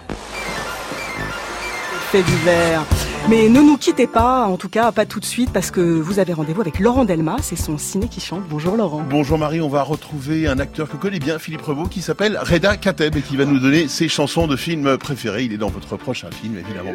Mais 3.28 3.50
ne 3.50 3.60
nous 3.60 3.76
quittez 3.76 4.06
pas, 4.06 4.46
en 4.46 4.56
tout 4.56 4.70
cas 4.70 4.92
pas 4.92 5.04
tout 5.04 5.20
de 5.20 5.26
suite, 5.26 5.52
parce 5.52 5.70
que 5.70 5.80
vous 5.80 6.18
avez 6.18 6.32
rendez-vous 6.32 6.62
avec 6.62 6.78
Laurent 6.78 7.04
Delmas 7.04 7.50
et 7.52 7.56
son 7.56 7.76
ciné 7.76 8.08
qui 8.08 8.20
chante. 8.20 8.44
Bonjour 8.48 8.76
Laurent. 8.76 9.04
Bonjour 9.08 9.36
Marie, 9.36 9.60
on 9.60 9.68
va 9.68 9.82
retrouver 9.82 10.48
un 10.48 10.58
acteur 10.58 10.88
que 10.88 10.96
connaît 10.96 11.18
bien, 11.18 11.38
Philippe 11.38 11.62
Rebaud, 11.62 11.86
qui 11.86 12.00
s'appelle 12.00 12.38
Reda 12.40 12.78
Kateb 12.78 13.16
et 13.16 13.20
qui 13.20 13.36
va 13.36 13.44
nous 13.44 13.58
donner 13.58 13.88
ses 13.88 14.08
chansons 14.08 14.46
de 14.46 14.56
films 14.56 14.96
préférés. 14.96 15.44
Il 15.44 15.52
est 15.52 15.58
dans 15.58 15.68
votre 15.68 15.96
prochain 15.96 16.30
film, 16.30 16.56
évidemment. 16.56 16.92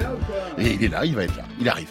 Et 0.58 0.74
il 0.74 0.84
est 0.84 0.90
là, 0.90 1.06
il 1.06 1.16
va 1.16 1.24
être 1.26 1.38
là. 1.38 1.44
Il 1.60 1.70
arrive. 1.70 1.90